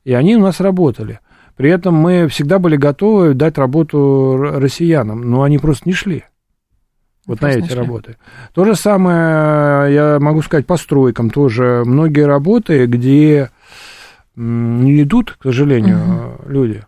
и 0.06 0.14
они 0.14 0.36
у 0.36 0.42
нас 0.42 0.60
работали. 0.60 1.20
При 1.56 1.70
этом 1.70 1.94
мы 1.94 2.28
всегда 2.28 2.60
были 2.60 2.76
готовы 2.76 3.34
дать 3.34 3.58
работу 3.58 4.38
россиянам, 4.38 5.22
но 5.22 5.44
они 5.44 5.60
просто 5.60 5.88
не 5.88 5.94
шли. 5.94 6.24
Вот 7.26 7.40
просто 7.40 7.60
на 7.60 7.66
эти 7.66 7.74
работы. 7.74 8.18
То 8.54 8.66
же 8.66 8.76
самое, 8.76 9.94
я 9.94 10.18
могу 10.20 10.42
сказать, 10.42 10.66
по 10.66 10.78
стройкам 10.78 11.30
тоже. 11.30 11.84
Многие 11.86 12.26
работы, 12.26 12.86
где 12.86 13.50
не 14.36 15.04
идут, 15.04 15.38
к 15.40 15.44
сожалению, 15.44 16.00
угу. 16.00 16.50
люди. 16.50 16.84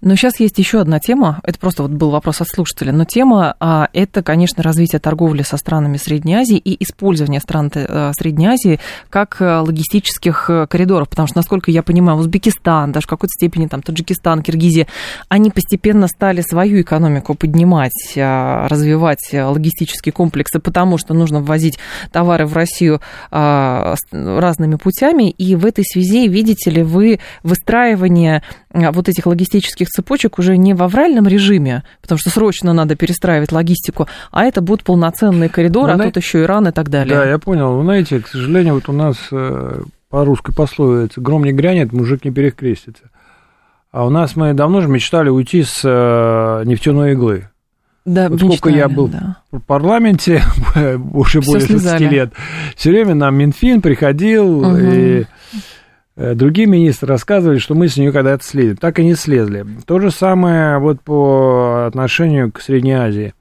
Но 0.00 0.16
сейчас 0.16 0.40
есть 0.40 0.58
еще 0.58 0.80
одна 0.80 0.98
тема, 0.98 1.40
это 1.42 1.58
просто 1.58 1.82
вот 1.82 1.92
был 1.92 2.10
вопрос 2.10 2.40
от 2.40 2.48
слушателя, 2.48 2.92
но 2.92 3.04
тема 3.04 3.54
а, 3.60 3.88
это, 3.92 4.22
конечно, 4.22 4.62
развитие 4.62 4.98
торговли 4.98 5.42
со 5.42 5.56
странами 5.56 5.96
Средней 5.96 6.36
Азии 6.36 6.56
и 6.56 6.82
использование 6.82 7.40
стран 7.40 7.70
э, 7.74 8.12
Средней 8.16 8.46
Азии 8.46 8.80
как 9.10 9.40
э, 9.40 9.58
логистических 9.58 10.48
э, 10.48 10.66
коридоров, 10.66 11.08
потому 11.08 11.28
что, 11.28 11.38
насколько 11.38 11.70
я 11.70 11.82
понимаю, 11.82 12.18
Узбекистан, 12.18 12.92
даже 12.92 13.06
в 13.06 13.10
какой-то 13.10 13.32
степени 13.32 13.66
там 13.66 13.82
Таджикистан, 13.82 14.42
Киргизия, 14.42 14.86
они 15.28 15.50
постепенно 15.50 16.08
стали 16.08 16.40
свою 16.40 16.80
экономику 16.80 17.34
поднимать, 17.34 18.12
развивать 18.16 19.30
логистические 19.32 20.12
комплексы, 20.12 20.58
потому 20.58 20.98
что 20.98 21.14
нужно 21.14 21.40
ввозить 21.40 21.78
товары 22.12 22.46
в 22.46 22.54
Россию 22.54 23.00
разными 23.30 24.76
путями, 24.76 25.30
и 25.30 25.54
в 25.54 25.66
этой 25.66 25.84
связи 25.84 26.28
видите 26.28 26.70
ли 26.70 26.82
вы 26.82 27.20
выстраивание 27.42 28.42
вот 28.72 29.08
этих 29.08 29.26
логистических 29.26 29.88
цепочек 29.88 30.38
уже 30.38 30.56
не 30.56 30.74
в 30.74 30.82
авральном 30.82 31.26
режиме, 31.26 31.84
потому 32.02 32.18
что 32.18 32.30
срочно 32.30 32.72
надо 32.72 32.96
перестраивать 32.96 33.52
логистику, 33.52 34.08
а 34.30 34.44
это 34.44 34.60
будут 34.60 34.84
полноценные 34.84 35.48
коридоры, 35.48 35.94
ну, 35.94 36.02
а 36.02 36.06
тут 36.06 36.18
еще 36.18 36.42
Иран 36.42 36.68
и 36.68 36.72
так 36.72 36.90
далее. 36.90 37.14
Да, 37.14 37.24
я 37.24 37.38
понял. 37.38 37.76
Вы 37.76 37.84
знаете, 37.84 38.20
к 38.20 38.28
сожалению, 38.28 38.74
вот 38.74 38.88
у 38.88 38.92
нас 38.92 39.16
э, 39.32 39.82
по 40.10 40.24
русской 40.24 40.54
пословице 40.54 41.20
«гром 41.20 41.44
не 41.44 41.52
грянет, 41.52 41.92
мужик 41.92 42.24
не 42.24 42.30
перекрестится». 42.30 43.04
А 43.90 44.04
у 44.04 44.10
нас 44.10 44.36
мы 44.36 44.52
давно 44.52 44.82
же 44.82 44.88
мечтали 44.88 45.30
уйти 45.30 45.62
с 45.62 45.80
э, 45.82 46.62
нефтяной 46.66 47.12
иглы. 47.12 47.48
Да, 48.04 48.28
вот 48.28 48.40
сколько 48.40 48.70
я 48.70 48.88
был 48.88 49.08
да. 49.08 49.36
в 49.50 49.60
парламенте, 49.60 50.42
уже 51.12 51.40
более 51.40 51.66
20 51.66 52.00
лет, 52.00 52.32
все 52.76 52.90
время 52.90 53.14
нам 53.14 53.34
Минфин 53.34 53.82
приходил 53.82 54.60
угу. 54.60 54.76
и 54.76 55.20
Э, 55.20 55.24
другие 56.18 56.66
министры 56.66 57.08
рассказывали, 57.08 57.58
что 57.58 57.74
мы 57.74 57.88
с 57.88 57.96
нее 57.96 58.12
когда-то 58.12 58.44
слезем. 58.44 58.76
Так 58.76 58.98
и 58.98 59.04
не 59.04 59.14
слезли. 59.14 59.64
То 59.86 60.00
же 60.00 60.10
самое 60.10 60.78
вот 60.78 61.00
по 61.00 61.86
отношению 61.86 62.50
к 62.50 62.60
Средней 62.60 62.94
Азии. 62.94 63.34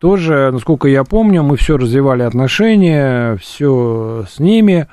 Тоже, 0.00 0.50
насколько 0.50 0.88
я 0.88 1.04
помню, 1.04 1.42
мы 1.42 1.56
все 1.56 1.76
развивали 1.76 2.22
отношения, 2.22 3.36
все 3.36 4.24
с 4.30 4.38
ними. 4.38 4.86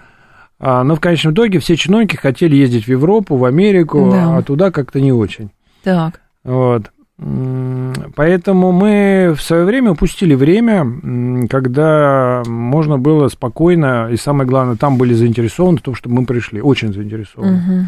А, 0.60 0.84
но 0.84 0.96
в 0.96 1.00
конечном 1.00 1.34
итоге 1.34 1.60
все 1.60 1.78
чиновники 1.78 2.16
хотели 2.16 2.56
ездить 2.56 2.86
в 2.86 2.90
Европу, 2.90 3.38
в 3.38 3.46
Америку, 3.46 4.10
да. 4.12 4.38
а 4.38 4.42
туда 4.42 4.72
как-то 4.72 5.00
не 5.00 5.14
очень. 5.14 5.52
Так. 5.84 6.22
Вот. 6.44 6.92
Поэтому 7.20 8.72
мы 8.72 9.34
в 9.36 9.42
свое 9.42 9.66
время 9.66 9.92
упустили 9.92 10.36
время, 10.36 11.48
когда 11.50 12.44
можно 12.46 13.00
было 13.00 13.28
спокойно, 13.28 14.10
и 14.12 14.18
самое 14.18 14.48
главное, 14.48 14.76
там 14.76 14.98
были 14.98 15.14
заинтересованы 15.14 15.80
в 15.80 15.82
том, 15.82 15.96
чтобы 15.96 16.16
мы 16.16 16.26
пришли, 16.26 16.62
очень 16.62 16.94
заинтересованы. 16.94 17.58
Угу. 17.58 17.86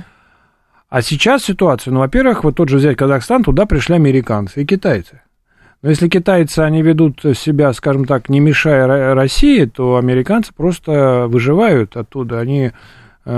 А 0.89 1.01
сейчас 1.03 1.43
ситуация, 1.43 1.93
ну, 1.93 1.99
во-первых, 1.99 2.43
вот 2.43 2.55
тот 2.55 2.69
же 2.69 2.77
взять 2.77 2.97
Казахстан, 2.97 3.43
туда 3.43 3.67
пришли 3.67 3.95
американцы 3.95 4.63
и 4.63 4.65
китайцы. 4.65 5.21
Но 5.83 5.89
если 5.89 6.09
китайцы, 6.09 6.59
они 6.59 6.81
ведут 6.81 7.21
себя, 7.35 7.71
скажем 7.73 8.05
так, 8.05 8.29
не 8.29 8.39
мешая 8.39 9.13
России, 9.13 9.65
то 9.65 9.97
американцы 9.97 10.51
просто 10.53 11.27
выживают 11.29 11.95
оттуда, 11.95 12.39
они 12.39 12.71
э, 13.25 13.31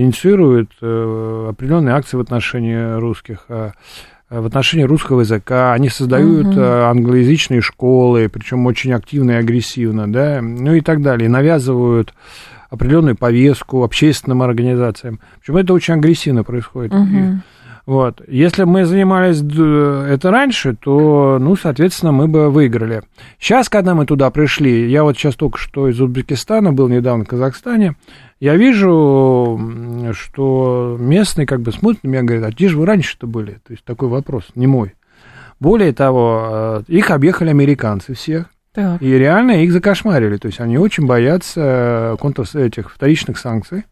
инициируют 0.00 0.70
э, 0.80 1.46
определенные 1.50 1.94
акции 1.94 2.16
в 2.16 2.20
отношении 2.20 2.98
русских. 2.98 3.46
Э, 4.30 4.40
в 4.40 4.46
отношении 4.46 4.84
русского 4.84 5.20
языка, 5.20 5.72
они 5.72 5.88
создают 5.88 6.46
угу. 6.46 6.60
англоязычные 6.60 7.60
школы, 7.60 8.28
причем 8.28 8.66
очень 8.66 8.92
активно 8.92 9.32
и 9.32 9.34
агрессивно, 9.34 10.10
да, 10.10 10.40
ну 10.40 10.74
и 10.74 10.80
так 10.80 11.02
далее, 11.02 11.28
навязывают 11.28 12.14
определенную 12.70 13.16
повестку 13.16 13.84
общественным 13.84 14.42
организациям. 14.42 15.20
Причем 15.40 15.56
это 15.58 15.72
очень 15.72 15.94
агрессивно 15.94 16.42
происходит. 16.42 16.92
Угу. 16.92 17.06
И, 17.06 17.36
вот. 17.86 18.22
Если 18.26 18.64
мы 18.64 18.86
занимались 18.86 19.42
это 19.42 20.30
раньше, 20.30 20.74
то, 20.74 21.38
ну, 21.38 21.54
соответственно, 21.54 22.12
мы 22.12 22.28
бы 22.28 22.50
выиграли. 22.50 23.02
Сейчас, 23.38 23.68
когда 23.68 23.94
мы 23.94 24.06
туда 24.06 24.30
пришли, 24.30 24.90
я 24.90 25.02
вот 25.02 25.16
сейчас 25.16 25.34
только 25.34 25.58
что 25.58 25.88
из 25.88 26.00
Узбекистана 26.00 26.72
был 26.72 26.88
недавно 26.88 27.24
в 27.24 27.28
Казахстане, 27.28 27.96
я 28.40 28.56
вижу, 28.56 29.60
что 30.12 30.96
местные 30.98 31.46
как 31.46 31.60
бы 31.60 31.72
смотрят 31.72 32.04
на 32.04 32.08
меня 32.08 32.20
и 32.20 32.24
говорят, 32.24 32.48
а 32.48 32.52
где 32.52 32.68
же 32.68 32.78
вы 32.78 32.86
раньше-то 32.86 33.26
были? 33.26 33.52
То 33.66 33.72
есть 33.72 33.84
такой 33.84 34.08
вопрос, 34.08 34.44
не 34.54 34.66
мой. 34.66 34.94
Более 35.60 35.92
того, 35.92 36.48
э, 36.50 36.82
их 36.88 37.10
объехали 37.10 37.50
американцы 37.50 38.14
всех. 38.14 38.46
Так. 38.74 39.00
И 39.00 39.06
реально 39.06 39.62
их 39.62 39.72
закошмарили. 39.72 40.36
То 40.36 40.48
есть 40.48 40.60
они 40.60 40.78
очень 40.78 41.06
боятся 41.06 42.16
контр 42.18 42.44
этих 42.54 42.92
вторичных 42.92 43.38
санкций. 43.38 43.84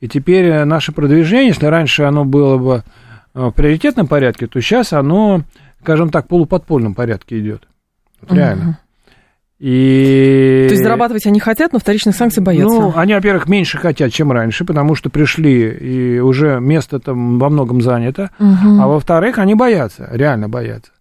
И 0.00 0.06
теперь 0.06 0.64
наше 0.64 0.92
продвижение, 0.92 1.48
если 1.48 1.66
раньше 1.66 2.02
оно 2.02 2.24
было 2.24 2.58
бы 2.58 2.84
в 3.46 3.52
приоритетном 3.52 4.06
порядке, 4.06 4.46
то 4.46 4.60
сейчас 4.60 4.92
оно, 4.92 5.42
скажем 5.80 6.10
так, 6.10 6.26
в 6.26 6.28
полуподпольном 6.28 6.94
порядке 6.94 7.38
идет. 7.38 7.68
Вот 8.20 8.32
реально. 8.32 8.64
Угу. 8.64 8.76
И... 9.60 10.66
То 10.68 10.74
есть 10.74 10.84
зарабатывать 10.84 11.26
они 11.26 11.40
хотят, 11.40 11.72
но 11.72 11.80
вторичных 11.80 12.14
санкций 12.14 12.42
боятся? 12.42 12.76
Ну, 12.76 12.92
они, 12.94 13.14
во-первых, 13.14 13.48
меньше 13.48 13.76
хотят, 13.78 14.12
чем 14.12 14.30
раньше, 14.30 14.64
потому 14.64 14.94
что 14.94 15.10
пришли, 15.10 15.68
и 15.68 16.20
уже 16.20 16.60
место 16.60 17.00
там 17.00 17.40
во 17.40 17.48
многом 17.48 17.80
занято. 17.80 18.30
Угу. 18.38 18.80
А 18.80 18.86
во-вторых, 18.86 19.38
они 19.38 19.54
боятся, 19.54 20.08
реально 20.12 20.48
боятся. 20.48 20.92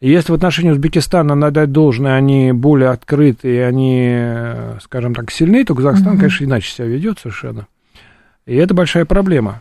И 0.00 0.10
если 0.10 0.32
в 0.32 0.34
отношении 0.34 0.70
Узбекистана 0.70 1.34
надо 1.34 1.66
должное, 1.66 2.14
они 2.14 2.52
более 2.52 2.88
открытые, 2.88 3.66
они, 3.66 4.80
скажем 4.82 5.14
так, 5.14 5.30
сильные, 5.30 5.64
то 5.64 5.74
Казахстан, 5.74 6.14
угу. 6.14 6.18
конечно, 6.18 6.44
иначе 6.44 6.72
себя 6.72 6.86
ведет 6.86 7.18
совершенно. 7.18 7.66
И 8.46 8.56
это 8.56 8.74
большая 8.74 9.04
проблема. 9.04 9.60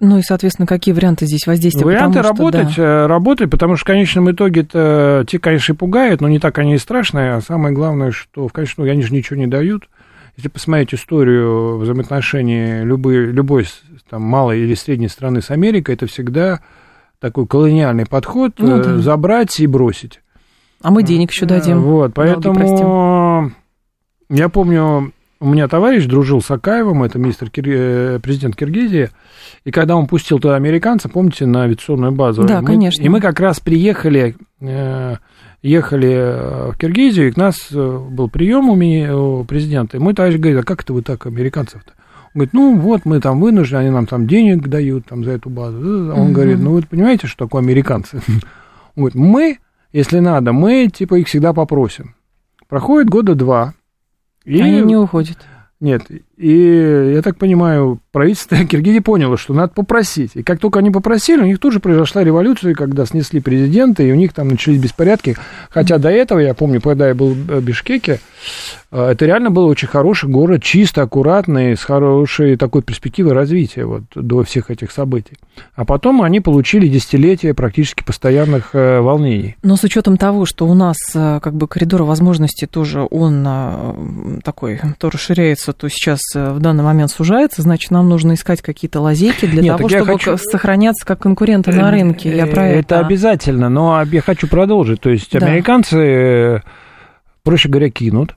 Ну 0.00 0.18
и, 0.18 0.22
соответственно, 0.22 0.66
какие 0.66 0.94
варианты 0.94 1.26
здесь 1.26 1.46
воздействия? 1.46 1.84
Варианты 1.84 2.18
потому, 2.18 2.38
работать, 2.38 2.72
что, 2.72 2.82
да. 2.82 3.04
Э, 3.04 3.06
работать, 3.06 3.50
потому 3.50 3.76
что 3.76 3.84
в 3.84 3.86
конечном 3.86 4.30
итоге 4.30 4.62
это 4.62 5.26
те, 5.28 5.38
конечно, 5.38 5.74
и 5.74 5.76
пугают, 5.76 6.22
но 6.22 6.28
не 6.28 6.38
так 6.38 6.58
они 6.58 6.74
и 6.74 6.78
страшные, 6.78 7.34
а 7.34 7.40
самое 7.42 7.74
главное, 7.74 8.10
что 8.10 8.48
в 8.48 8.52
конечном 8.52 8.86
итоге 8.86 8.92
они 8.92 9.02
же 9.02 9.12
ничего 9.12 9.38
не 9.38 9.46
дают. 9.46 9.88
Если 10.36 10.48
посмотреть 10.48 10.94
историю 10.94 11.76
взаимоотношений 11.76 12.82
любой, 12.82 13.26
любой 13.26 13.66
там, 14.08 14.22
малой 14.22 14.60
или 14.60 14.74
средней 14.74 15.08
страны 15.08 15.42
с 15.42 15.50
Америкой, 15.50 15.96
это 15.96 16.06
всегда 16.06 16.60
такой 17.18 17.46
колониальный 17.46 18.06
подход, 18.06 18.54
ну, 18.56 18.78
э, 18.78 18.82
да. 18.82 18.98
забрать 18.98 19.60
и 19.60 19.66
бросить. 19.66 20.20
А 20.80 20.90
мы 20.90 21.02
денег 21.02 21.30
еще 21.30 21.44
дадим. 21.44 21.82
Вот, 21.82 22.14
поэтому 22.14 23.52
я 24.30 24.48
помню, 24.48 25.12
у 25.40 25.48
меня 25.48 25.68
товарищ 25.68 26.04
дружил 26.04 26.42
с 26.42 26.50
Акаевым, 26.50 27.02
это 27.02 27.18
мистер 27.18 27.48
Кир... 27.50 27.64
Э, 27.66 28.20
президент 28.22 28.56
Киргизии, 28.56 29.08
и 29.64 29.70
когда 29.70 29.96
он 29.96 30.06
пустил 30.06 30.38
туда 30.38 30.56
американца, 30.56 31.08
помните, 31.08 31.46
на 31.46 31.62
авиационную 31.62 32.12
базу? 32.12 32.44
Да, 32.44 32.60
мы, 32.60 32.66
конечно. 32.66 33.02
И 33.02 33.08
мы 33.08 33.20
как 33.20 33.40
раз 33.40 33.58
приехали, 33.58 34.36
э, 34.60 35.16
ехали 35.62 36.10
э, 36.10 36.70
в 36.72 36.76
Киргизию, 36.78 37.28
и 37.28 37.32
к 37.32 37.38
нас 37.38 37.72
был 37.72 38.28
прием 38.28 38.68
у, 38.68 38.74
меня, 38.74 39.16
у 39.16 39.44
президента, 39.44 39.96
и 39.96 40.00
мой 40.00 40.12
товарищ 40.12 40.36
говорит, 40.36 40.60
а 40.60 40.62
как 40.62 40.82
это 40.82 40.92
вы 40.92 41.02
так, 41.02 41.24
американцев-то? 41.26 41.92
Он 42.34 42.38
говорит, 42.38 42.52
ну 42.52 42.76
вот 42.76 43.04
мы 43.06 43.20
там 43.20 43.40
вынуждены, 43.40 43.78
они 43.78 43.90
нам 43.90 44.06
там 44.06 44.26
денег 44.26 44.68
дают 44.68 45.06
там, 45.06 45.24
за 45.24 45.32
эту 45.32 45.48
базу. 45.48 45.78
Он 46.12 46.20
угу. 46.20 46.32
говорит, 46.32 46.58
ну 46.58 46.72
вы 46.72 46.82
понимаете, 46.82 47.26
что 47.26 47.46
такое 47.46 47.62
американцы? 47.62 48.20
Он 48.96 49.04
говорит, 49.04 49.14
мы, 49.14 49.58
если 49.92 50.18
надо, 50.18 50.52
мы 50.52 50.88
типа 50.92 51.14
их 51.14 51.28
всегда 51.28 51.52
попросим. 51.52 52.14
Проходит 52.68 53.08
года 53.08 53.34
два, 53.34 53.74
и... 54.44 54.60
Они 54.60 54.80
не 54.80 54.96
уходят. 54.96 55.38
Нет, 55.80 56.02
и 56.40 57.12
я 57.14 57.20
так 57.20 57.36
понимаю, 57.36 58.00
правительство 58.12 58.56
Киргизии 58.64 59.00
поняло, 59.00 59.36
что 59.36 59.52
надо 59.52 59.74
попросить. 59.74 60.32
И 60.34 60.42
как 60.42 60.58
только 60.58 60.78
они 60.78 60.90
попросили, 60.90 61.42
у 61.42 61.44
них 61.44 61.58
тут 61.58 61.74
же 61.74 61.80
произошла 61.80 62.24
революция, 62.24 62.74
когда 62.74 63.04
снесли 63.04 63.40
президента, 63.40 64.02
и 64.02 64.10
у 64.10 64.14
них 64.14 64.32
там 64.32 64.48
начались 64.48 64.80
беспорядки. 64.80 65.36
Хотя 65.68 65.98
до 65.98 66.08
этого, 66.08 66.38
я 66.38 66.54
помню, 66.54 66.80
когда 66.80 67.08
я 67.08 67.14
был 67.14 67.34
в 67.34 67.60
Бишкеке, 67.60 68.20
э, 68.90 69.10
это 69.10 69.26
реально 69.26 69.50
был 69.50 69.66
очень 69.66 69.88
хороший 69.88 70.30
город, 70.30 70.62
чисто, 70.62 71.02
аккуратный, 71.02 71.76
с 71.76 71.80
хорошей 71.80 72.56
такой 72.56 72.80
перспективой 72.82 73.34
развития 73.34 73.84
вот, 73.84 74.04
до 74.14 74.42
всех 74.42 74.70
этих 74.70 74.92
событий. 74.92 75.36
А 75.74 75.84
потом 75.84 76.22
они 76.22 76.40
получили 76.40 76.88
десятилетия 76.88 77.52
практически 77.52 78.02
постоянных 78.02 78.70
э, 78.74 79.00
волнений. 79.00 79.56
Но 79.62 79.76
с 79.76 79.84
учетом 79.84 80.16
того, 80.16 80.46
что 80.46 80.66
у 80.66 80.72
нас 80.72 80.96
э, 81.14 81.38
как 81.42 81.54
бы 81.54 81.68
коридор 81.68 82.04
возможностей 82.04 82.66
тоже 82.66 83.06
он 83.10 84.40
такой, 84.42 84.80
то 84.98 85.10
расширяется, 85.10 85.69
то 85.72 85.88
сейчас 85.88 86.20
в 86.34 86.58
данный 86.60 86.84
момент 86.84 87.10
сужается, 87.10 87.62
значит, 87.62 87.90
нам 87.90 88.08
нужно 88.08 88.34
искать 88.34 88.62
какие-то 88.62 89.00
лазейки 89.00 89.46
для 89.46 89.62
Нет, 89.62 89.76
того, 89.76 89.88
чтобы 89.88 90.04
хочу... 90.06 90.36
сохраняться 90.36 91.06
как 91.06 91.20
конкуренты 91.20 91.72
на 91.72 91.90
рынке. 91.90 92.34
Я 92.34 92.46
про 92.46 92.68
это. 92.68 92.78
Это 92.78 93.06
обязательно, 93.06 93.68
но 93.68 94.02
я 94.02 94.20
хочу 94.20 94.48
продолжить. 94.48 95.00
То 95.00 95.10
есть 95.10 95.38
да. 95.38 95.46
американцы, 95.46 96.62
проще 97.42 97.68
говоря, 97.68 97.90
кинут. 97.90 98.34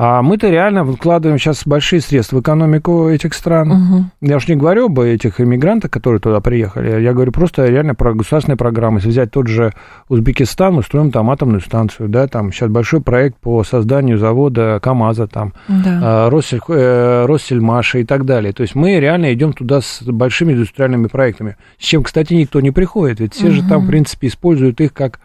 А 0.00 0.22
мы-то 0.22 0.48
реально 0.48 0.84
вкладываем 0.84 1.40
сейчас 1.40 1.66
большие 1.66 2.00
средства 2.00 2.36
в 2.36 2.40
экономику 2.40 3.08
этих 3.08 3.34
стран. 3.34 3.72
Угу. 3.72 4.04
Я 4.28 4.36
уж 4.36 4.46
не 4.46 4.54
говорю 4.54 4.86
об 4.86 5.00
этих 5.00 5.40
иммигрантах, 5.40 5.90
которые 5.90 6.20
туда 6.20 6.38
приехали. 6.38 7.02
Я 7.02 7.12
говорю 7.12 7.32
просто 7.32 7.66
реально 7.66 7.96
про 7.96 8.14
государственные 8.14 8.56
программы. 8.56 8.98
Если 8.98 9.08
взять 9.08 9.32
тот 9.32 9.48
же 9.48 9.72
Узбекистан, 10.08 10.74
мы 10.74 10.84
строим 10.84 11.10
там 11.10 11.28
атомную 11.32 11.60
станцию, 11.60 12.10
да, 12.10 12.28
там 12.28 12.52
сейчас 12.52 12.70
большой 12.70 13.00
проект 13.00 13.38
по 13.38 13.64
созданию 13.64 14.18
завода 14.18 14.78
КАМАЗа, 14.80 15.26
там, 15.26 15.52
да. 15.66 16.30
Россель, 16.30 16.60
э, 16.68 17.26
Россельмаша 17.26 17.98
и 17.98 18.04
так 18.04 18.24
далее. 18.24 18.52
То 18.52 18.62
есть 18.62 18.76
мы 18.76 19.00
реально 19.00 19.34
идем 19.34 19.52
туда 19.52 19.80
с 19.80 20.02
большими 20.04 20.52
индустриальными 20.52 21.08
проектами, 21.08 21.56
с 21.76 21.82
чем, 21.82 22.04
кстати, 22.04 22.34
никто 22.34 22.60
не 22.60 22.70
приходит. 22.70 23.18
Ведь 23.18 23.34
все 23.34 23.48
угу. 23.48 23.54
же 23.54 23.68
там, 23.68 23.84
в 23.84 23.88
принципе, 23.88 24.28
используют 24.28 24.80
их 24.80 24.94
как 24.94 25.18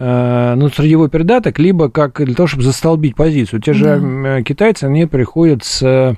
Э, 0.00 0.54
ну, 0.56 0.68
сырьевой 0.68 1.10
передаток, 1.10 1.58
либо 1.58 1.90
как 1.90 2.24
для 2.24 2.34
того, 2.34 2.46
чтобы 2.46 2.62
застолбить 2.62 3.16
позицию. 3.16 3.60
Те 3.60 3.72
же 3.72 3.98
да. 4.00 4.42
китайцы, 4.42 4.84
они 4.84 5.06
приходят 5.06 5.64
с 5.64 5.82
э, 5.82 6.14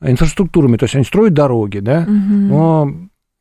инфраструктурами, 0.00 0.76
то 0.78 0.84
есть 0.86 0.96
они 0.96 1.04
строят 1.04 1.32
дороги, 1.32 1.78
да, 1.78 2.00
угу. 2.00 2.10
но 2.10 2.92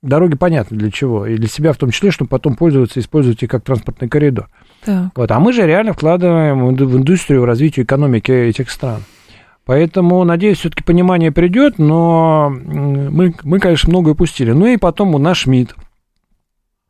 дороги 0.03 0.35
понятно 0.35 0.77
для 0.77 0.91
чего, 0.91 1.25
и 1.25 1.37
для 1.37 1.47
себя 1.47 1.73
в 1.73 1.77
том 1.77 1.89
числе, 1.89 2.11
чтобы 2.11 2.29
потом 2.29 2.55
пользоваться, 2.55 2.99
использовать 2.99 3.41
их 3.41 3.49
как 3.49 3.63
транспортный 3.63 4.09
коридор. 4.09 4.47
Так. 4.85 5.11
Вот, 5.15 5.31
а 5.31 5.39
мы 5.39 5.51
же 5.53 5.65
реально 5.65 5.93
вкладываем 5.93 6.67
в 6.67 6.97
индустрию, 6.97 7.41
в 7.41 7.45
развитие 7.45 7.83
экономики 7.83 8.31
этих 8.31 8.69
стран. 8.69 9.01
Поэтому, 9.65 10.23
надеюсь, 10.23 10.59
все-таки 10.59 10.83
понимание 10.83 11.31
придет, 11.31 11.79
но 11.79 12.53
мы, 12.53 13.33
мы, 13.43 13.59
конечно, 13.59 13.89
многое 13.89 14.13
упустили. 14.13 14.51
Ну 14.51 14.67
и 14.67 14.77
потом 14.77 15.15
у 15.15 15.17
наш 15.17 15.47
МИД, 15.47 15.73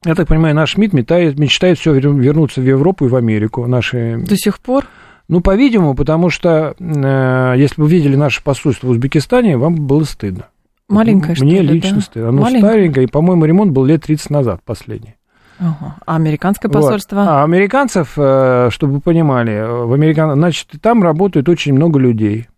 я 0.06 0.16
так 0.16 0.28
понимаю, 0.28 0.56
наш 0.56 0.78
МИД 0.78 0.94
мечтает, 0.94 1.40
мечтает 1.40 1.80
все 1.80 1.94
вернуться 1.94 2.62
в 2.62 2.66
Европу 2.66 3.06
и 3.06 3.10
в 3.10 3.16
Америку. 3.16 3.66
Наши... 3.68 4.18
До 4.18 4.36
сих 4.36 4.60
пор? 4.60 4.86
Ну, 5.30 5.42
по-видимому, 5.42 5.96
потому 5.96 6.30
что 6.30 6.76
э, 6.78 7.54
если 7.58 7.76
бы 7.78 7.84
вы 7.84 7.92
видели 7.92 8.16
наше 8.16 8.44
посольство 8.44 8.88
в 8.88 8.90
Узбекистане, 8.92 9.58
вам 9.58 9.76
было 9.76 10.04
стыдно. 10.04 10.48
Маленькое, 10.90 11.36
Мне 11.40 11.56
что 11.56 11.64
ли, 11.64 11.80
лично 11.80 11.96
да? 11.96 12.02
стыдно. 12.02 12.30
Оно 12.30 12.42
Маленькое. 12.42 12.72
старенькое, 12.72 13.06
и, 13.06 13.10
по-моему, 13.10 13.46
ремонт 13.46 13.72
был 13.72 13.86
лет 13.86 14.04
30 14.04 14.30
назад 14.30 14.62
последний. 14.66 15.16
Ага. 15.60 15.96
А 16.06 16.16
американское 16.18 16.70
посольство? 16.70 17.20
Вот. 17.20 17.28
А 17.28 17.44
американцев, 17.44 18.14
э, 18.18 18.68
чтобы 18.72 18.96
вы 18.96 19.00
понимали, 19.00 19.86
в 19.86 19.94
американ... 19.94 20.36
значит, 20.36 20.68
там 20.82 21.02
работает 21.02 21.48
очень 21.48 21.74
много 21.74 22.00
людей. 22.00 22.50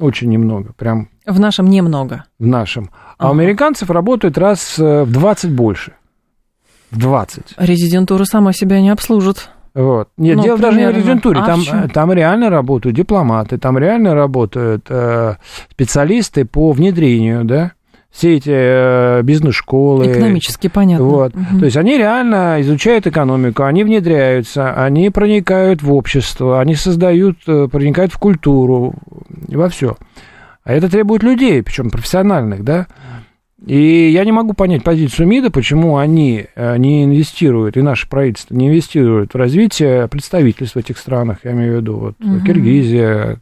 Очень 0.00 0.30
немного, 0.30 0.72
прям. 0.76 1.08
В 1.24 1.38
нашем 1.38 1.66
немного. 1.66 2.24
В 2.40 2.46
нашем. 2.46 2.90
А 3.18 3.28
у 3.28 3.32
американцев 3.32 3.90
работает 3.90 4.36
раз 4.36 4.76
э, 4.78 5.04
в 5.04 5.12
20 5.12 5.52
больше 5.52 5.92
в 6.92 6.98
20. 6.98 7.54
Резидентура 7.58 8.24
сама 8.24 8.52
себя 8.52 8.80
не 8.80 8.90
обслужит. 8.90 9.50
Вот. 9.74 10.08
Нет, 10.18 10.36
ну, 10.36 10.42
дело 10.42 10.56
примерно. 10.56 10.76
даже 10.76 10.78
не 10.78 10.92
в 10.92 10.96
резидентуре. 10.96 11.40
А 11.40 11.46
там, 11.46 11.88
там 11.88 12.12
реально 12.12 12.50
работают 12.50 12.94
дипломаты, 12.94 13.56
там 13.56 13.78
реально 13.78 14.14
работают 14.14 14.84
э, 14.90 15.36
специалисты 15.70 16.44
по 16.44 16.72
внедрению, 16.72 17.44
да, 17.44 17.72
все 18.10 18.36
эти 18.36 18.52
э, 18.52 19.22
бизнес-школы. 19.22 20.12
Экономически 20.12 20.68
понятно. 20.68 21.06
Вот. 21.06 21.34
Угу. 21.34 21.60
То 21.60 21.64
есть 21.64 21.78
они 21.78 21.96
реально 21.96 22.58
изучают 22.60 23.06
экономику, 23.06 23.64
они 23.64 23.84
внедряются, 23.84 24.74
они 24.74 25.08
проникают 25.08 25.82
в 25.82 25.90
общество, 25.92 26.60
они 26.60 26.74
создают, 26.74 27.38
э, 27.46 27.68
проникают 27.72 28.12
в 28.12 28.18
культуру, 28.18 28.94
во 29.48 29.68
все. 29.70 29.96
А 30.64 30.74
это 30.74 30.90
требует 30.90 31.22
людей, 31.22 31.62
причем 31.62 31.88
профессиональных, 31.90 32.62
да. 32.62 32.86
И 33.66 34.10
я 34.10 34.24
не 34.24 34.32
могу 34.32 34.54
понять 34.54 34.82
позицию 34.82 35.28
МИДа, 35.28 35.50
почему 35.50 35.96
они 35.96 36.46
э, 36.54 36.76
не 36.78 37.04
инвестируют, 37.04 37.76
и 37.76 37.82
наше 37.82 38.08
правительство 38.08 38.54
не 38.54 38.68
инвестирует 38.68 39.34
в 39.34 39.36
развитие 39.36 40.08
представительств 40.08 40.74
в 40.74 40.78
этих 40.78 40.98
странах, 40.98 41.38
я 41.44 41.52
имею 41.52 41.74
в 41.74 41.76
виду 41.76 41.96
вот, 41.96 42.14
угу. 42.20 42.40
Киргизия, 42.44 43.38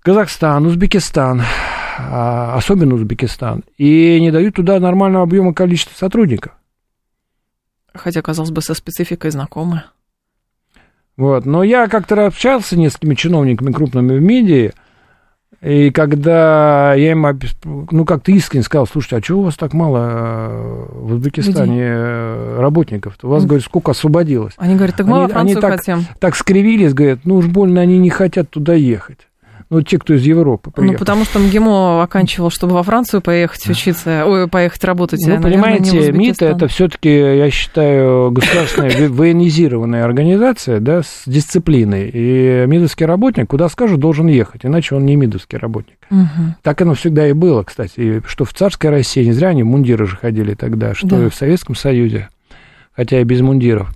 Казахстан, 0.00 0.64
Узбекистан, 0.64 1.42
а, 1.98 2.54
особенно 2.56 2.94
Узбекистан, 2.94 3.64
и 3.76 4.18
не 4.18 4.30
дают 4.30 4.54
туда 4.54 4.80
нормального 4.80 5.24
объема 5.24 5.52
количества 5.52 5.94
сотрудников. 5.94 6.52
Хотя, 7.92 8.22
казалось 8.22 8.50
бы, 8.50 8.62
со 8.62 8.72
спецификой 8.72 9.30
знакомы. 9.30 9.84
Вот, 11.16 11.44
но 11.44 11.62
я 11.62 11.88
как-то 11.88 12.26
общался 12.26 12.68
с 12.68 12.78
несколькими 12.78 13.14
чиновниками 13.14 13.72
крупными 13.72 14.18
в 14.18 14.22
МИДе, 14.22 14.74
и 15.66 15.90
когда 15.90 16.94
я 16.94 17.10
им, 17.10 17.26
ну, 17.90 18.04
как-то 18.04 18.30
искренне 18.30 18.62
сказал, 18.62 18.86
слушайте, 18.86 19.16
а 19.16 19.20
чего 19.20 19.40
у 19.40 19.44
вас 19.44 19.56
так 19.56 19.72
мало 19.72 19.98
э, 19.98 20.86
в 20.92 21.12
Узбекистане 21.14 21.64
Людей. 21.64 21.88
Э, 21.88 22.60
работников? 22.60 23.18
У 23.20 23.26
вас, 23.26 23.42
mm. 23.42 23.46
говорят, 23.46 23.64
сколько 23.64 23.90
освободилось? 23.90 24.54
Они 24.58 24.76
говорят, 24.76 24.94
так 24.94 25.08
мало 25.08 25.24
они, 25.24 25.32
Францию 25.32 25.56
они 25.56 25.60
так, 25.60 25.80
хотим. 25.80 26.06
так 26.20 26.36
скривились, 26.36 26.94
говорят, 26.94 27.18
ну 27.24 27.38
уж 27.38 27.46
больно 27.46 27.80
они 27.80 27.98
не 27.98 28.10
хотят 28.10 28.48
туда 28.48 28.74
ехать. 28.74 29.25
Ну, 29.68 29.82
те, 29.82 29.98
кто 29.98 30.14
из 30.14 30.22
Европы 30.22 30.70
приехал. 30.70 30.92
Ну, 30.92 30.98
потому 30.98 31.24
что 31.24 31.40
МГИМО 31.40 32.02
оканчивал, 32.02 32.50
чтобы 32.50 32.74
во 32.74 32.84
Францию 32.84 33.20
поехать 33.20 33.68
учиться, 33.68 34.24
ой, 34.24 34.46
поехать 34.48 34.84
работать. 34.84 35.20
Ну, 35.22 35.34
наверное, 35.34 35.50
понимаете, 35.50 36.12
МИД 36.12 36.42
это 36.42 36.68
все-таки, 36.68 37.10
я 37.10 37.50
считаю, 37.50 38.30
государственная 38.30 39.08
военизированная 39.08 40.04
организация, 40.04 40.78
да, 40.78 41.02
с 41.02 41.22
дисциплиной. 41.26 42.10
И 42.12 42.64
МИДовский 42.66 43.06
работник, 43.06 43.48
куда 43.48 43.68
скажут, 43.68 43.98
должен 43.98 44.28
ехать, 44.28 44.64
иначе 44.64 44.94
он 44.94 45.04
не 45.04 45.16
МИДовский 45.16 45.58
работник. 45.58 45.98
Угу. 46.10 46.54
Так 46.62 46.80
оно 46.82 46.94
всегда 46.94 47.26
и 47.26 47.32
было, 47.32 47.64
кстати, 47.64 48.22
что 48.26 48.44
в 48.44 48.54
царской 48.54 48.90
России, 48.90 49.24
не 49.24 49.32
зря 49.32 49.48
они 49.48 49.64
мундиры 49.64 50.06
же 50.06 50.16
ходили 50.16 50.54
тогда, 50.54 50.94
что 50.94 51.08
да. 51.08 51.26
и 51.26 51.28
в 51.28 51.34
Советском 51.34 51.74
Союзе, 51.74 52.28
хотя 52.94 53.20
и 53.20 53.24
без 53.24 53.40
мундиров. 53.40 53.92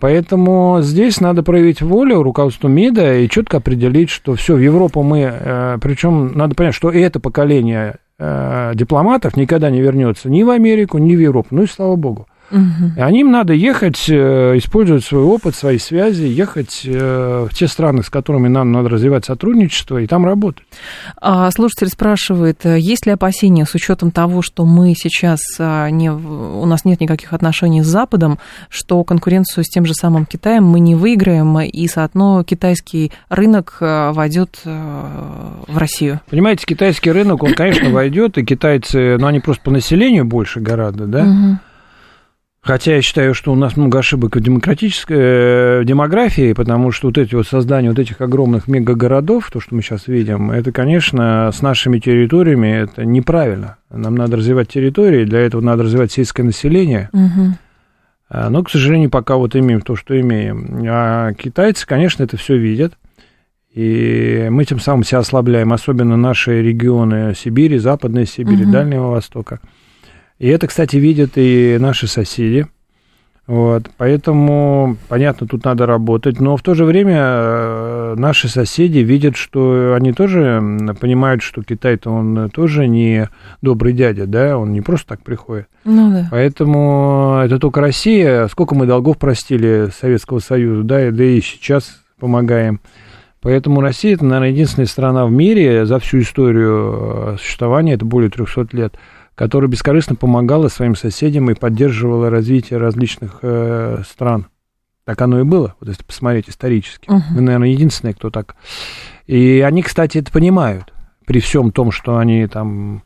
Поэтому 0.00 0.78
здесь 0.80 1.20
надо 1.20 1.42
проявить 1.42 1.82
волю 1.82 2.22
руководству 2.22 2.68
МИДа 2.68 3.18
и 3.18 3.28
четко 3.28 3.58
определить, 3.58 4.10
что 4.10 4.34
все, 4.34 4.54
в 4.54 4.60
Европу 4.60 5.02
мы, 5.02 5.20
э, 5.20 5.78
причем 5.80 6.32
надо 6.36 6.54
понять, 6.54 6.74
что 6.74 6.90
это 6.90 7.20
поколение 7.20 7.96
э, 8.18 8.72
дипломатов 8.74 9.36
никогда 9.36 9.70
не 9.70 9.80
вернется 9.80 10.28
ни 10.28 10.42
в 10.42 10.50
Америку, 10.50 10.98
ни 10.98 11.16
в 11.16 11.20
Европу. 11.20 11.48
Ну 11.52 11.62
и 11.62 11.66
слава 11.66 11.96
богу. 11.96 12.26
Угу. 12.54 13.10
И 13.10 13.18
им 13.18 13.32
надо 13.32 13.52
ехать, 13.52 14.08
э, 14.08 14.56
использовать 14.56 15.04
свой 15.04 15.22
опыт, 15.22 15.56
свои 15.56 15.78
связи, 15.78 16.22
ехать 16.22 16.82
э, 16.84 17.48
в 17.50 17.54
те 17.54 17.66
страны, 17.66 18.04
с 18.04 18.10
которыми 18.10 18.46
нам 18.46 18.70
надо 18.70 18.90
развивать 18.90 19.24
сотрудничество, 19.24 19.98
и 19.98 20.06
там 20.06 20.24
работать. 20.24 20.64
А 21.20 21.50
слушатель 21.50 21.88
спрашивает, 21.88 22.64
э, 22.64 22.78
есть 22.78 23.06
ли 23.06 23.12
опасения 23.12 23.66
с 23.66 23.74
учетом 23.74 24.12
того, 24.12 24.40
что 24.40 24.64
мы 24.64 24.94
сейчас 24.96 25.40
не, 25.58 26.12
у 26.12 26.64
нас 26.64 26.84
нет 26.84 27.00
никаких 27.00 27.32
отношений 27.32 27.82
с 27.82 27.86
Западом, 27.86 28.38
что 28.68 29.02
конкуренцию 29.02 29.64
с 29.64 29.68
тем 29.68 29.84
же 29.84 29.94
самым 29.94 30.24
Китаем 30.24 30.64
мы 30.64 30.78
не 30.78 30.94
выиграем, 30.94 31.58
и 31.60 31.88
заодно 31.88 32.44
китайский 32.44 33.10
рынок 33.28 33.78
войдет 33.80 34.60
в 34.64 35.76
Россию? 35.76 36.20
Понимаете, 36.30 36.66
китайский 36.66 37.10
рынок, 37.10 37.42
он, 37.42 37.54
конечно, 37.54 37.90
войдет, 37.90 38.38
и 38.38 38.44
китайцы, 38.44 39.16
ну, 39.18 39.26
они 39.26 39.40
просто 39.40 39.62
по 39.64 39.70
населению 39.70 40.24
больше 40.24 40.60
гораздо, 40.60 41.06
да? 41.06 41.24
Угу. 41.24 41.58
Хотя 42.64 42.94
я 42.94 43.02
считаю, 43.02 43.34
что 43.34 43.52
у 43.52 43.54
нас 43.54 43.76
много 43.76 43.98
ошибок 43.98 44.36
в 44.36 44.40
демократической 44.40 45.16
э, 45.18 45.84
демографии, 45.84 46.54
потому 46.54 46.92
что 46.92 47.08
вот 47.08 47.18
эти 47.18 47.34
вот 47.34 47.46
создание 47.46 47.90
вот 47.90 47.98
этих 47.98 48.22
огромных 48.22 48.68
мегагородов, 48.68 49.50
то, 49.50 49.60
что 49.60 49.74
мы 49.74 49.82
сейчас 49.82 50.08
видим, 50.08 50.50
это, 50.50 50.72
конечно, 50.72 51.50
с 51.52 51.60
нашими 51.60 51.98
территориями 51.98 52.68
это 52.68 53.04
неправильно. 53.04 53.76
Нам 53.90 54.14
надо 54.14 54.38
развивать 54.38 54.68
территории, 54.68 55.26
для 55.26 55.40
этого 55.40 55.60
надо 55.60 55.82
развивать 55.82 56.12
сельское 56.12 56.42
население. 56.42 57.10
Угу. 57.12 58.48
Но, 58.48 58.62
к 58.64 58.70
сожалению, 58.70 59.10
пока 59.10 59.36
вот 59.36 59.54
имеем 59.54 59.82
то, 59.82 59.94
что 59.94 60.18
имеем. 60.18 60.82
А 60.88 61.34
китайцы, 61.34 61.86
конечно, 61.86 62.22
это 62.22 62.38
все 62.38 62.56
видят. 62.56 62.94
И 63.74 64.48
мы 64.50 64.64
тем 64.64 64.80
самым 64.80 65.04
себя 65.04 65.18
ослабляем, 65.18 65.70
особенно 65.74 66.16
наши 66.16 66.62
регионы 66.62 67.34
Сибири, 67.36 67.76
Западной 67.76 68.24
Сибири, 68.24 68.64
угу. 68.64 68.72
Дальнего 68.72 69.08
Востока. 69.08 69.60
И 70.38 70.48
это, 70.48 70.66
кстати, 70.66 70.96
видят 70.96 71.32
и 71.36 71.76
наши 71.80 72.06
соседи. 72.06 72.66
Вот, 73.46 73.90
поэтому, 73.98 74.96
понятно, 75.08 75.46
тут 75.46 75.66
надо 75.66 75.84
работать, 75.84 76.40
но 76.40 76.56
в 76.56 76.62
то 76.62 76.72
же 76.72 76.86
время 76.86 77.18
э, 77.18 78.14
наши 78.16 78.48
соседи 78.48 79.00
видят, 79.00 79.36
что 79.36 79.92
они 79.94 80.14
тоже 80.14 80.62
понимают, 80.98 81.42
что 81.42 81.62
Китай-то 81.62 82.10
он 82.10 82.48
тоже 82.48 82.88
не 82.88 83.28
добрый 83.60 83.92
дядя, 83.92 84.26
да, 84.26 84.56
он 84.56 84.72
не 84.72 84.80
просто 84.80 85.08
так 85.08 85.22
приходит. 85.22 85.66
Ну, 85.84 86.10
да. 86.10 86.28
Поэтому 86.30 87.42
это 87.44 87.58
только 87.58 87.82
Россия, 87.82 88.48
сколько 88.48 88.74
мы 88.74 88.86
долгов 88.86 89.18
простили 89.18 89.90
Советского 89.94 90.38
Союза, 90.38 90.82
да, 90.82 91.10
да 91.10 91.24
и 91.24 91.42
сейчас 91.42 92.00
помогаем. 92.18 92.80
Поэтому 93.42 93.82
Россия 93.82 94.14
это, 94.14 94.24
наверное, 94.24 94.52
единственная 94.52 94.86
страна 94.86 95.26
в 95.26 95.30
мире 95.30 95.84
за 95.84 95.98
всю 95.98 96.20
историю 96.20 97.34
э, 97.34 97.36
существования, 97.38 97.92
это 97.92 98.06
более 98.06 98.30
300 98.30 98.68
лет, 98.72 98.94
которая 99.34 99.70
бескорыстно 99.70 100.16
помогала 100.16 100.68
своим 100.68 100.94
соседям 100.94 101.50
и 101.50 101.54
поддерживала 101.54 102.30
развитие 102.30 102.78
различных 102.78 103.40
э, 103.42 104.02
стран. 104.08 104.46
Так 105.04 105.20
оно 105.20 105.40
и 105.40 105.44
было, 105.44 105.74
вот 105.80 105.88
если 105.88 106.02
посмотреть 106.02 106.48
исторически. 106.48 107.08
Uh-huh. 107.08 107.20
Мы, 107.30 107.40
наверное, 107.42 107.68
единственные, 107.68 108.14
кто 108.14 108.30
так. 108.30 108.56
И 109.26 109.62
они, 109.66 109.82
кстати, 109.82 110.18
это 110.18 110.32
понимают. 110.32 110.92
При 111.26 111.40
всем 111.40 111.72
том, 111.72 111.90
что 111.90 112.16
они 112.16 112.46
там 112.46 113.02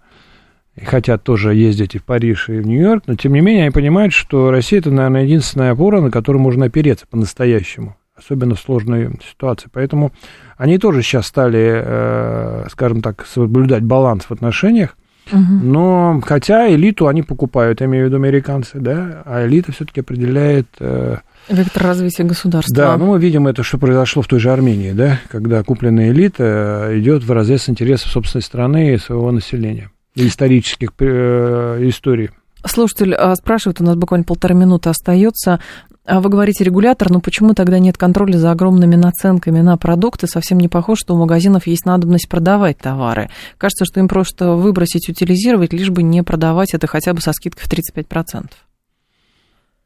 хотят 0.84 1.24
тоже 1.24 1.54
ездить 1.54 1.94
и 1.94 1.98
в 1.98 2.04
Париж, 2.04 2.48
и 2.48 2.58
в 2.60 2.66
Нью-Йорк, 2.66 3.04
но 3.06 3.14
тем 3.16 3.32
не 3.32 3.40
менее 3.40 3.64
они 3.64 3.72
понимают, 3.72 4.12
что 4.12 4.50
Россия 4.50 4.78
это, 4.78 4.90
наверное, 4.90 5.24
единственная 5.24 5.72
опора, 5.72 6.00
на 6.00 6.10
которую 6.10 6.42
можно 6.42 6.66
опереться 6.66 7.06
по-настоящему, 7.08 7.96
особенно 8.16 8.54
в 8.54 8.60
сложной 8.60 9.18
ситуации. 9.28 9.68
Поэтому 9.72 10.12
они 10.56 10.78
тоже 10.78 11.02
сейчас 11.02 11.26
стали, 11.26 11.82
э, 11.84 12.66
скажем 12.70 13.02
так, 13.02 13.26
соблюдать 13.26 13.82
баланс 13.82 14.24
в 14.24 14.30
отношениях, 14.30 14.96
но 15.32 16.20
хотя 16.24 16.72
элиту 16.72 17.08
они 17.08 17.22
покупают, 17.22 17.80
я 17.80 17.86
имею 17.86 18.04
в 18.04 18.08
виду 18.08 18.16
американцы, 18.16 18.78
да, 18.78 19.22
а 19.24 19.46
элита 19.46 19.72
все-таки 19.72 20.00
определяет... 20.00 20.66
Э, 20.80 21.18
Вектор 21.48 21.82
развития 21.82 22.24
государства. 22.24 22.74
Да, 22.74 22.96
ну 22.96 23.06
мы 23.06 23.18
видим 23.18 23.46
это, 23.46 23.62
что 23.62 23.78
произошло 23.78 24.22
в 24.22 24.26
той 24.26 24.38
же 24.38 24.50
Армении, 24.50 24.92
да, 24.92 25.20
когда 25.28 25.62
купленная 25.62 26.10
элита 26.10 26.90
идет 26.92 27.24
в 27.24 27.32
разрез 27.32 27.68
интересов 27.68 28.10
собственной 28.10 28.42
страны 28.42 28.94
и 28.94 28.98
своего 28.98 29.30
населения, 29.32 29.90
и 30.14 30.26
исторических 30.26 30.90
э, 30.98 31.78
историй. 31.82 32.30
Слушатель 32.66 33.14
а, 33.14 33.34
спрашивает, 33.36 33.80
у 33.80 33.84
нас 33.84 33.94
буквально 33.94 34.24
полторы 34.24 34.54
минуты 34.54 34.90
остается. 34.90 35.60
А 36.08 36.20
вы 36.22 36.30
говорите 36.30 36.64
регулятор, 36.64 37.10
но 37.10 37.20
почему 37.20 37.52
тогда 37.52 37.78
нет 37.78 37.98
контроля 37.98 38.38
за 38.38 38.50
огромными 38.50 38.96
наценками 38.96 39.60
на 39.60 39.76
продукты? 39.76 40.26
Совсем 40.26 40.58
не 40.58 40.66
похоже, 40.66 41.00
что 41.00 41.14
у 41.14 41.18
магазинов 41.18 41.66
есть 41.66 41.84
надобность 41.84 42.30
продавать 42.30 42.78
товары. 42.78 43.28
Кажется, 43.58 43.84
что 43.84 44.00
им 44.00 44.08
просто 44.08 44.52
выбросить, 44.52 45.10
утилизировать, 45.10 45.74
лишь 45.74 45.90
бы 45.90 46.02
не 46.02 46.22
продавать 46.22 46.72
это 46.72 46.86
хотя 46.86 47.12
бы 47.12 47.20
со 47.20 47.34
скидкой 47.34 47.66
в 47.66 47.70
35%. 47.70 48.46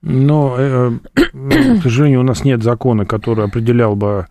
Но, 0.02 0.56
э, 0.58 0.90
к 1.14 1.82
сожалению, 1.82 2.20
у 2.20 2.24
нас 2.24 2.44
нет 2.44 2.62
закона, 2.62 3.06
который 3.06 3.44
определял 3.44 3.94
бы 3.94 4.26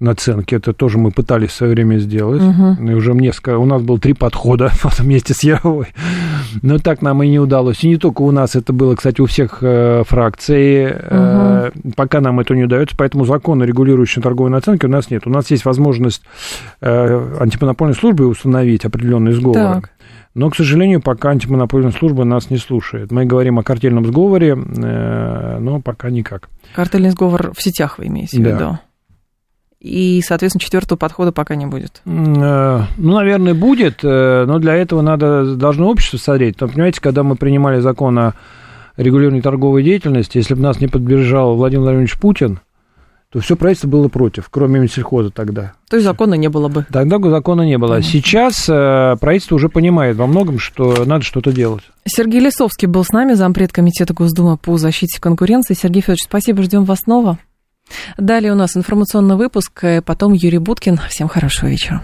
наценки. 0.00 0.54
Это 0.54 0.72
тоже 0.72 0.96
мы 0.96 1.10
пытались 1.10 1.50
в 1.50 1.54
свое 1.54 1.74
время 1.74 1.98
сделать. 1.98 2.42
Угу. 2.42 2.88
И 2.90 2.94
уже 2.94 3.12
несколько... 3.12 3.58
У 3.58 3.66
нас 3.66 3.82
было 3.82 3.98
три 3.98 4.14
подхода 4.14 4.72
вместе 4.98 5.34
с 5.34 5.42
Яровой. 5.42 5.88
Но 6.62 6.78
так 6.78 7.02
нам 7.02 7.22
и 7.22 7.28
не 7.28 7.38
удалось. 7.38 7.84
И 7.84 7.88
не 7.88 7.98
только 7.98 8.22
у 8.22 8.30
нас, 8.30 8.56
это 8.56 8.72
было, 8.72 8.96
кстати, 8.96 9.20
у 9.20 9.26
всех 9.26 9.58
э, 9.60 10.04
фракций. 10.06 10.86
Угу. 10.86 10.96
Э, 11.02 11.70
пока 11.96 12.22
нам 12.22 12.40
это 12.40 12.54
не 12.54 12.64
удается, 12.64 12.96
поэтому 12.96 13.26
закона, 13.26 13.64
регулирующего 13.64 14.22
торговые 14.22 14.52
наценки, 14.52 14.86
у 14.86 14.90
нас 14.90 15.10
нет. 15.10 15.26
У 15.26 15.30
нас 15.30 15.50
есть 15.50 15.66
возможность 15.66 16.22
э, 16.80 17.36
антимонопольной 17.40 17.94
службы 17.94 18.26
установить 18.26 18.86
определенные 18.86 19.34
сговоры. 19.34 19.82
Так. 19.82 19.90
Но, 20.34 20.48
к 20.48 20.56
сожалению, 20.56 21.00
пока 21.00 21.30
антимонопольная 21.30 21.90
служба 21.90 22.24
нас 22.24 22.50
не 22.50 22.56
слушает. 22.56 23.10
Мы 23.10 23.24
говорим 23.24 23.58
о 23.58 23.64
картельном 23.64 24.06
сговоре, 24.06 24.50
э, 24.52 25.58
но 25.58 25.80
пока 25.80 26.10
никак. 26.10 26.48
Картельный 26.74 27.10
сговор 27.10 27.52
в 27.52 27.62
сетях 27.62 27.98
вы 27.98 28.06
имеете 28.06 28.40
в 28.40 28.46
виду? 28.46 28.78
И, 29.80 30.20
соответственно, 30.22 30.60
четвертого 30.60 30.98
подхода 30.98 31.32
пока 31.32 31.56
не 31.56 31.66
будет. 31.66 32.02
Э, 32.04 32.82
ну, 32.96 33.14
наверное, 33.14 33.54
будет, 33.54 34.04
э, 34.04 34.44
но 34.46 34.58
для 34.58 34.74
этого 34.74 35.00
надо, 35.00 35.56
должно 35.56 35.88
общество 35.88 36.18
смотреть. 36.18 36.60
Но, 36.60 36.68
понимаете, 36.68 37.00
когда 37.00 37.22
мы 37.22 37.34
принимали 37.34 37.80
закон 37.80 38.18
о 38.18 38.34
регулировании 38.98 39.40
торговой 39.40 39.82
деятельности, 39.82 40.36
если 40.36 40.54
бы 40.54 40.60
нас 40.60 40.80
не 40.80 40.86
поддержал 40.86 41.56
Владимир 41.56 41.82
Владимирович 41.82 42.18
Путин, 42.18 42.60
то 43.32 43.38
все 43.38 43.54
правительство 43.54 43.88
было 43.88 44.08
против, 44.08 44.48
кроме 44.50 44.80
Минсельхоза 44.80 45.30
тогда. 45.30 45.74
То 45.88 45.96
есть 45.96 46.04
закона 46.04 46.34
не 46.34 46.48
было 46.48 46.68
бы? 46.68 46.84
Тогда 46.92 47.18
закона 47.30 47.62
не 47.62 47.78
было. 47.78 47.90
Понятно. 47.90 48.10
Сейчас 48.10 48.68
э, 48.68 49.16
правительство 49.20 49.54
уже 49.54 49.68
понимает 49.68 50.16
во 50.16 50.26
многом, 50.26 50.58
что 50.58 51.04
надо 51.04 51.22
что-то 51.22 51.52
делать. 51.52 51.84
Сергей 52.04 52.40
Лисовский 52.40 52.88
был 52.88 53.04
с 53.04 53.10
нами, 53.10 53.34
зампред 53.34 53.72
комитета 53.72 54.14
Госдумы 54.14 54.56
по 54.56 54.76
защите 54.78 55.20
конкуренции. 55.20 55.74
Сергей 55.74 56.02
Федорович, 56.02 56.24
спасибо, 56.24 56.62
ждем 56.62 56.84
вас 56.84 57.00
снова. 57.04 57.38
Далее 58.18 58.52
у 58.52 58.56
нас 58.56 58.76
информационный 58.76 59.36
выпуск, 59.36 59.84
потом 60.04 60.32
Юрий 60.32 60.58
Буткин. 60.58 60.98
Всем 61.08 61.28
хорошего 61.28 61.68
вечера. 61.68 62.02